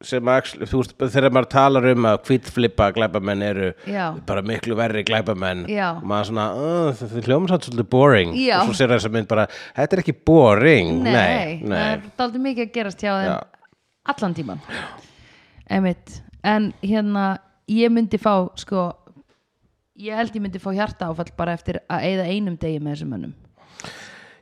[0.00, 4.04] sem að actually, þú veist, þegar maður talar um að hvítflippa glæpamenn eru Já.
[4.26, 5.90] bara miklu verri glæpamenn Já.
[5.98, 6.46] og maður svona,
[6.96, 8.54] það það hljóma satt svolítið boring Já.
[8.62, 9.44] og svo sér þess að mynd bara,
[9.76, 11.82] þetta er ekki boring nei, nei, það nei.
[11.90, 13.36] er daldið mikið að gerast hjá þeim
[14.14, 14.64] allan tíman
[15.70, 17.26] en hérna
[17.70, 18.88] ég myndi fá sko
[20.00, 23.12] ég held ég myndi fá hjarta áfall bara eftir að eyða einum degi með þessum
[23.14, 23.34] mönnum.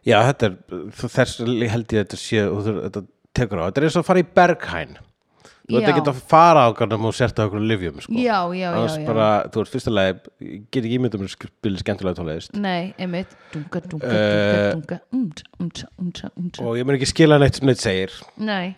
[0.08, 0.56] Já, þetta er,
[1.02, 3.02] þess held ég þetta sé, og þetta
[3.36, 4.96] tekur á, þetta er eins og að fara í Berghain.
[5.68, 5.88] Þú Já.
[5.90, 8.14] ekki að fara á hvernig þú sért á okkur livjum, sko.
[8.16, 9.02] Já, já, já, já.
[9.04, 13.34] bara, þú ert fyrsta leið, ég get ekki ímyndum að spila skemmtilega tónleist nei, einmitt.
[13.52, 14.98] Dunga, dunga, Eh, dunga, dunga.
[15.60, 18.16] Umtsa, umtsa, umtsa, og ég mun ekki skila neitt sem neitt segir.
[18.40, 18.70] Nei,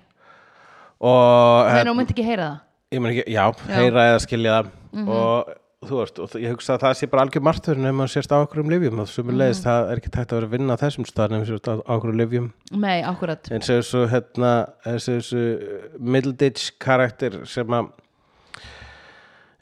[0.98, 2.58] og nei, þú myndi ekki heyra það.
[2.90, 3.44] ég mun ekki, já.
[3.54, 3.70] Mhm.
[3.78, 4.72] heyra eða skilja það.
[5.06, 8.32] Og þú veist, og ég hugsa að það sé bara algjör margtur nefnum að sérst
[8.36, 9.70] á okkur um livjum og sem er leiðist, Mhm.
[9.70, 12.10] það er ekki tægt að vera að vinna á þessum stað nefnum sérst á okkur
[12.12, 14.50] um livjum nei, akkurat og þessu hérna,
[14.84, 17.88] þessu, þessu middleditch karakter sem að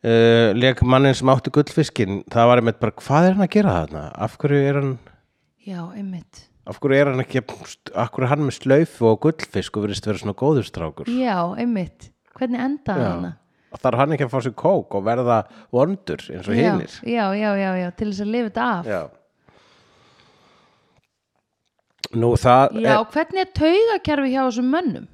[0.05, 3.77] uh, leik mannin sem átti gullfiskin það var einmitt bara, hvað er hann að gera
[3.87, 4.05] þarna?
[4.19, 4.99] Af hverju er hann
[5.65, 6.45] já, einmitt.
[6.67, 7.45] af hverju er hann ekki
[7.95, 11.07] af hverju er hann með slaufu og gullfisk og verðist vera svona góður strákur?
[11.07, 13.13] Já, einmitt, hvernig endaði Já.
[13.15, 13.37] hana
[13.73, 15.39] og þarf hann ekki að fá sér kók og verða
[15.75, 18.87] vondur eins og hinnir já, já, já, já, til þess að lifa þetta af.
[18.89, 19.03] Já.
[22.17, 25.07] Nú það Já, hvernig er taugakerfi hjá þessum mönnum?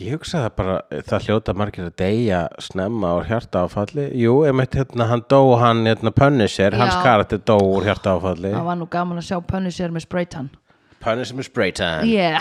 [0.00, 0.74] Ég hugsa það bara,
[1.04, 5.82] það hljóta margir að deyja snemma úr hjarta áfalli Jú, einmitt hérna, hann dó hann
[5.88, 7.02] hérna Punisher, hans Já.
[7.04, 10.48] karakter dó úr hjarta áfalli Það var nú gaman að sjá Punisher með spraytan.
[11.04, 12.08] Punisher með spraytan.
[12.08, 12.40] Yeah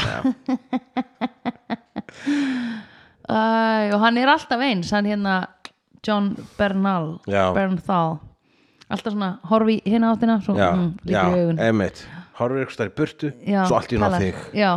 [3.29, 5.35] Æ, og hann er alltaf eins hann hérna
[6.05, 7.47] John Bernal Já.
[7.55, 8.19] Bernthal.
[8.89, 11.59] Alltaf svona horfi hina áttina svo Já, mm, já, líkur í augun.
[11.59, 12.03] einmitt.
[12.37, 14.21] Horfir ykkur stær í burtu, Já, svo allt í á talar.
[14.21, 14.35] þig.
[14.53, 14.73] Já,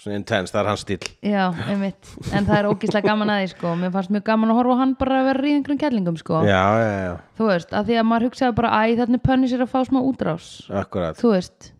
[0.00, 2.06] Svona intense, það er hans stíl já, einmitt.
[2.32, 3.72] En það er ógíslega gaman að því sko.
[3.76, 6.38] Mér fannst mjög gaman að horfa á hann bara að vera í einhverjum kellingum sko.
[6.48, 9.60] Já, já, já, þú veist, að því að maður hugsaði bara æ, þarna er Punisher
[9.66, 10.46] að fá smá útrás.
[10.72, 11.20] Akkurat.
[11.20, 11.72] Þú veist,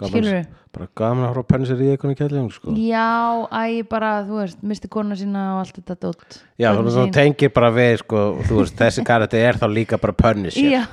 [0.00, 0.48] gaman?
[0.70, 2.74] Bara gaman að horfa á Punisher í einhvern kjælling sko.
[2.78, 3.06] já,
[3.50, 7.54] æ, bara, þú veist misti kona sína og allt þetta dótt Já, þú þú tengir
[7.56, 10.14] bara við sko, veist, þessi karakter er þá líka bara
[10.54, 10.84] já,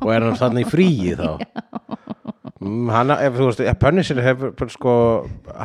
[0.00, 1.30] og er hann þannig fríi þá?
[2.56, 4.92] Mm, hann, ef þú veist, ef Punisher hefur sko,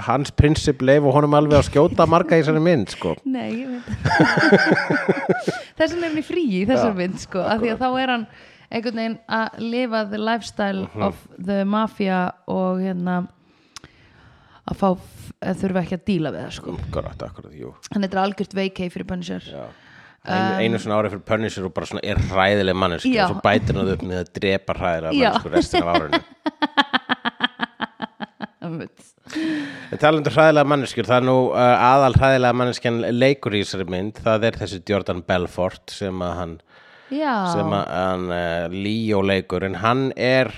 [0.08, 3.14] hans prinsip leif og honum alveg að skjóta marga í þessari mynd sko.
[3.36, 3.86] Nei, ég veit
[5.80, 8.14] Þess vegna er hann fríi í þessar Já, mynd sko, af því að þá er
[8.16, 8.26] hann
[8.72, 11.02] einhvern veginn að lifa the lifestyle Mhm.
[11.08, 11.16] of
[11.46, 13.28] the mafia og hérna
[14.72, 14.90] að fá
[15.42, 16.76] að þurfa ekki að díla við það sko.
[16.80, 19.66] akkurat, akkurat, jú hann er algjört veikei fyrir Punisher Já.
[20.22, 23.24] Einu, einu svona árið fyrir Punisher og bara svona er Um, Já.
[23.26, 25.32] og svo bætir hann upp með að drepa hræðilega Já.
[25.32, 26.22] mannesku restin af árinu.
[29.92, 34.20] En talandu hræðilega manneskjur, það er nú uh, aðal hræðilega manneskjan leikur í þessari mynd,
[34.24, 36.54] það er þessi Jordan Belfort sem að hann,
[37.12, 40.52] Já, sem að hann uh, Líó leikur, en hann er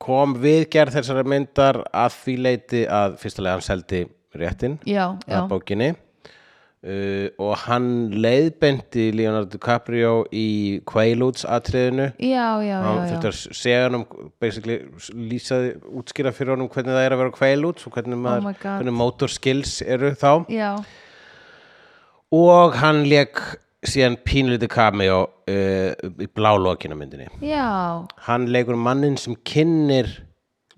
[0.00, 4.04] kom við gerð þessari myndar að því leiti að fyrstulega hann seldi
[4.38, 5.90] réttin já, já, að bókinni.
[6.80, 7.88] Uh, og hann
[8.24, 12.06] leiðbendi Leonardo DiCaprio í Quaaludes atriðinu.
[12.16, 13.10] Já, já, hann já, já.
[13.10, 14.06] þurfti að segja hann um
[14.40, 14.78] basically
[15.12, 18.54] lýsaði, útskýra fyrir honum hvernig það er að vera Quaaludes og hvernig, Oh maður, my
[18.62, 18.78] God.
[18.78, 20.30] hvernig motor skills eru þá.
[20.48, 20.70] Já,
[22.40, 23.42] og hann lék
[23.86, 27.30] síðan pínlítið cameo uh, í blálokina myndinni.
[27.44, 27.68] Já,
[28.26, 30.10] hann leikur mannin sem kynnir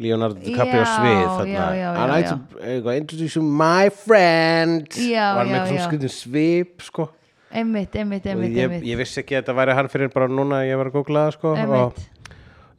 [0.02, 1.52] Leonardo DiCaprio á Já, svið já, þarna.
[1.52, 2.36] já, já, I like já.
[2.36, 4.86] to uh, introduce you my friend.
[4.96, 5.84] Já, var með já, eitthvað já.
[5.88, 7.08] skritin svip sko.
[7.52, 10.28] Einmitt, einmitt, og einmitt, ég, einmitt, ég vissi ekki að þetta væri hann fyrir bara
[10.32, 12.06] núna ég var að googla það sko einmitt.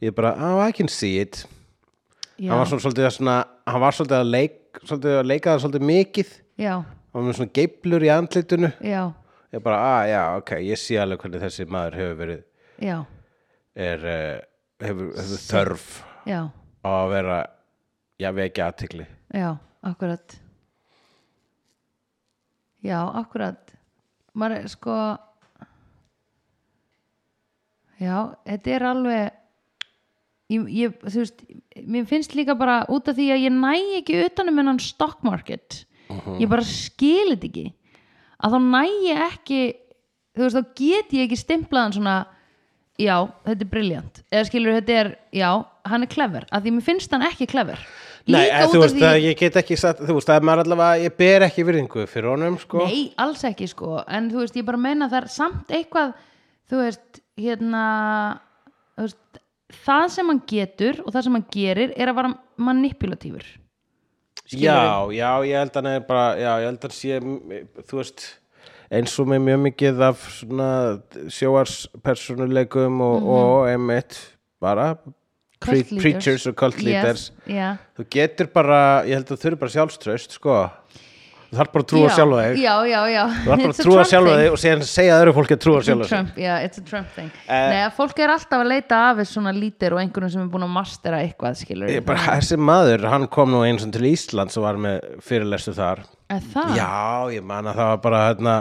[0.00, 1.44] og ég bara, oh I can see it.
[2.34, 3.36] Já, hann var svona svolítið að svona
[3.70, 6.32] hann var svolítið að, leik, svolítið að leika það svolítið mikið.
[6.64, 8.72] Já, hann var með svona geiblur í andlitinu.
[8.82, 9.02] Já,
[9.54, 12.40] ég bara, ah já, ok, ég sé alveg hvernig þessi maður hefur verið.
[12.82, 12.96] Já,
[13.74, 14.38] er, uh,
[14.82, 15.84] hefur, hefur þörf
[16.26, 16.40] já,
[16.82, 17.36] á að vera
[18.18, 19.52] já, vekja aðtikli já,
[19.86, 20.40] akkurat.
[22.84, 23.70] Já, akkurat.
[24.36, 24.94] Maður sko
[28.02, 29.38] já, þetta er alveg
[30.52, 31.44] ég, ég, þú veist
[31.86, 33.72] mér finnst líka bara út af því að ég næ
[34.02, 35.84] ekki utanum hennan stock market.
[36.42, 37.66] Ég bara skil þetta ekki
[38.42, 39.60] að þá næ ég ekki
[40.34, 42.16] þú veist, þá get ég ekki stimplaðan svona
[42.98, 43.16] já,
[43.46, 45.50] þetta er briljant eða skilur þetta er, já,
[45.90, 46.46] hann er clever.
[46.54, 47.80] Að því mér finnst hann ekki clever.
[48.26, 51.02] Nei, en þú veist því- ég get ekki satt, þú veist, það er maður allavega,
[51.04, 52.86] ég ber ekki virðingu fyrir honum, sko.
[52.86, 53.98] Nei, alls ekki sko.
[54.08, 56.14] En þú veist, ég bara meina það er samt eitthvað
[56.70, 57.82] þú veist, hérna
[58.96, 59.42] þú veist,
[59.84, 63.44] það sem hann getur og það sem hann gerir er að vara manipulatífur
[64.52, 67.20] Já, já, ég held að er bara, já, ég held að sé,
[67.88, 68.24] þú veist,
[68.92, 70.68] eins og með mjög mikið af svona
[71.32, 74.18] sjóarspersonuleikum og, og einmitt
[74.60, 75.14] bara Mhm.
[75.64, 76.02] Cult pre leaders.
[76.02, 77.30] preachers og cult leaders.
[77.46, 77.76] yes, yeah.
[77.96, 80.56] Þú getur bara, ég held að þú þurfi bara sjálfströst, sko.
[81.54, 82.56] Þú þarf bara að trúa Já, sjálfa þig.
[82.64, 85.54] Já, já, já Þú þarf bara að trúa sjálfa þig og síðan segja öðru fólki
[85.54, 86.10] að trúa sjálfa þig.
[86.10, 89.20] Trump, yeah, it's a Trump thing Eh, Nei, að fólk er alltaf að leita af
[89.22, 91.60] þess svona lítir og einhverjum sem er búin að mastera eitthvað
[92.34, 96.02] þessi maður, hann kom nú eins og til Ísland sem var með fyrirlestu þar.
[96.54, 96.72] Það?
[96.78, 96.90] Já,
[97.36, 98.54] ég man að það var bara hérna,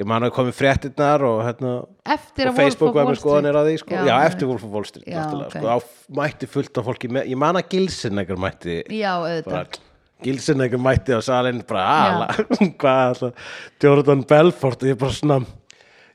[0.00, 1.74] ég man að komið fréttirnar og hérna
[2.16, 4.00] Eftir og að Facebook var með skoðanir á því sko.
[4.08, 5.56] Já, eftir Wolf of Wall Street Já, náttúrulega, ok.
[5.60, 5.68] sko.
[5.68, 5.76] á
[6.22, 9.78] mætti fullt af fólki með, ég man að Gilsin einhver mætti Já, auðvitað
[10.24, 12.28] Gilsin einhver mætti á salinn bara, ala,
[12.80, 13.32] hvað alltaf
[13.82, 15.40] Jordan Belfort ég bara svona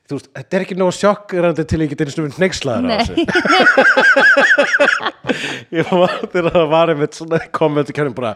[0.08, 3.14] þú veist, þetta er ekki nóg sjokkrandi til ég geti einu snuminn neykslaður á þessu.
[5.76, 8.30] Ég var þegar það var einmitt svona komment í kjörnum bara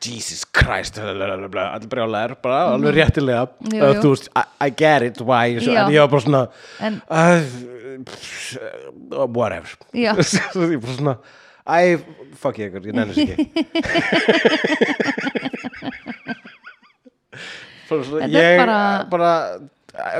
[0.00, 3.42] Jesus Christ allir brjálæður, bara alveg réttilega.
[3.60, 3.74] Mhm.
[3.76, 4.00] Jú, uh, jú.
[4.00, 6.42] þú veist, I, I get it why, en ég var bara svona
[6.88, 7.40] En- uh,
[9.26, 9.68] whatever.
[9.92, 11.18] Ég bara svona
[11.68, 11.98] æ,
[12.40, 13.46] fuck ég ykkur, ég nenni þess ekki.
[17.88, 19.30] Þetta er ég bara- bara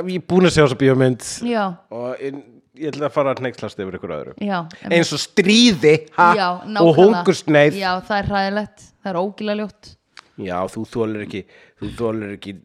[0.09, 1.63] ég er búin að sjá þessa bíómynd Já,
[1.93, 2.39] og ég,
[2.79, 4.33] ég ætla að fara að neykslast yfir ykkur öðru.
[4.43, 4.57] Já
[4.89, 6.47] eins og stríði ha, Já,
[6.81, 9.91] og hungursneið Já, það er hræðilegt, það er ógilega ljótt.
[10.39, 11.41] Já, þú þólir ekki
[11.81, 12.55] þú þólir ekki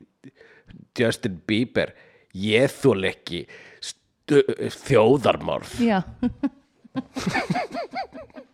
[0.99, 1.95] Justin Bieber.
[2.35, 3.45] Ég þól ekki
[3.83, 4.45] stu-
[4.87, 5.77] þjóðarmorð.
[5.85, 6.01] Já,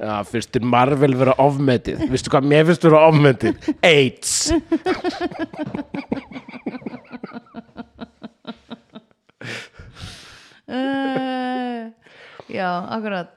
[0.00, 2.06] Já, þér Marvel vera ofmetið?
[2.08, 3.70] Vistu hvað mér finnst vera ofmetið?
[3.84, 4.34] AIDS.
[10.70, 11.90] Uh,
[12.48, 13.34] já, akkurat.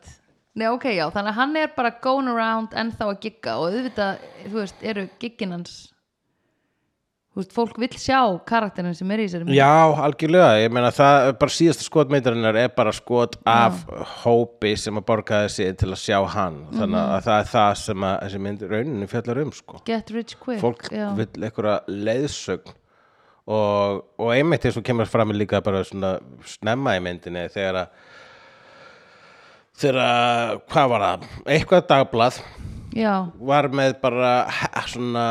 [0.54, 4.28] Nei, ok, já, þannig að hann er bara going around ennþá að gigga og auðvitað,
[4.46, 5.93] þú veist, eru giggin hans þú
[7.36, 9.56] veist, fólk vill sjá karakterin sem er í þessari mynd.
[9.58, 9.70] Já,
[10.06, 13.80] algjörlega, ég meina það bara síðasta skotmeitarinnar er bara skot af
[14.24, 16.60] hópi sem að borgaði sig til að sjá hann.
[16.72, 17.16] Þannig Mhm.
[17.18, 19.82] að það er það sem að þessi mynd rauninni fjallar um sko.
[19.86, 21.10] Get rich quick fólk já.
[21.16, 22.74] vill einhverja leiðsögn.
[23.46, 27.88] Og, og einmitt eins og kemur fram líka bara svona snemma í myndinni þegar að
[29.82, 31.26] þegar að, hvað var það?
[31.56, 32.38] Eitthvað dagblað
[32.96, 34.30] já, var með bara
[34.88, 35.26] svona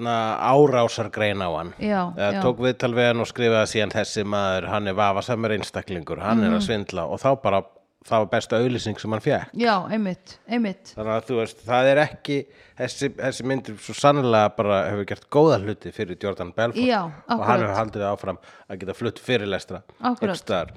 [0.00, 1.72] árásargrein á hann.
[1.78, 2.40] Já, já.
[2.42, 6.50] tók viðtal við hann og skrifaði síðan þessi maður, hann er vafasamur einstaklingur hann er
[6.50, 6.58] Mhm.
[6.58, 7.62] að svindla og þá bara
[8.04, 10.92] það var besta auðlýsing sem hann fekk já, einmitt, einmitt.
[10.94, 12.46] Þannig að þú veist, það er ekki
[12.78, 16.84] þessi, þessi myndir svo sannlega bara hefur gert góða hluti fyrir Jordan Belfort.
[16.84, 18.38] Já, og hann hefur haldið áfram
[18.68, 20.70] að geta flutt fyrirlestra Akkurat.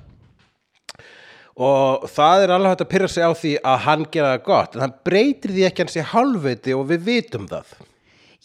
[1.58, 4.76] og það er alveg hægt að pyrra sig á því að hann gera það gott
[4.76, 7.66] en hann breytir því ekki hann sé hálfviti og við vitum það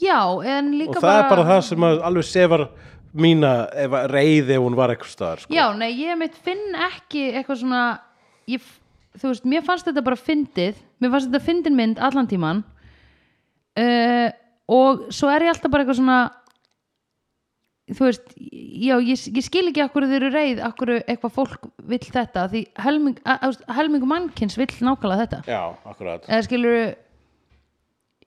[0.03, 0.19] Já,
[0.57, 2.67] en líka og það er bara það sem alveg sefar
[3.13, 5.55] mína ef reyði ef hún var eitthvað staðar sko.
[5.55, 7.83] Já, nei, ég mitt finn ekki eitthvað svona
[8.51, 8.69] ég,
[9.21, 12.63] þú veist, mér fannst þetta bara fyndið mér fannst þetta fyndin mynd allan tíman
[13.79, 14.29] uh,
[14.73, 16.21] og svo er ég alltaf bara eitthvað svona
[17.93, 22.05] þú veist, já, ég, ég skil ekki akkur þau eru reið, akkur eitthvað fólk vill
[22.07, 23.19] þetta, því helming,
[23.77, 26.79] helmingu mannkins vill nákvæmlega þetta já, akkurat eða skilur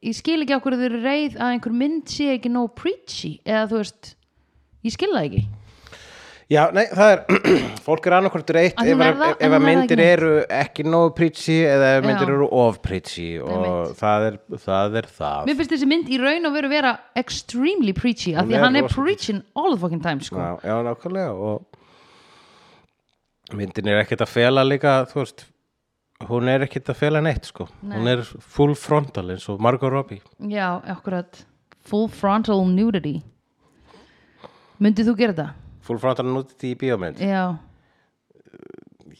[0.05, 3.67] ég skil ekki akkur þau eru reið að einhver mynd sé ekki no preachy eða
[3.71, 4.15] þú veist,
[4.85, 5.43] ég skil það ekki.
[6.45, 7.21] Já, nei, það er,
[7.87, 10.09] fólk er annarkvort reitt Að ef, er ef, ef að myndir ekki.
[10.13, 12.05] eru ekki nógu preachy eða ef Já.
[12.05, 14.37] myndir eru of preachy og það er,
[14.67, 15.39] það er það.
[15.49, 18.77] Mér finnst þessi mynd í raun og veru vera extremely preachy af því að hann
[18.83, 20.37] er preaching all the fucking time sko.
[20.37, 21.65] Já, já, nákvæmlega og
[23.57, 25.47] myndin er ekkert að fela líka, þú veist
[26.29, 27.67] hún er ekkert að fela neitt, sko.
[27.83, 27.97] Nei.
[27.99, 30.21] hún er full frontal eins og Margot Robbie.
[30.39, 31.43] Já, akkurat.
[31.85, 33.19] Full frontal nudity.
[34.81, 35.49] Myndið þú gera þetta?
[35.85, 37.19] full frontal nudity í bíómynd?
[37.21, 37.57] Já,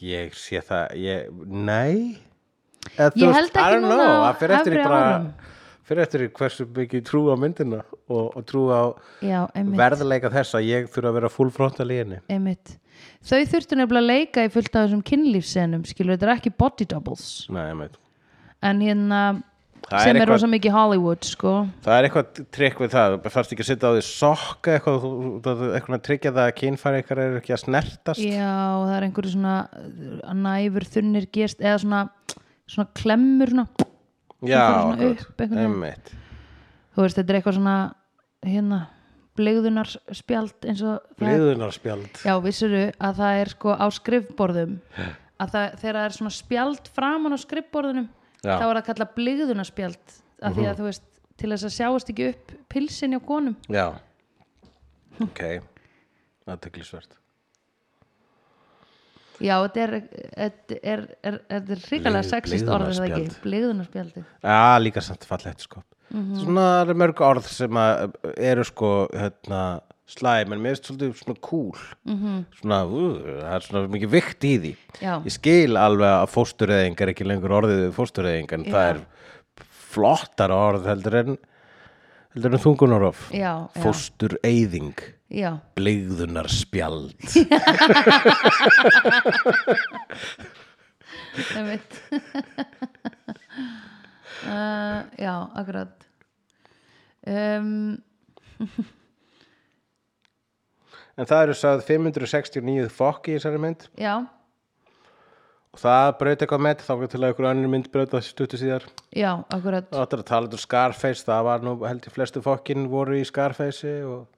[0.02, 2.16] ég sé það, ég, nei.
[2.96, 5.28] Eða, Ég veist, held ekki I don't núna know, á það efri bara árum.
[5.86, 8.82] fyrir eftir hversu mikið trú á myndina og, og trú á
[9.22, 9.40] já,
[9.78, 12.18] verðleika þess að ég þurfa að vera full frontal í henni.
[12.30, 12.74] Einmitt
[13.26, 16.86] þau þurftu nefnilega að leika í fullt af þessum kynlífsenum skilur, þetta er ekki body
[16.92, 18.00] doubles Nei, ég veit.
[18.62, 19.20] en hérna
[19.86, 21.50] Það er sem er eitthvað- rosa mikið Hollywood sko
[21.84, 24.96] það er eitthvað trikk við það það fannst ekki að setja á því sokka eitthvað,
[25.04, 28.54] þú- þú- þú- eitthvað að tryggja það að kynfæri ykkar er ekki að snertast já,
[28.82, 32.00] það er einhverju svona uh, næfur þunnir gerst eða svona,
[32.66, 33.66] svona klemmur svona,
[34.42, 35.70] Já, fara svona upp einhvern veginn.
[35.70, 36.10] Einmitt.
[36.96, 37.76] þú veist, þetta er eitthvað svona
[38.46, 38.80] hérna,
[39.38, 44.76] blegðunar spjald eins og það er Bliðunarspjald Já, vissuru að það er sko á skrifborðum.
[45.36, 48.08] Að það, þegar það er svona spjald framan á skrifborðunum
[48.40, 48.54] Já.
[48.56, 51.06] þá er það kallað bligðunaspjald af því að þú veist,
[51.36, 53.56] til þess að sjáast ekki upp pilsin hjá konum.
[53.72, 53.86] Já.
[55.24, 55.42] Ok.
[56.46, 57.16] Aðteklisvert
[59.42, 64.22] Já, þetta er þetta er, er, er, er Blið- sexist orð er það ekki, bligðunarspjaldi
[64.24, 66.38] Já, líka samt fallegt sko Mhm.
[66.38, 71.16] Svona það eru mörg orð sem að eru sko hérna, slæm en mér finnst svolítið
[71.18, 72.44] svona cool -hmm.
[72.60, 74.76] svona, uh, það er svona mikið vikt í því.
[75.02, 75.24] Já.
[75.24, 78.90] Ég skil alveg að fóstureyðing er ekki lengur orðið fóstureyðing en það Já.
[78.90, 79.00] er
[79.96, 81.38] flottar orð heldur en
[82.36, 83.32] heldur en þungunarof
[83.80, 85.00] Fóstureyðing
[85.32, 87.16] já, Bligðunarspjald
[91.56, 91.92] einmitt
[94.44, 96.04] uh, Já, akkurat
[97.24, 97.96] um,
[101.26, 103.86] En það eru sagði 569 fokk í þessari mynd.
[103.98, 104.12] Já,
[105.74, 108.86] og það braut eitthvað með þá til að ykkur önnur mynd brauta stuttu síðar.
[109.10, 109.88] Já, akkurat.
[109.90, 113.24] Það áttur að tala um Scarface, það var nú held ég flestu fokkin voru í
[113.26, 114.28] Scarface og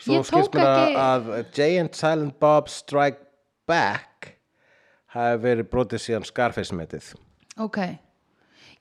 [0.00, 1.28] svo skilst mér að, ekki- að
[1.60, 3.20] Jay and Silent Bob Strike
[3.68, 4.32] Back
[5.12, 7.12] hafi verið brotið síðan Scarface metið.
[7.60, 7.78] Ok,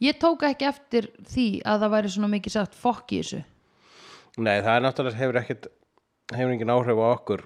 [0.08, 3.44] ég tók ekki eftir því að það væri svona mikið sagt fokk í þessu.
[4.38, 5.68] Nei, það er náttúrulega hefur ekkit,
[6.32, 7.46] hefur engin áhrif á okkur.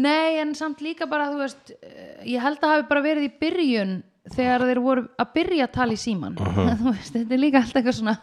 [0.00, 3.34] Nei, en samt líka bara, þú veist eh, ég held að hafi bara verið í
[3.42, 3.98] byrjun
[4.30, 6.38] þegar þeir voru að byrja að tala í síman
[6.80, 8.16] þú veist, þetta er líka alltaf eitthvað svona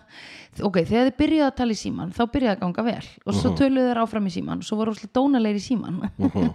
[0.57, 3.11] ok, þegar þeir byrjuðu að tala í síman þá byrjaði að ganga vel.
[3.25, 6.01] Og svo töluðu þeir áfram í síman svo voru úrslega dónalegir í síman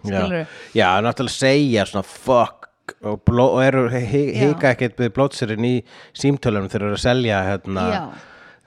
[0.03, 0.45] skilur Já,
[0.81, 2.69] já náttúrulega segja svona fuck
[3.03, 5.75] og, bló, og eru hika ekkert blótsirinn í
[6.19, 8.03] símtölunum þegar þeir eru að selja hérna, Já.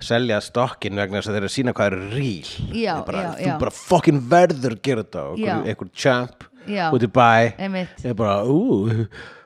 [0.03, 3.31] Selja stokkin vegna þess að þeir eru að sína hvað eru ríl Já, bara, já,
[3.39, 3.55] þú já.
[3.63, 7.55] bara fucking verður gera þetta og einhver, einhver champ út í bæ
[8.03, 9.05] er bara, ú,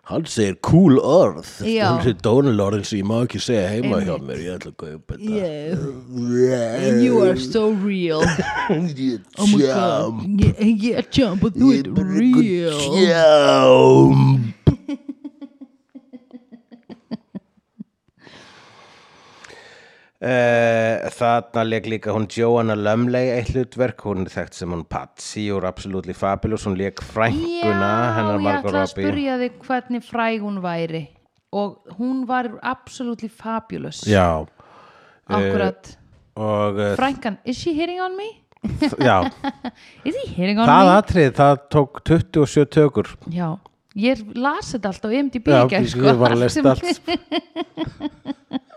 [0.10, 1.46] hann segir cool orð.
[1.62, 5.18] Hann segir dónalorðin sem ég má ekki segja heima hjá mér ég ætla að kaupa
[5.20, 5.30] þetta.
[5.30, 6.88] Yeah.
[6.88, 8.24] and you are so real.
[8.72, 10.24] Ég oh my champ.
[10.24, 12.80] god yeah, yeah jump but do Ég it er bara einhver real.
[13.06, 14.59] champ
[20.20, 25.64] þarna leik líka hún Joanna Lumley eitt hlutverk, hún er þekkt sem hún Patsy úr
[25.70, 29.06] Absolutely Fabulous, hún leik frænkuna hennar ég Margot ætla að Robbie.
[29.06, 31.04] spyrja þig hvernig fræg hún væri.
[31.56, 34.04] Og hún var absolutely fabulous.
[34.06, 34.46] Já,
[35.26, 35.96] akkurat.
[36.36, 38.28] Uh, frænkan, is she hitting on me?
[39.00, 39.24] já,
[40.06, 40.94] is he hitting on það me?
[41.00, 43.08] atrið það tók 27 tökur.
[43.32, 43.56] Já,
[43.96, 47.00] ég las þetta alltaf á IMDb Já, í gær, ég var að lesta allt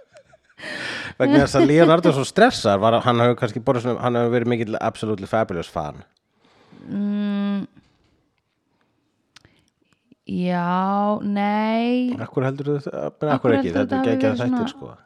[1.19, 4.35] vegna þess að Leonardo er svo stressar var, hann hefur kannski borðið svona, hann hefur
[4.37, 6.03] verið mikill Absolutely Fabulous fan.
[10.27, 12.15] Já, nei.
[12.23, 12.77] Akkur heldur þú?
[12.95, 14.97] Af Akkur hverju ekki, heldurðu þetta er þetta hafi ekki að verið þættir svona- sko.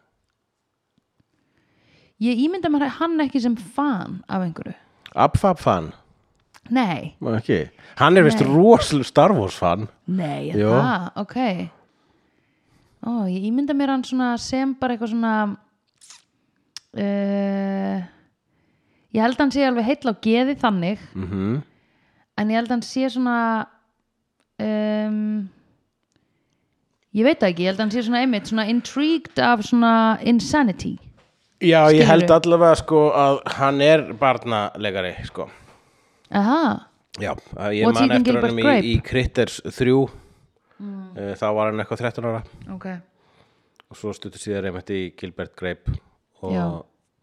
[2.26, 4.74] Ég ímynda mér hann ekki sem fan af einhverju.
[5.14, 5.92] Abfab fan,
[6.70, 7.70] nei, ekki?
[7.96, 9.88] Hann er vist rosalega Star Wars fan.
[10.06, 10.70] Nei, er Jú.
[10.70, 11.70] það, ok
[13.06, 15.34] ó, ég ímynda mér hann svona sem bara eitthvað svona
[16.96, 18.04] uh,
[19.14, 21.56] ég held að hann sé alveg heill á geði þannig mm
[22.36, 23.36] en ég held að hann sé svona
[24.60, 25.46] um,
[27.16, 30.98] ég veit ekki ég held að hann sé svona einmitt svona intrigued af svona insanity.
[31.64, 32.10] Já, ég Skilurðu?
[32.10, 35.48] held allavega sko að hann er barnalegari sko.
[36.36, 36.60] Aha,
[37.16, 37.30] Já,
[37.72, 39.94] ég What's man eftir honum í, í Critters 3
[40.78, 41.36] mm.
[41.40, 42.42] þá var hann eitthvað 13 ára
[42.74, 42.88] ok
[43.86, 45.94] og svo stuttur síðar einmitt í Gilbert Grape
[46.44, 46.66] og Já.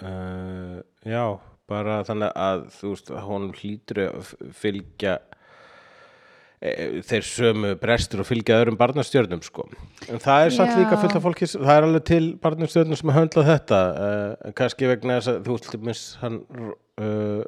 [0.07, 1.23] uh, já,
[1.69, 5.17] bara þannig að þú veist, hún hlýtur að fylgja
[6.63, 9.67] e, þeir sömu brestur og fylgja öðrum barnastjörnum sko.
[10.07, 10.79] en það er samt Já.
[10.81, 15.19] líka fullt af fólki það er alveg til barnastjörnum sem höndla þetta uh, kannski vegna
[15.19, 17.43] þess að þú veist hann uh,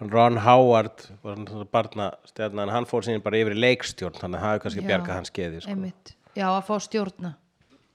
[0.00, 4.44] Ron Howard var svona barnastjörna en hann fór síðan bara yfir í leikstjórn þannig að
[4.46, 4.88] það hefur kannski Já.
[4.88, 6.14] bjarga hans geði sko.
[6.40, 7.34] já að fá stjórna.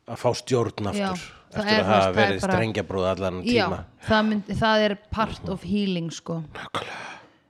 [0.08, 1.12] Að fá stjórn aftur Já,
[1.56, 3.80] eftir að hafa það er verið bara- strengjabrúð allan já, tíma.
[4.06, 6.44] það, mynd, það er part of healing sko.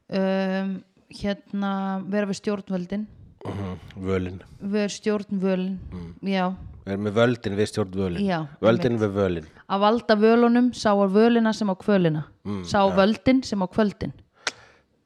[0.10, 1.72] Um, hérna
[2.11, 3.06] vera við stjórnvöldin.
[3.45, 3.76] Mhm,
[4.06, 4.40] völin.
[4.61, 5.80] Vera stjórnvölin
[6.23, 6.48] já,
[6.86, 9.48] við erum með völdin við stjórn völin Já, völdin við völin.
[9.69, 12.23] Að valda völunum sá á völina sem á kvölina.
[12.64, 14.14] Sá á völdin sem á kvöldin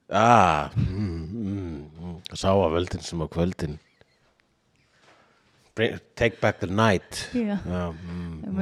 [0.10, 2.18] ah, mm, mm, mm.
[2.34, 3.80] sá að völdin sem á kvöldin.
[5.76, 7.30] Bring, take back the night.
[7.34, 8.44] Já, já, mm.
[8.44, 8.58] um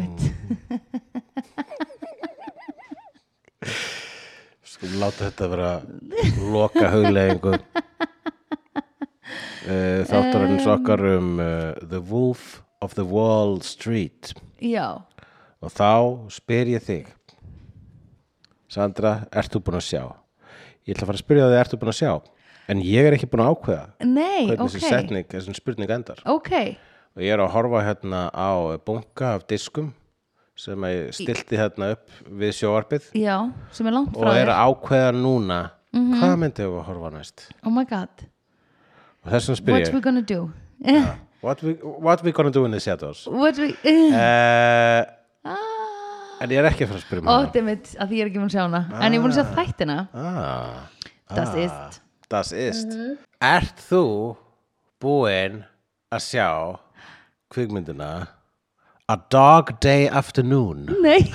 [4.77, 5.71] skulum láta þetta vera
[6.53, 7.61] loka huglegingu uh,
[10.11, 14.35] þátturinn okkar um uh, The Wolf of the Wall Street.
[14.61, 15.01] Já,
[15.57, 17.09] og þá spyr ég þig
[18.69, 20.03] Sandra, ert þú búin að sjá?
[20.87, 22.11] Ég ætla að fara að spyrja þig, ert þú búin að sjá?
[22.71, 26.21] En ég er ekki búin að ákveða nei, hvernig þessi setning, þessi spurning endar.
[26.31, 26.51] Ok,
[27.15, 28.51] og ég er að horfa hérna á
[28.87, 29.89] bunga af diskum
[30.57, 32.07] sem ég stilti hérna upp
[32.39, 33.35] við sjóarpið já,
[33.75, 34.53] sem er langt og frá er þér.
[34.55, 35.59] að ákveða núna
[35.93, 37.45] hvað myndi ég að horfa næst?
[37.61, 38.25] Oh my god,
[39.21, 39.95] og þess vegna spyr what's ég.
[39.99, 40.47] we gonna do?
[41.37, 43.27] What we, what we gonna do in the shadows?
[43.29, 45.05] What we uh,
[46.41, 48.31] en ég er ekki að fara að spyrja ó, mig dammit, að því ég er
[48.31, 48.83] ekki búin að sjá hana.
[48.97, 49.97] En ég er búin að sjá þættina.
[50.13, 52.87] Ah, das ah, ist das ist.
[53.39, 54.35] Ert þú
[55.01, 55.63] búinn
[56.11, 56.49] að sjá
[57.53, 58.27] kvikmyndina
[59.07, 60.89] A Dog Day Afternoon?
[60.99, 61.23] Nei,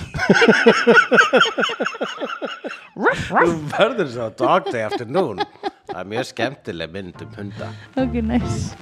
[3.32, 5.40] Þú verður svo Dog Day Afternoon.
[5.88, 7.72] Það er mjög skemmtileg mynd um hunda.
[7.96, 8.76] Ok, nice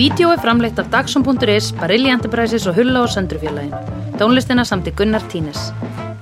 [0.00, 3.74] Vídeó er framleitt af Dagsum.is, Barilli Enterprises og Hulla og Söndrufjörlægin.
[4.16, 5.66] Tónlistina samt í Gunnar Tínes.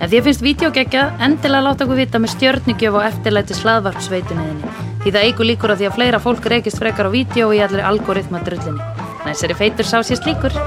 [0.03, 4.75] Ef því finnst vídeo geggjað, endilega láta okkur vita með stjörnugjöf og eftirlæti slaðvarpsveitunniðinni.
[5.05, 7.87] Því það eigur líkur að því að fleira fólk reykist frekar á vídeo í allir
[7.87, 8.83] algoritma drullinni.
[9.23, 10.59] Næsari feitur sá sér slíkur.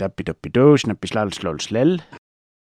[0.00, 1.98] Dabbi dabbi dó, snabbi slal slól slell